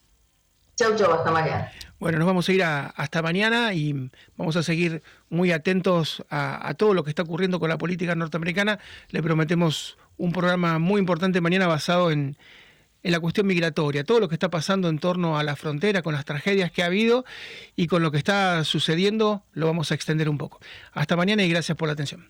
Chau, 0.76 0.96
chau, 0.96 1.14
hasta 1.14 1.32
mañana. 1.32 1.72
Bueno, 2.00 2.18
nos 2.18 2.28
vamos 2.28 2.50
a 2.50 2.52
ir 2.52 2.64
hasta 2.64 3.22
mañana 3.22 3.74
y 3.74 4.10
vamos 4.36 4.56
a 4.56 4.64
seguir 4.64 5.04
muy 5.30 5.52
atentos 5.52 6.24
a, 6.30 6.74
todo 6.76 6.94
lo 6.94 7.04
que 7.04 7.12
está 7.12 7.22
ocurriendo 7.22 7.60
con 7.60 7.70
la 7.70 7.78
política 7.78 8.16
norteamericana. 8.16 8.80
Le 9.10 9.22
prometemos 9.22 9.98
un 10.18 10.32
programa 10.32 10.80
muy 10.80 11.00
importante 11.00 11.40
mañana 11.42 11.68
basado 11.68 12.12
en 12.12 12.38
la 13.04 13.20
cuestión 13.20 13.48
migratoria, 13.48 14.04
todo 14.04 14.20
lo 14.20 14.28
que 14.28 14.36
está 14.36 14.50
pasando 14.50 14.90
en 14.90 15.00
torno 15.00 15.38
a 15.38 15.44
la 15.44 15.56
frontera, 15.56 16.02
con 16.02 16.14
las 16.14 16.26
tragedias 16.26 16.72
que 16.72 16.84
ha 16.84 16.88
habido 16.88 17.24
y 17.76 17.88
con 17.88 18.02
lo 18.02 18.12
que 18.12 18.18
está 18.18 18.64
sucediendo, 18.64 19.44
lo 19.54 19.68
vamos 19.68 19.92
a 19.92 19.96
extender 19.96 20.28
un 20.28 20.38
poco. 20.38 20.60
Hasta 20.92 21.16
mañana 21.16 21.44
y 21.44 21.50
gracias 21.50 21.78
por 21.78 21.88
la 21.88 21.94
atención. 21.94 22.30